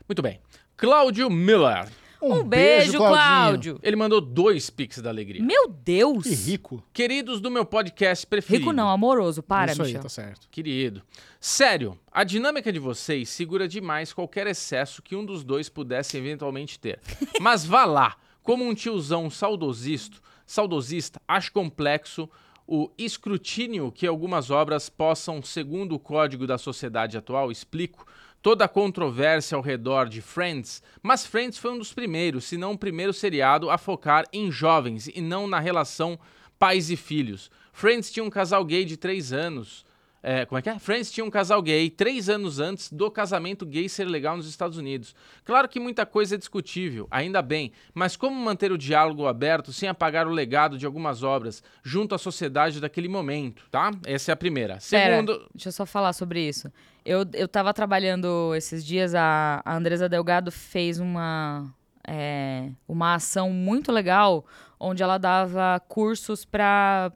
[0.05, 0.41] Muito bem.
[0.81, 1.87] Cláudio Miller.
[2.19, 3.13] Um, beijo, Claudinho.
[3.13, 3.79] Cláudio.
[3.83, 5.39] Ele mandou dois pics da alegria.
[5.39, 6.23] Meu Deus!
[6.23, 6.83] Que rico.
[6.91, 8.63] Queridos do meu podcast preferido.
[8.63, 9.43] Rico não, amoroso.
[9.43, 10.01] Para, Isso aí, Michel.
[10.01, 10.49] tá certo.
[10.49, 11.03] Querido.
[11.39, 16.79] Sério, a dinâmica de vocês segura demais qualquer excesso que um dos dois pudesse eventualmente
[16.79, 16.99] ter.
[17.39, 20.17] Mas vá lá, como um tiozão saudosista,
[20.47, 22.27] saudosista, acho complexo
[22.65, 28.03] o escrutínio que algumas obras possam, segundo o código da sociedade atual, explico,
[28.41, 32.73] toda a controvérsia ao redor de Friends, mas Friends foi um dos primeiros, se não
[32.73, 36.19] o primeiro seriado a focar em jovens e não na relação
[36.57, 37.49] pais e filhos.
[37.71, 39.85] Friends tinha um casal gay de três anos.
[40.23, 40.77] É, como é que é?
[40.77, 44.77] Friends tinha um casal gay três anos antes do casamento gay ser legal nos Estados
[44.77, 45.15] Unidos.
[45.43, 49.89] Claro que muita coisa é discutível, ainda bem, mas como manter o diálogo aberto sem
[49.89, 53.91] apagar o legado de algumas obras junto à sociedade daquele momento, tá?
[54.05, 54.77] Essa é a primeira.
[54.89, 56.71] Pera, Segundo, deixa eu só falar sobre isso.
[57.03, 61.73] Eu, eu tava trabalhando esses dias, a, a Andresa Delgado fez uma,
[62.07, 64.45] é, uma ação muito legal
[64.79, 67.11] onde ela dava cursos para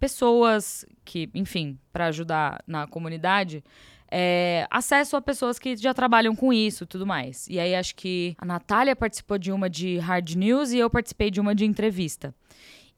[0.00, 3.62] pessoas que, enfim, para ajudar na comunidade.
[4.14, 7.48] é, acesso a pessoas que já trabalham com isso tudo mais.
[7.48, 11.30] E aí acho que a Natália participou de uma de hard news e eu participei
[11.30, 12.34] de uma de entrevista.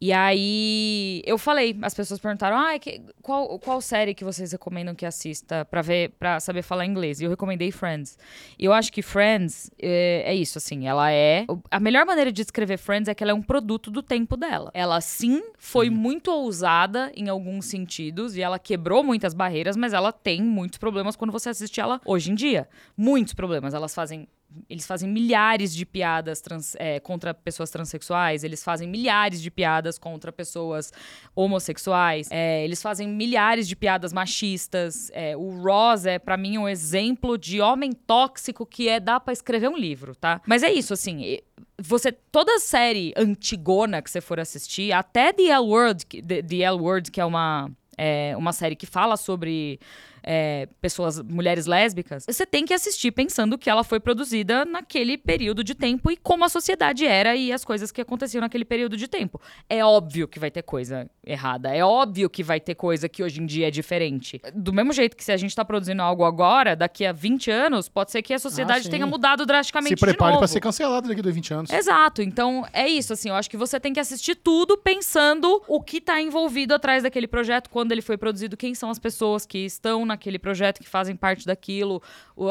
[0.05, 4.95] E aí eu falei, as pessoas perguntaram: ah, que- qual, qual série que vocês recomendam
[4.95, 7.21] que assista pra ver, para saber falar inglês?
[7.23, 8.19] E eu recomendei Friends.
[8.59, 11.47] E eu acho que Friends é, é isso, assim, ela é.
[11.71, 14.71] A melhor maneira de descrever Friends é que ela é um produto do tempo dela.
[14.75, 20.13] Ela sim foi muito ousada em alguns sentidos e ela quebrou muitas barreiras, mas ela
[20.13, 22.69] tem muitos problemas quando você assiste ela hoje em dia.
[22.95, 23.73] Muitos problemas.
[23.73, 24.29] Elas fazem
[24.69, 29.99] eles fazem milhares de piadas trans- é, contra pessoas transexuais, eles fazem milhares de piadas
[29.99, 30.93] contra pessoas
[31.35, 35.11] homossexuais, é, eles fazem milhares de piadas machistas.
[35.13, 39.33] é, o Ross é, pra mim, um exemplo de homem tóxico que é dá pra
[39.33, 40.41] escrever um livro, tá?
[40.47, 41.39] Mas é isso, assim.
[41.79, 46.79] Você, toda série antigona que você for assistir, até The L Word, The, The L
[46.81, 49.81] Word, que é uma, é, uma série que fala sobre
[50.25, 55.63] é, pessoas, mulheres lésbicas, você tem que assistir pensando que ela foi produzida naquele período
[55.63, 59.07] de tempo e como a sociedade era e as coisas que aconteciam naquele período de
[59.07, 59.41] tempo.
[59.69, 63.41] É óbvio que vai ter coisa errada, é óbvio que vai ter coisa que hoje
[63.41, 64.41] em dia é diferente.
[64.55, 67.89] Do mesmo jeito que se a gente tá produzindo algo agora, daqui a 20 anos,
[67.89, 68.91] pode ser que a sociedade sim.
[68.91, 71.71] tenha mudado drasticamente Se prepare pra ser cancelado daqui a 20 anos.
[71.71, 72.23] Exato.
[72.23, 73.29] Então, é isso, assim.
[73.29, 77.27] Eu acho que você tem que assistir tudo pensando o que tá envolvido atrás daquele
[77.27, 81.15] projeto, quando ele foi produzido, quem são as pessoas que estão naquele projeto, que fazem
[81.15, 82.03] parte daquilo,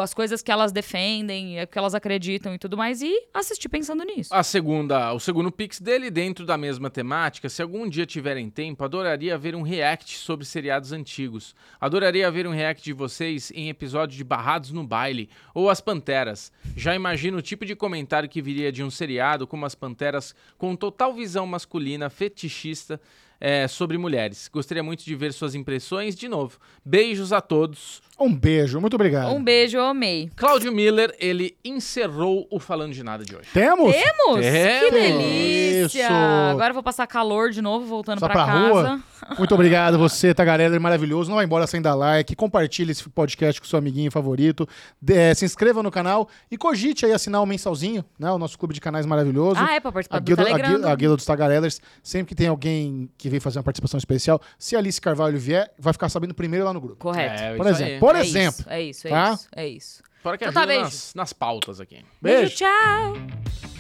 [0.02, 4.04] as coisas que elas defendem, o que elas acreditam e tudo mais, e assistir pensando
[4.04, 4.34] nisso.
[4.34, 8.84] A segunda, o segundo pix dele, dentro da mesma temática, se algum dia tiverem tempo,
[8.84, 11.56] adoraria ver um react sobre seriados antigos.
[11.80, 16.52] Adoraria ver um react de vocês em episódio de Barrados no Baile ou As Panteras.
[16.76, 20.76] Já imagino o tipo de comentário que viria de um seriado como As Panteras, com
[20.76, 23.00] total visão masculina, fetichista,
[23.44, 24.50] é, sobre mulheres.
[24.52, 26.58] Gostaria muito de ver suas impressões de novo.
[26.86, 28.02] Beijos a todos.
[28.18, 29.34] Um beijo, muito obrigado.
[29.34, 30.30] Um beijo, eu amei.
[30.36, 33.50] Cláudio Miller, ele encerrou o Falando de Nada de hoje.
[33.52, 33.92] Temos?
[33.92, 34.40] Temos?
[34.40, 34.86] Temos.
[34.86, 36.04] Que delícia!
[36.06, 36.14] Isso.
[36.52, 38.70] Agora eu vou passar calor de novo, voltando Só pra, pra casa.
[38.70, 39.04] rua?
[39.38, 41.30] Muito obrigado você, Tagarela, é maravilhoso.
[41.30, 42.36] Não vai embora sem dar like.
[42.36, 44.68] Compartilhe esse podcast com seu amiguinho favorito.
[45.02, 48.32] De- eh, se inscreva no canal e cogite aí assinar o mensalzinho, né?
[48.32, 49.60] O nosso clube de canais maravilhoso.
[49.60, 51.82] Ah, é pra participar a do guilda, a, guilda, a guilda dos Tagarellers.
[52.04, 55.92] Sempre que tem alguém que vem fazer uma participação especial, se Alice Carvalho vier, vai
[55.94, 56.98] ficar sabendo primeiro lá no grupo.
[56.98, 57.42] Correto.
[57.42, 57.94] É, Por isso exemplo.
[57.94, 58.00] aí.
[58.00, 58.60] Por é exemplo.
[58.62, 59.34] Isso, é isso, é tá?
[59.34, 60.04] isso, é isso.
[60.22, 62.06] Fora que Então tá, nas, nas pautas aqui.
[62.22, 62.40] Beijo.
[62.40, 63.73] beijo tchau!